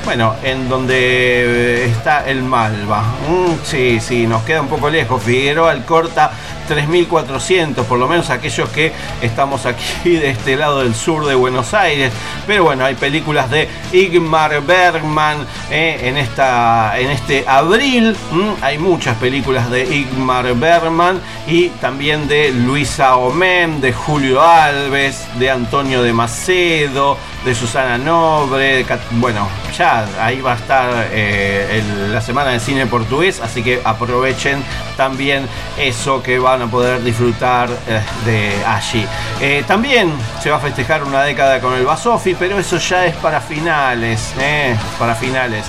eh, 0.00 0.04
bueno, 0.04 0.34
en 0.42 0.68
donde 0.68 1.84
está 1.86 2.26
el 2.28 2.42
Malva. 2.42 3.02
Mm, 3.28 3.64
sí, 3.64 4.00
sí, 4.00 4.26
nos 4.26 4.42
queda 4.42 4.60
un 4.60 4.68
poco 4.68 4.90
lejos. 4.90 5.22
Figueroa 5.22 5.70
Alcorta 5.70 6.32
3400, 6.70 7.84
por 7.84 7.98
lo 7.98 8.06
menos 8.06 8.30
aquellos 8.30 8.68
que 8.68 8.92
estamos 9.20 9.66
aquí 9.66 9.82
de 10.16 10.30
este 10.30 10.56
lado 10.56 10.80
del 10.80 10.94
sur 10.94 11.26
de 11.26 11.34
Buenos 11.34 11.74
Aires. 11.74 12.12
Pero 12.46 12.62
bueno, 12.62 12.84
hay 12.84 12.94
películas 12.94 13.50
de 13.50 13.68
Igmar 13.92 14.62
Bergman 14.62 15.38
eh, 15.68 15.98
en, 16.04 16.16
esta, 16.16 16.96
en 16.96 17.10
este 17.10 17.44
abril. 17.48 18.16
Hay 18.62 18.78
muchas 18.78 19.16
películas 19.16 19.68
de 19.68 19.82
Igmar 19.82 20.54
Bergman 20.54 21.20
y 21.48 21.70
también 21.80 22.28
de 22.28 22.52
Luisa 22.52 23.16
Omem, 23.16 23.80
de 23.80 23.92
Julio 23.92 24.40
Alves, 24.40 25.26
de 25.40 25.50
Antonio 25.50 26.04
de 26.04 26.12
Macedo, 26.12 27.16
de 27.44 27.52
Susana 27.52 27.98
Nobre. 27.98 28.86
bueno, 29.12 29.48
ya 29.76 30.06
ahí 30.20 30.40
va 30.40 30.52
a 30.52 30.56
estar 30.56 31.08
eh, 31.10 31.82
la 32.12 32.20
semana 32.20 32.50
de 32.50 32.60
cine 32.60 32.86
portugués, 32.86 33.40
así 33.40 33.62
que 33.62 33.80
aprovechen 33.82 34.62
también 34.96 35.48
eso 35.78 36.22
que 36.22 36.38
van 36.38 36.59
a 36.62 36.66
poder 36.66 37.02
disfrutar 37.02 37.68
eh, 37.88 38.00
de 38.24 38.64
allí. 38.64 39.06
Eh, 39.40 39.64
también 39.66 40.12
se 40.42 40.50
va 40.50 40.56
a 40.56 40.60
festejar 40.60 41.02
una 41.04 41.22
década 41.22 41.60
con 41.60 41.74
el 41.74 41.84
Basofi, 41.84 42.34
pero 42.34 42.58
eso 42.58 42.78
ya 42.78 43.06
es 43.06 43.16
para 43.16 43.40
finales, 43.40 44.32
eh, 44.40 44.76
para 44.98 45.14
finales. 45.14 45.66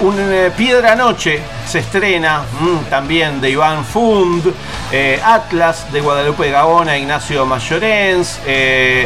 Un 0.00 0.16
Piedra 0.56 0.94
Noche 0.94 1.40
se 1.66 1.80
estrena 1.80 2.42
mm, 2.60 2.90
también 2.90 3.40
de 3.40 3.50
Iván 3.50 3.84
Fund, 3.84 4.52
Atlas 5.24 5.92
de 5.92 6.00
Guadalupe 6.00 6.50
Gabona, 6.50 6.96
Ignacio 6.96 7.46
Mayorens, 7.46 8.40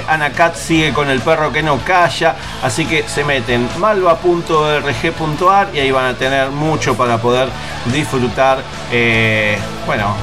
Ana 0.08 0.30
Cat 0.30 0.54
sigue 0.56 0.92
con 0.92 1.10
el 1.10 1.20
perro 1.20 1.52
que 1.52 1.62
no 1.62 1.78
calla, 1.78 2.36
así 2.62 2.86
que 2.86 3.06
se 3.08 3.24
meten 3.24 3.68
malva.org.ar 3.78 5.68
y 5.74 5.80
ahí 5.80 5.90
van 5.90 6.06
a 6.06 6.14
tener 6.14 6.50
mucho 6.50 6.96
para 6.96 7.18
poder 7.18 7.48
disfrutar, 7.92 8.58
bueno, 9.86 10.14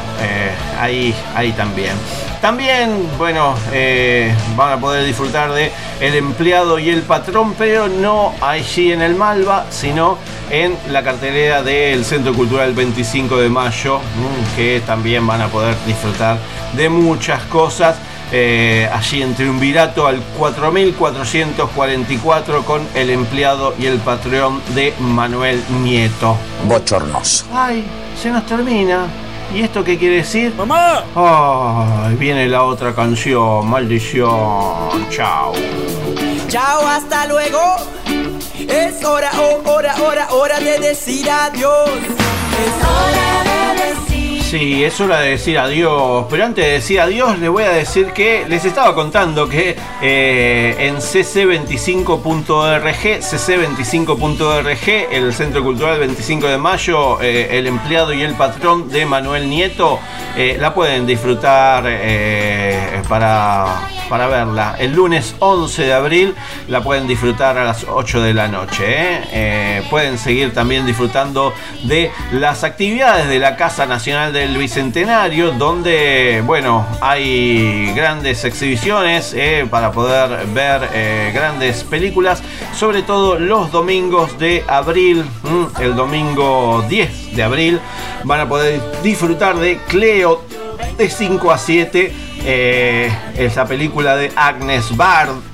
ahí, 0.80 1.14
ahí 1.36 1.52
también. 1.54 1.94
También, 2.42 3.08
bueno, 3.20 3.54
eh, 3.72 4.34
van 4.56 4.74
a 4.74 4.80
poder 4.80 5.06
disfrutar 5.06 5.54
de 5.54 5.72
El 6.00 6.16
empleado 6.16 6.80
y 6.80 6.90
el 6.90 7.04
patrón, 7.04 7.54
pero 7.56 7.88
no 7.88 8.34
allí 8.42 8.92
en 8.92 9.04
el 9.04 9.14
Malva, 9.14 9.68
sino 9.70 10.18
en 10.50 10.76
la 10.90 11.04
cartelera 11.04 11.62
del 11.62 12.04
Centro 12.04 12.34
Cultural 12.34 12.74
25 12.74 13.38
de 13.38 13.50
Mayo, 13.50 14.00
mm, 14.00 14.56
que 14.56 14.82
también 14.88 15.28
van 15.28 15.42
a 15.42 15.50
poder 15.50 15.76
disfrutar 15.86 16.40
de 16.74 16.90
muchas 16.90 17.44
cosas. 17.44 17.98
eh, 18.34 18.90
allí 18.94 19.22
en 19.22 19.36
Triunvirato 19.36 20.08
al 20.08 20.22
4444 20.38 22.64
con 22.64 22.88
el 22.96 23.10
empleado 23.10 23.76
y 23.78 23.88
el 23.88 23.98
patrón 24.00 24.62
de 24.74 24.94
Manuel 25.00 25.62
Nieto. 25.84 26.38
Bochornoso. 26.66 27.46
Ay, 27.54 27.84
se 28.22 28.30
nos 28.30 28.46
termina. 28.46 29.06
¿Y 29.54 29.64
esto 29.64 29.84
qué 29.84 29.98
quiere 29.98 30.18
decir? 30.18 30.54
¡Mamá! 30.56 31.04
Ay, 31.14 32.16
viene 32.16 32.48
la 32.48 32.64
otra 32.64 32.96
canción. 32.96 33.68
Maldición. 33.68 35.10
Chao. 35.10 35.54
Chao, 36.48 36.88
hasta 36.88 37.28
luego. 37.28 37.60
Es 38.58 39.04
hora, 39.04 39.30
oh, 39.38 39.70
hora, 39.70 39.96
hora, 40.02 40.28
hora 40.32 40.60
de 40.60 40.80
decir 40.80 41.30
adiós. 41.30 41.90
Es 41.90 42.76
hora 42.88 43.44
de 43.44 43.84
decir 43.84 44.11
Sí, 44.52 44.84
es 44.84 45.00
hora 45.00 45.22
de 45.22 45.30
decir 45.30 45.58
adiós. 45.58 46.26
Pero 46.30 46.44
antes 46.44 46.66
de 46.66 46.72
decir 46.72 47.00
adiós, 47.00 47.40
les 47.40 47.50
voy 47.50 47.64
a 47.64 47.70
decir 47.70 48.08
que 48.08 48.46
les 48.50 48.66
estaba 48.66 48.94
contando 48.94 49.48
que 49.48 49.78
eh, 50.02 50.76
en 50.78 50.98
cc25.org, 50.98 53.22
cc25.org, 53.22 54.90
el 55.10 55.34
Centro 55.34 55.64
Cultural 55.64 56.00
25 56.00 56.48
de 56.48 56.58
Mayo, 56.58 57.22
eh, 57.22 57.58
el 57.58 57.66
empleado 57.66 58.12
y 58.12 58.24
el 58.24 58.34
patrón 58.34 58.90
de 58.90 59.06
Manuel 59.06 59.50
Nieto, 59.50 60.02
eh, 60.36 60.58
la 60.60 60.74
pueden 60.74 61.08
disfrutar 61.08 61.86
para, 63.08 63.88
para 64.10 64.28
verla. 64.28 64.76
El 64.78 64.92
lunes 64.92 65.34
11 65.40 65.84
de 65.84 65.94
abril 65.94 66.36
la 66.68 66.84
pueden 66.84 67.08
disfrutar 67.08 67.58
a 67.58 67.64
las 67.64 67.86
8 67.88 68.22
de 68.22 68.34
la 68.34 68.50
noche. 68.50 69.82
pueden 69.90 70.18
seguir 70.18 70.54
también 70.54 70.86
disfrutando 70.86 71.54
de 71.84 72.12
las 72.34 72.66
actividades 72.66 73.30
de 73.30 73.40
la 73.40 73.56
Casa 73.56 73.86
Nacional 73.86 74.34
del 74.42 74.58
Bicentenario, 74.58 75.52
donde, 75.52 76.42
bueno, 76.48 76.84
hay 77.00 77.94
grandes 77.94 78.44
exhibiciones 78.44 79.36
eh, 79.38 79.68
para 79.70 79.92
poder 79.92 80.48
ver 80.48 80.90
eh, 80.94 81.32
grandes 81.32 81.84
películas, 81.84 82.42
sobre 82.76 83.04
todo 83.04 83.38
los 83.38 83.72
domingos 83.72 84.40
de 84.40 84.64
abril, 84.68 85.24
mm, 85.44 85.82
el 85.82 85.96
domingo 85.96 86.84
10 86.90 87.36
de 87.36 87.44
abril, 87.44 87.80
van 88.24 88.40
a 88.40 88.50
poder 88.50 88.82
disfrutar 89.04 89.58
de 89.58 89.78
Cleo 89.88 90.42
de 90.98 91.08
5 91.08 91.52
a 91.52 91.60
7, 91.60 92.12
eh, 92.44 93.12
esa 93.38 93.66
película 93.66 94.16
de 94.16 94.32
Agnes 94.36 94.98
Bard. 94.98 95.51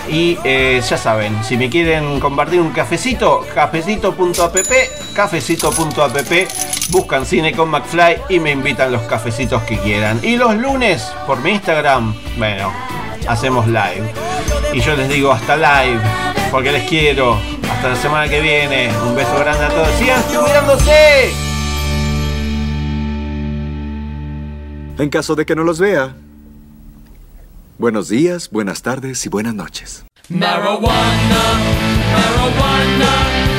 y 0.10 0.36
ya 0.44 0.98
saben, 0.98 1.44
si 1.44 1.58
me 1.58 1.70
quieren 1.70 2.20
compartir 2.20 2.60
un 2.60 2.72
cafecito, 2.72 3.46
cafecito.app, 3.54 4.58
cafecito.app, 5.14 6.32
buscan 7.04 7.26
cine 7.26 7.52
con 7.52 7.70
McFly 7.70 8.16
y 8.30 8.40
me 8.40 8.52
invitan 8.52 8.90
los 8.90 9.02
cafecitos 9.02 9.62
que 9.64 9.78
quieran. 9.78 10.22
Y 10.24 10.38
los 10.38 10.56
lunes 10.56 11.12
por 11.28 11.38
mi 11.42 11.50
Instagram, 11.50 12.16
bueno, 12.38 12.72
hacemos 13.28 13.68
live. 13.68 14.10
Y 14.72 14.80
yo 14.80 14.96
les 14.96 15.10
digo 15.10 15.34
hasta 15.34 15.58
live, 15.58 16.00
porque 16.50 16.72
les 16.72 16.88
quiero. 16.88 17.38
Hasta 17.70 17.90
la 17.90 17.96
semana 17.98 18.30
que 18.30 18.40
viene. 18.40 18.90
Un 19.06 19.16
beso 19.16 19.38
grande 19.38 19.66
a 19.66 19.68
todos. 19.68 19.90
Sigan 20.00 20.24
cuidándose. 20.24 21.34
En 24.98 25.10
caso 25.10 25.36
de 25.36 25.46
que 25.46 25.58
no 25.58 25.66
los 25.66 25.80
vea. 25.80 26.16
Buenos 27.78 28.08
días, 28.08 28.50
buenas 28.50 28.82
tardes 28.82 29.26
y 29.26 29.30
buenas 29.30 29.54
noches. 29.54 30.06
Marijuana, 30.30 31.44
marijuana, 32.14 33.53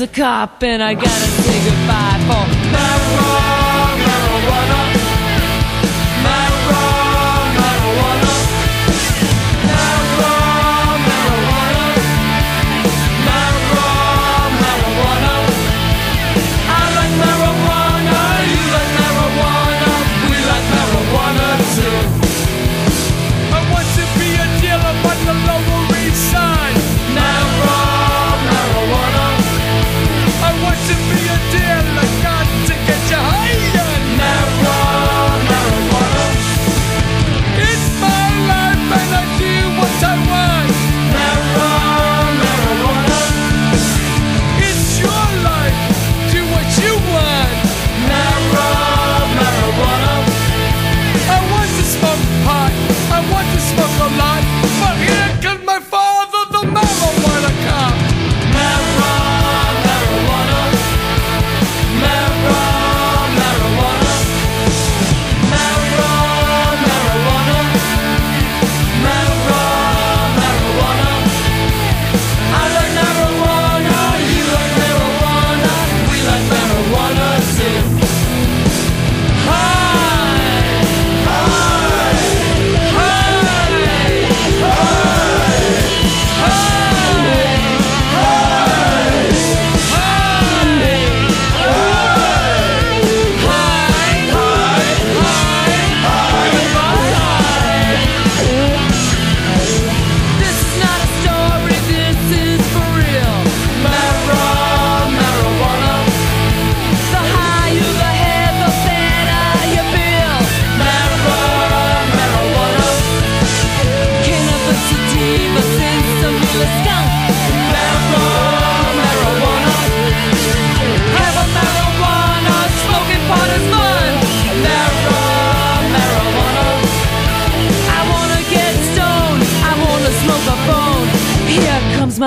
The 0.00 0.06
cop 0.06 0.62
and 0.62 0.82
I 0.82 0.94
gotta 0.94 1.10
say 1.10 1.62
goodbye 1.62 2.20
for 2.26 2.46
marijuana. 2.72 4.00
Marijuana. 4.06 4.89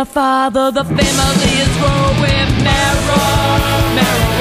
Father. 0.05 0.71
The 0.71 0.83
family 0.83 1.53
is 1.63 1.73
growing 1.77 2.53
marijuana, 2.65 3.93
marijuana. 3.95 4.32